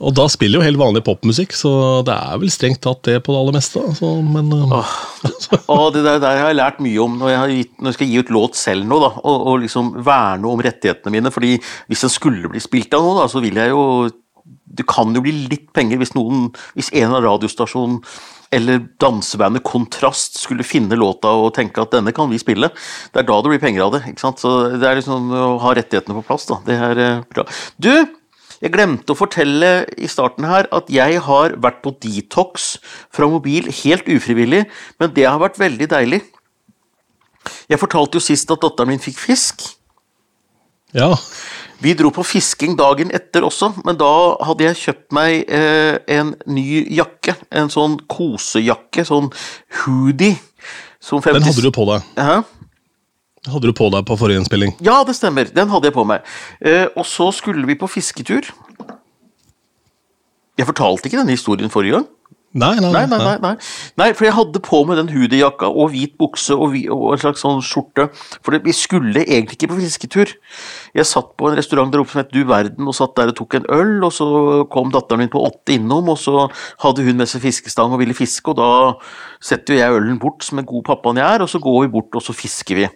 Og 0.04 0.12
da 0.16 0.24
spiller 0.28 0.58
jo 0.58 0.64
helt 0.64 0.80
vanlig 0.80 1.04
popmusikk, 1.06 1.54
så 1.56 1.70
det 2.04 2.16
er 2.16 2.40
vel 2.40 2.50
strengt 2.52 2.80
tatt 2.84 3.04
det 3.06 3.18
på 3.24 3.32
det 3.32 3.40
aller 3.40 3.56
meste. 3.56 3.80
Altså, 3.92 4.10
men, 4.26 4.50
Åh, 4.52 4.96
oh, 5.72 5.86
Det 5.94 6.02
der, 6.02 6.18
der, 6.22 6.40
har 6.40 6.50
jeg 6.50 6.58
lært 6.58 6.82
mye 6.84 7.04
om 7.04 7.14
når 7.20 7.32
jeg, 7.32 7.60
gitt, 7.60 7.72
når 7.78 7.92
jeg 7.92 7.98
skal 7.98 8.10
gi 8.10 8.18
ut 8.20 8.34
låt 8.36 8.58
selv 8.58 8.88
nå, 8.90 8.98
da, 9.04 9.12
og, 9.22 9.36
og, 9.38 9.62
liksom 9.64 9.94
verne 10.04 10.50
om 10.50 10.64
rettighetene 10.66 11.14
mine. 11.14 11.32
fordi 11.34 11.54
hvis 11.88 12.04
den 12.06 12.12
skulle 12.12 12.52
bli 12.52 12.62
spilt 12.64 12.96
av 12.96 13.04
noe, 13.06 13.20
da, 13.22 13.30
så 13.30 13.44
vil 13.44 13.60
jeg 13.60 13.72
jo 13.72 13.84
Det 14.74 14.84
kan 14.90 15.14
jo 15.14 15.22
bli 15.22 15.32
litt 15.52 15.68
penger 15.76 16.00
hvis 16.00 16.16
noen, 16.16 16.48
hvis 16.74 16.90
en 16.98 17.14
av 17.14 17.22
radiostasjonen 17.22 18.00
eller 18.54 18.82
dansebandet 19.02 19.64
Kontrast 19.66 20.38
skulle 20.40 20.66
finne 20.66 20.98
låta 20.98 21.32
og 21.34 21.52
tenke 21.56 21.82
at 21.82 21.94
denne 21.94 22.14
kan 22.14 22.30
vi 22.30 22.40
spille. 22.40 22.70
Det 23.12 23.22
er 23.22 23.28
da 23.28 23.38
det 23.42 23.52
blir 23.52 23.62
penger 23.62 23.86
av 23.86 23.94
det. 23.96 24.04
ikke 24.10 24.22
sant? 24.22 24.42
Så 24.42 24.54
Det 24.74 24.88
er 24.88 25.00
liksom 25.00 25.32
å 25.34 25.56
ha 25.62 25.74
rettighetene 25.74 26.18
på 26.20 26.26
plass. 26.28 26.46
da. 26.50 26.60
Det 26.66 26.76
er 26.88 27.02
eh, 27.02 27.24
bra. 27.34 27.46
Du, 27.76 27.92
jeg 28.62 28.72
glemte 28.72 29.12
å 29.12 29.18
fortelle 29.18 29.72
i 29.98 30.08
starten 30.08 30.46
her 30.48 30.68
at 30.72 30.88
jeg 30.92 31.20
har 31.26 31.56
vært 31.60 31.82
på 31.84 31.92
detox 32.00 32.78
fra 33.12 33.28
mobil 33.28 33.68
helt 33.82 34.08
ufrivillig, 34.08 34.64
men 35.02 35.14
det 35.16 35.26
har 35.28 35.42
vært 35.42 35.60
veldig 35.60 35.90
deilig. 35.90 36.22
Jeg 37.68 37.80
fortalte 37.80 38.16
jo 38.16 38.24
sist 38.24 38.50
at 38.54 38.62
datteren 38.62 38.94
min 38.94 39.02
fikk 39.02 39.18
fisk. 39.20 39.66
Ja. 40.94 41.10
Vi 41.84 41.92
dro 41.92 42.08
på 42.14 42.24
fisking 42.24 42.78
dagen 42.78 43.10
etter 43.12 43.44
også, 43.44 43.74
men 43.84 43.98
da 44.00 44.10
hadde 44.48 44.64
jeg 44.64 44.80
kjøpt 44.80 45.14
meg 45.16 45.50
eh, 45.52 45.98
en 46.16 46.32
ny 46.48 46.64
jakke. 46.96 47.34
En 47.52 47.68
sånn 47.72 47.98
kosejakke, 48.08 49.04
sånn 49.04 49.28
hoodie. 49.82 50.38
Den 51.04 51.44
hadde 51.44 51.60
du 51.60 51.68
på 51.74 51.84
deg? 51.90 52.06
Ja. 52.16 52.38
Hadde 53.52 53.68
du 53.68 53.76
på 53.76 53.90
deg 53.92 54.06
på 54.08 54.16
forrige 54.16 54.40
innspilling? 54.40 54.72
Ja, 54.84 55.02
det 55.04 55.18
stemmer. 55.18 55.50
Den 55.52 55.68
hadde 55.68 55.90
jeg 55.90 55.96
på 55.98 56.06
meg. 56.08 56.24
Eh, 56.64 56.86
og 56.96 57.04
så 57.04 57.28
skulle 57.36 57.68
vi 57.68 57.76
på 57.76 57.90
fisketur. 57.92 58.48
Jeg 60.56 60.70
fortalte 60.70 61.10
ikke 61.10 61.20
denne 61.20 61.36
historien 61.36 61.72
forrige 61.72 61.98
gang. 61.98 62.08
Nei 62.54 62.76
nei 62.78 62.90
nei, 62.94 63.02
nei, 63.10 63.18
nei, 63.18 63.38
nei. 63.42 63.56
nei 63.98 64.06
for 64.14 64.28
jeg 64.28 64.36
hadde 64.36 64.60
på 64.62 64.84
meg 64.86 65.00
den 65.00 65.08
hoodiejakka 65.10 65.66
og 65.66 65.90
hvit 65.90 66.12
bukse 66.20 66.54
og, 66.54 66.76
og, 66.94 67.08
en 67.16 67.22
slags 67.24 67.42
sånn 67.42 67.58
skjorte. 67.66 68.06
For 68.46 68.54
vi 68.62 68.74
skulle 68.76 69.24
egentlig 69.24 69.58
ikke 69.58 69.72
på 69.72 69.80
fisketur. 69.80 70.36
Jeg 70.94 71.08
satt 71.10 71.32
på 71.34 71.50
en 71.50 71.58
restaurant 71.58 71.90
der 71.90 72.04
oppe 72.04 72.14
som 72.14 72.22
het 72.22 72.30
Du 72.30 72.44
Verden, 72.46 72.86
og 72.86 72.94
satt 72.94 73.16
der 73.18 73.32
og 73.32 73.38
tok 73.40 73.58
en 73.58 73.66
øl. 73.74 73.96
Og 74.06 74.14
så 74.14 74.28
kom 74.70 74.94
datteren 74.94 75.24
min 75.24 75.32
på 75.32 75.42
åtte 75.42 75.74
innom, 75.74 76.12
og 76.14 76.20
så 76.22 76.46
hadde 76.84 77.06
hun 77.06 77.18
med 77.18 77.30
seg 77.30 77.42
fiskestang 77.42 77.94
og 77.94 78.04
ville 78.04 78.14
fiske. 78.14 78.46
Og 78.54 78.60
da 78.62 78.70
setter 79.42 79.80
jeg 79.80 79.98
ølen 79.98 80.22
bort 80.22 80.46
som 80.46 80.62
en 80.62 80.68
god 80.68 80.86
pappaen 80.86 81.18
jeg 81.18 81.26
er, 81.26 81.42
og 81.42 81.50
så 81.50 81.58
går 81.62 81.88
vi 81.88 81.96
bort 81.96 82.14
og 82.14 82.22
så 82.22 82.36
fisker 82.36 82.84
vi. 82.84 82.92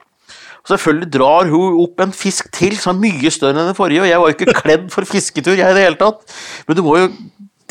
Og 0.58 0.72
selvfølgelig 0.72 1.10
drar 1.14 1.50
hun 1.50 1.82
opp 1.82 2.02
en 2.02 2.14
fisk 2.14 2.50
til 2.54 2.78
som 2.78 2.94
er 2.96 3.08
mye 3.08 3.30
større 3.32 3.56
enn 3.56 3.70
den 3.70 3.78
forrige, 3.78 4.02
og 4.04 4.10
jeg 4.10 4.22
var 4.22 4.30
jo 4.30 4.36
ikke 4.36 4.56
kledd 4.62 4.88
for 4.92 5.08
fisketur, 5.08 5.54
jeg 5.58 5.66
i 5.66 5.76
det 5.76 5.84
hele 5.86 5.98
tatt. 5.98 6.22
Men 6.68 6.78
du 6.78 6.82
må 6.86 6.96
jo 6.98 7.10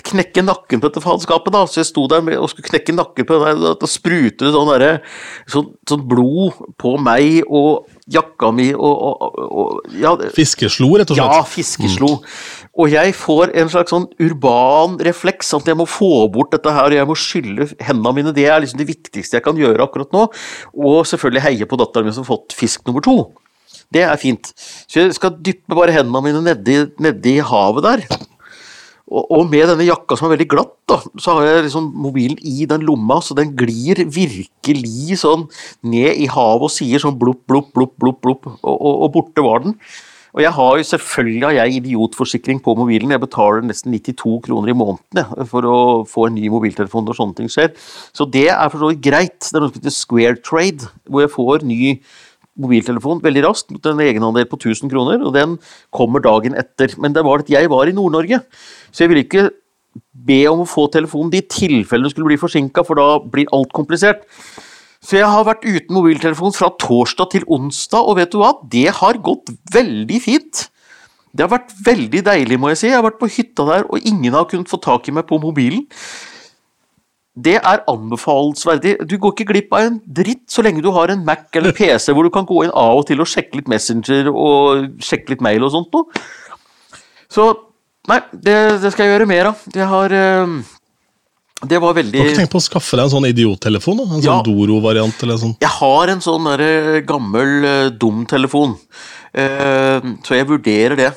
knekke 0.08 0.44
nakken 0.46 0.82
på 0.82 0.90
dette 0.90 1.04
faenskapet, 1.04 1.54
da. 1.54 1.64
Så 1.70 1.82
jeg 1.82 1.90
sto 1.90 2.06
der 2.12 2.26
og 2.38 2.50
skulle 2.52 2.70
knekke 2.70 2.96
nakken 2.96 3.28
på 3.28 3.40
det, 3.42 3.74
da 3.82 3.90
spruter 3.90 4.48
det 4.48 4.54
sånn, 4.56 4.72
der, 4.74 5.00
sånn, 5.52 5.70
sånn, 5.90 6.06
blod 6.10 6.58
på 6.82 6.96
meg 7.02 7.42
og 7.48 7.88
jakka 8.12 8.52
mi 8.56 8.70
og, 8.74 8.84
og, 9.10 9.40
og 9.48 9.98
ja, 10.00 10.14
Fiskeslo, 10.36 10.94
rett 11.00 11.12
og 11.12 11.20
slett? 11.20 11.36
Ja, 11.36 11.48
fiskeslo. 11.48 12.12
Mm. 12.18 12.38
Og 12.78 12.94
jeg 12.94 13.16
får 13.18 13.56
en 13.58 13.74
slags 13.74 13.94
sånn 13.94 14.08
urban 14.24 15.00
refleks, 15.08 15.52
at 15.58 15.68
jeg 15.68 15.80
må 15.80 15.88
få 15.90 16.28
bort 16.34 16.54
dette 16.56 16.74
her, 16.74 16.92
og 16.92 17.00
jeg 17.00 17.10
må 17.10 17.18
skylle 17.18 17.68
hendene 17.84 18.16
mine. 18.20 18.36
Det 18.36 18.48
er 18.48 18.62
liksom 18.64 18.82
det 18.82 18.90
viktigste 18.92 19.40
jeg 19.40 19.46
kan 19.48 19.60
gjøre 19.60 19.88
akkurat 19.88 20.14
nå. 20.16 20.28
Og 20.78 21.02
selvfølgelig 21.10 21.46
heie 21.48 21.70
på 21.70 21.80
datteren 21.82 22.08
min 22.08 22.16
som 22.16 22.26
har 22.26 22.36
fått 22.36 22.56
fisk 22.58 22.86
nummer 22.88 23.04
to. 23.06 23.20
Det 23.94 24.04
er 24.04 24.20
fint. 24.20 24.52
Så 24.88 25.02
jeg 25.02 25.16
skal 25.16 25.38
dyppe 25.44 25.76
bare 25.78 25.96
hendene 25.96 26.24
mine 26.26 26.44
nedi, 26.44 26.82
nedi 27.02 27.38
havet 27.44 27.88
der. 27.88 28.28
Og, 29.08 29.46
med 29.48 29.70
denne 29.70 29.86
jakka 29.88 30.18
som 30.20 30.28
er 30.28 30.34
veldig 30.36 30.50
glatt, 30.52 30.74
da, 30.90 30.98
så 31.16 31.38
har 31.38 31.46
jeg 31.48 31.68
liksom 31.70 31.86
mobilen 31.96 32.42
i 32.44 32.66
den 32.68 32.84
lomma, 32.84 33.22
så 33.24 33.38
den 33.38 33.54
glir 33.56 34.02
virkelig 34.04 35.22
sånn 35.22 35.46
ned 35.88 36.20
i 36.20 36.28
havet 36.28 36.68
og 36.68 36.74
sier 36.74 37.00
sånn 37.00 37.16
blopp, 37.20 37.46
blopp, 37.48 37.72
blopp, 37.76 37.96
blopp, 38.02 38.20
blopp 38.26 38.50
og, 38.52 38.76
og, 38.76 38.94
og 39.08 39.14
borte 39.16 39.46
var 39.46 39.64
den. 39.64 39.78
Og 40.38 40.44
jeg 40.44 40.54
har 40.54 40.74
jo 40.78 40.86
selvfølgelig 40.86 41.46
har 41.48 41.56
jeg 41.56 41.80
idiotforsikring 41.80 42.60
på 42.62 42.76
mobilen. 42.78 43.14
Jeg 43.16 43.24
betaler 43.24 43.64
nesten 43.66 43.96
92 43.96 44.36
kroner 44.46 44.70
i 44.70 44.78
måneden 44.78 45.48
for 45.50 45.66
å 45.66 45.78
få 46.06 46.28
en 46.28 46.38
ny 46.38 46.52
mobiltelefon 46.54 47.08
når 47.08 47.18
sånne 47.18 47.40
ting 47.40 47.50
skjer. 47.50 47.72
Så 48.14 48.28
det 48.30 48.50
er 48.54 48.70
for 48.70 48.84
så 48.84 48.92
vidt 48.92 49.02
greit. 49.08 49.40
Det 49.40 49.56
er 49.56 49.64
noe 49.64 49.72
som 49.72 49.80
heter 49.80 49.96
Square 49.96 50.42
Trade, 50.44 50.92
hvor 51.10 51.24
jeg 51.24 51.34
får 51.34 51.66
ny 51.66 51.80
mobiltelefon 52.62 53.22
veldig 53.24 53.44
raskt 53.46 53.72
mot 53.74 53.90
en 53.90 54.02
egenandel 54.04 54.48
på 54.50 54.60
1000 54.60 54.92
kroner, 54.92 55.22
og 55.22 55.36
den 55.36 55.58
kommer 55.94 56.24
dagen 56.24 56.58
etter. 56.58 56.94
Men 57.02 57.16
det 57.16 57.26
var 57.28 57.44
at 57.44 57.52
jeg 57.54 57.72
var 57.72 57.90
i 57.90 57.96
Nord-Norge, 57.96 58.42
så 58.92 59.04
jeg 59.04 59.14
ville 59.14 59.26
ikke 59.26 59.50
be 60.28 60.44
om 60.50 60.64
å 60.64 60.70
få 60.70 60.88
telefonen 60.94 61.34
i 61.38 61.46
tilfelle 61.46 62.06
du 62.06 62.14
skulle 62.14 62.32
bli 62.32 62.40
forsinka, 62.42 62.84
for 62.86 63.00
da 63.00 63.18
blir 63.22 63.50
alt 63.56 63.74
komplisert. 63.76 64.26
Så 65.04 65.20
jeg 65.20 65.30
har 65.30 65.46
vært 65.48 65.66
uten 65.66 65.94
mobiltelefon 65.96 66.56
fra 66.56 66.72
torsdag 66.82 67.30
til 67.36 67.46
onsdag, 67.54 68.02
og 68.02 68.18
vet 68.20 68.34
du 68.34 68.42
hva? 68.42 68.56
Det 68.66 68.88
har 69.00 69.22
gått 69.24 69.54
veldig 69.74 70.20
fint. 70.24 70.66
Det 71.32 71.46
har 71.46 71.54
vært 71.54 71.76
veldig 71.86 72.24
deilig, 72.26 72.58
må 72.60 72.72
jeg 72.74 72.82
si. 72.82 72.90
Jeg 72.90 72.98
har 72.98 73.06
vært 73.06 73.22
på 73.22 73.30
hytta 73.30 73.68
der, 73.70 73.86
og 73.86 74.10
ingen 74.10 74.34
har 74.34 74.50
kunnet 74.50 74.72
få 74.72 74.82
tak 74.82 75.08
i 75.08 75.14
meg 75.14 75.28
på 75.30 75.40
mobilen. 75.42 75.86
Det 77.38 77.60
er 77.60 77.84
anbefalesverdig. 77.92 78.96
Du 79.06 79.18
går 79.22 79.36
ikke 79.36 79.52
glipp 79.52 79.76
av 79.78 79.86
en 79.86 80.00
dritt 80.02 80.48
så 80.50 80.64
lenge 80.66 80.82
du 80.82 80.90
har 80.96 81.12
en 81.14 81.22
Mac 81.28 81.54
eller 81.60 81.76
PC 81.78 82.16
hvor 82.16 82.26
du 82.26 82.34
kan 82.34 82.48
gå 82.50 82.64
inn 82.66 82.74
av 82.74 83.04
og 83.04 83.06
til 83.10 83.22
og 83.22 83.30
sjekke 83.30 83.60
litt 83.60 83.70
Messenger 83.70 84.32
og 84.32 85.04
sjekke 85.06 85.36
litt 85.36 85.46
mail 85.46 85.68
og 85.68 85.74
sånt 85.76 85.94
noe. 85.94 86.26
Så 87.30 87.52
Nei, 88.08 88.22
det, 88.32 88.56
det, 88.80 88.90
skal 88.94 89.04
jeg 89.04 89.18
gjøre 89.18 89.26
mer 89.28 89.50
av. 89.50 89.64
Det 89.68 89.84
har 89.84 90.14
uh, 90.16 90.52
det 91.68 91.80
var 91.82 91.96
veldig 91.98 92.14
Du 92.14 92.22
har 92.22 92.30
ikke 92.32 92.40
tenkt 92.40 92.54
på 92.54 92.62
å 92.62 92.64
skaffe 92.64 92.96
deg 92.96 93.04
en 93.04 93.12
sånn 93.12 93.28
idiottelefon? 93.28 94.00
En 94.06 94.14
sånn 94.14 94.24
ja. 94.24 94.38
Doro-variant? 94.46 95.26
eller 95.26 95.42
sånn? 95.42 95.58
Jeg 95.60 95.74
har 95.74 96.14
en 96.14 96.24
sånn 96.24 96.48
der, 96.48 96.64
uh, 96.64 96.98
gammel 97.08 97.68
uh, 97.68 97.76
dum 97.92 98.26
telefon. 98.30 98.80
så 99.38 100.34
jeg 100.34 100.48
vurderer 100.50 100.96
det. 100.98 101.10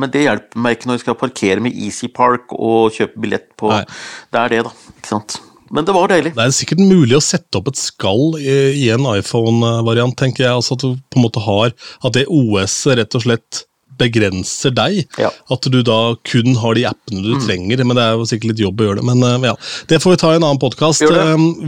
men 0.00 0.10
det 0.10 0.24
hjelper 0.24 0.58
meg 0.58 0.74
ikke 0.74 0.88
når 0.88 0.96
jeg 0.96 1.02
skal 1.04 1.16
parkere 1.20 1.62
med 1.62 1.76
Easy 1.78 2.08
Park 2.10 2.50
og 2.56 2.90
kjøpe 2.96 3.22
billett 3.22 3.52
på 3.60 3.70
Nei. 3.70 3.84
Det 4.34 4.40
er 4.40 4.50
det, 4.50 4.62
da. 4.66 4.72
Ikke 4.96 5.10
sant? 5.12 5.36
Men 5.72 5.88
det 5.88 5.94
var 5.96 6.10
deilig. 6.12 6.34
Det 6.36 6.44
er 6.44 6.54
sikkert 6.54 6.82
mulig 6.84 7.16
å 7.16 7.24
sette 7.24 7.58
opp 7.58 7.70
et 7.70 7.80
skall 7.80 8.36
i, 8.40 8.56
i 8.84 8.88
en 8.92 9.08
iPhone-variant, 9.14 10.16
tenker 10.18 10.44
jeg. 10.44 10.54
Altså 10.60 10.76
At 10.76 10.84
du 10.84 10.96
på 11.08 11.20
en 11.20 11.26
måte 11.26 11.42
har 11.42 11.72
At 12.04 12.16
det 12.16 12.26
OS-et 12.28 12.98
rett 13.00 13.16
og 13.16 13.24
slett 13.24 13.62
begrenser 14.00 14.72
deg. 14.74 15.02
Ja. 15.20 15.30
At 15.52 15.68
du 15.72 15.80
da 15.86 16.14
kun 16.28 16.56
har 16.60 16.76
de 16.76 16.86
appene 16.88 17.24
du 17.24 17.34
mm. 17.36 17.42
trenger. 17.46 17.84
Men 17.86 17.98
det 17.98 18.04
er 18.04 18.16
jo 18.16 18.28
sikkert 18.28 18.52
litt 18.52 18.64
jobb 18.64 18.80
å 18.80 18.88
gjøre 18.88 19.00
det. 19.00 19.08
Men 19.08 19.26
eh, 19.28 19.50
ja, 19.50 19.56
det 19.90 20.00
får 20.02 20.14
vi 20.14 20.22
ta 20.22 20.32
i 20.32 20.40
en 20.40 20.46
annen 20.46 20.62
podkast. 20.62 21.04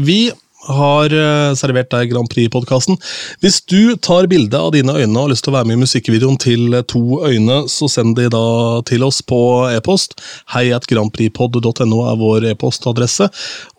Vi 0.05 0.21
har 0.69 1.13
uh, 1.15 1.53
servert 1.59 1.91
deg 1.93 2.13
Grand 2.13 2.31
Prix-podkasten. 2.31 2.99
Hvis 3.45 3.61
du 3.71 3.97
tar 3.97 4.29
bilde 4.31 4.59
av 4.59 4.73
dine 4.75 4.97
øyne 4.97 5.15
og 5.15 5.27
har 5.27 5.33
lyst 5.35 5.47
til 5.47 5.55
å 5.55 5.57
være 5.59 5.71
med 5.71 5.79
i 5.79 5.85
musikkvideoen 5.85 6.39
til 6.41 6.79
To 6.91 7.21
øyne, 7.27 7.63
så 7.71 7.89
send 7.91 8.17
de 8.19 8.29
da 8.33 8.45
til 8.89 9.05
oss 9.07 9.21
på 9.25 9.41
e-post. 9.73 10.19
Hei 10.55 10.67
at 10.77 10.89
grandprixpod.no 10.91 12.01
er 12.11 12.21
vår 12.21 12.49
e-postadresse. 12.53 13.31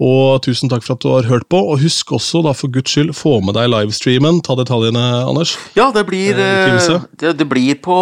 Og 0.02 0.42
tusen 0.46 0.72
takk 0.72 0.86
for 0.86 0.98
at 0.98 1.06
du 1.06 1.12
har 1.14 1.30
hørt 1.30 1.48
på. 1.52 1.60
Og 1.60 1.82
husk 1.84 2.16
også, 2.16 2.44
da 2.46 2.56
for 2.58 2.74
guds 2.74 2.94
skyld, 2.94 3.16
få 3.18 3.40
med 3.46 3.58
deg 3.58 3.72
livestreamen. 3.74 4.42
Ta 4.46 4.58
detaljene, 4.60 5.06
Anders. 5.26 5.56
Ja, 5.78 5.92
det 5.96 6.06
blir, 6.10 6.38
eh, 6.38 7.00
det, 7.20 7.38
det 7.40 7.50
blir 7.50 7.80
på 7.82 8.02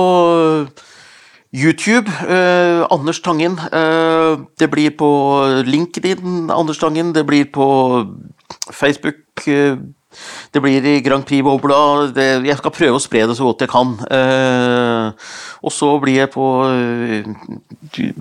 YouTube, 1.54 2.10
eh, 2.30 2.86
Anders 2.90 3.22
Tangen. 3.22 3.60
Eh, 3.72 4.38
det 4.58 4.68
blir 4.68 4.90
på 4.98 5.10
LinkedIn, 5.66 6.50
Anders 6.52 6.80
Tangen. 6.80 7.14
Det 7.14 7.24
blir 7.24 7.46
på 7.46 7.68
Facebook 8.72 9.48
eh, 9.48 9.78
det 10.52 10.62
blir 10.62 10.86
i 10.86 11.00
Grand 11.02 11.26
Prix-bobla. 11.26 11.78
Jeg 12.46 12.58
skal 12.60 12.74
prøve 12.76 13.00
å 13.00 13.02
spre 13.02 13.24
det 13.30 13.36
så 13.38 13.48
godt 13.48 13.64
jeg 13.66 13.72
kan. 13.72 13.96
Eh, 14.14 15.32
og 15.66 15.74
så 15.74 15.90
blir 16.04 16.20
jeg 16.20 16.32
på 16.36 16.46
eh, 16.70 18.12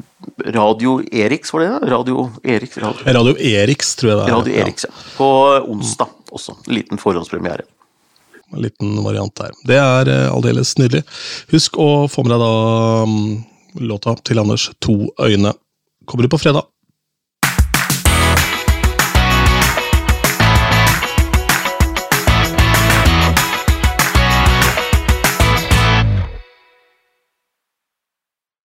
Radio 0.57 0.97
Eriks, 1.05 1.53
var 1.53 1.64
det 1.64 1.68
det? 1.74 1.93
Radio 1.93 2.26
Eriks, 2.40 2.80
Radio. 2.80 3.05
Radio 3.18 3.36
Eriks, 3.36 3.95
tror 4.01 4.12
jeg 4.12 4.18
det 4.18 4.24
er. 4.24 4.34
Radio 4.38 4.57
Eriks, 4.64 4.88
ja. 4.88 5.05
På 5.18 5.28
onsdag 5.74 6.16
også. 6.32 6.57
En 6.64 6.76
liten 6.78 7.03
forhåndspremiere. 7.03 7.68
En 8.53 8.64
liten 8.64 8.97
variant 9.05 9.36
der. 9.36 9.53
Det 9.68 9.78
er 9.80 10.12
aldeles 10.30 10.74
nydelig. 10.80 11.05
Husk 11.53 11.76
å 11.80 12.07
få 12.12 12.24
med 12.24 12.34
deg 12.34 12.43
da 12.43 12.53
um, 13.05 13.16
låta 13.93 14.16
til 14.24 14.40
Anders 14.40 14.70
To 14.84 14.97
øyne. 15.20 15.53
Kommer 16.09 16.24
du 16.24 16.32
på 16.32 16.40
fredag. 16.40 16.72